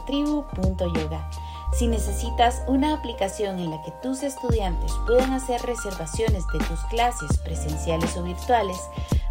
Si 1.74 1.88
necesitas 1.88 2.62
una 2.68 2.94
aplicación 2.94 3.60
en 3.60 3.72
la 3.72 3.82
que 3.82 3.92
tus 4.04 4.24
estudiantes 4.24 4.92
puedan 5.08 5.32
hacer 5.34 5.62
reservaciones 5.62 6.46
de 6.48 6.60
tus 6.60 6.80
clases 6.90 7.38
presenciales 7.40 8.16
o 8.18 8.24
virtuales, 8.24 8.78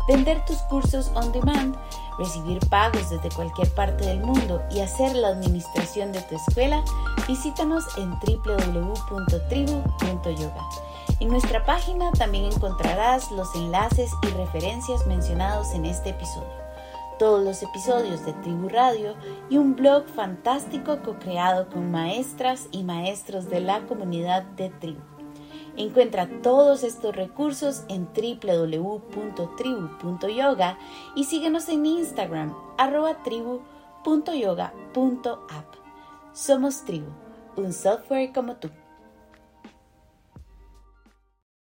vender 0.09 0.43
tus 0.45 0.59
cursos 0.63 1.13
on 1.15 1.31
demand, 1.33 1.77
recibir 2.19 2.59
pagos 2.69 3.09
desde 3.11 3.29
cualquier 3.35 3.73
parte 3.75 4.07
del 4.07 4.21
mundo 4.21 4.63
y 4.71 4.81
hacer 4.81 5.15
la 5.15 5.29
administración 5.29 6.13
de 6.13 6.23
tu 6.23 6.37
escuela, 6.37 6.83
visítanos 7.29 7.85
en 7.99 8.11
www.tribu.yoga. 8.21 10.69
En 11.21 11.29
nuestra 11.29 11.65
página 11.65 12.11
también 12.13 12.47
encontrarás 12.47 13.31
los 13.31 13.55
enlaces 13.55 14.11
y 14.23 14.29
referencias 14.29 15.07
mencionados 15.07 15.75
en 15.75 15.85
este 15.85 16.09
episodio, 16.11 16.49
todos 17.21 17.45
los 17.45 17.63
episodios 17.63 18.25
de 18.25 18.33
Tribu 18.33 18.71
Radio 18.71 19.15
y 19.51 19.59
un 19.59 19.77
blog 19.77 20.07
fantástico 20.07 21.01
co-creado 21.05 21.69
con 21.69 21.91
maestras 21.91 22.67
y 22.73 22.83
maestros 22.83 23.51
de 23.51 23.61
la 23.61 23.87
comunidad 23.87 24.43
de 24.43 24.71
Tribu. 24.71 25.03
Encuentra 25.77 26.31
todos 26.41 26.83
estos 26.83 27.15
recursos 27.15 27.85
en 27.89 28.07
www.tribu.yoga 28.07 30.79
y 31.15 31.25
síguenos 31.25 31.69
en 31.69 31.85
Instagram, 31.85 32.57
arroba 32.79 33.23
tribu 33.23 33.61
www.yoga.app. 34.03 35.75
Somos 36.33 36.87
Tribu, 36.87 37.11
un 37.57 37.75
software 37.75 38.33
como 38.33 38.57
tú. 38.57 38.71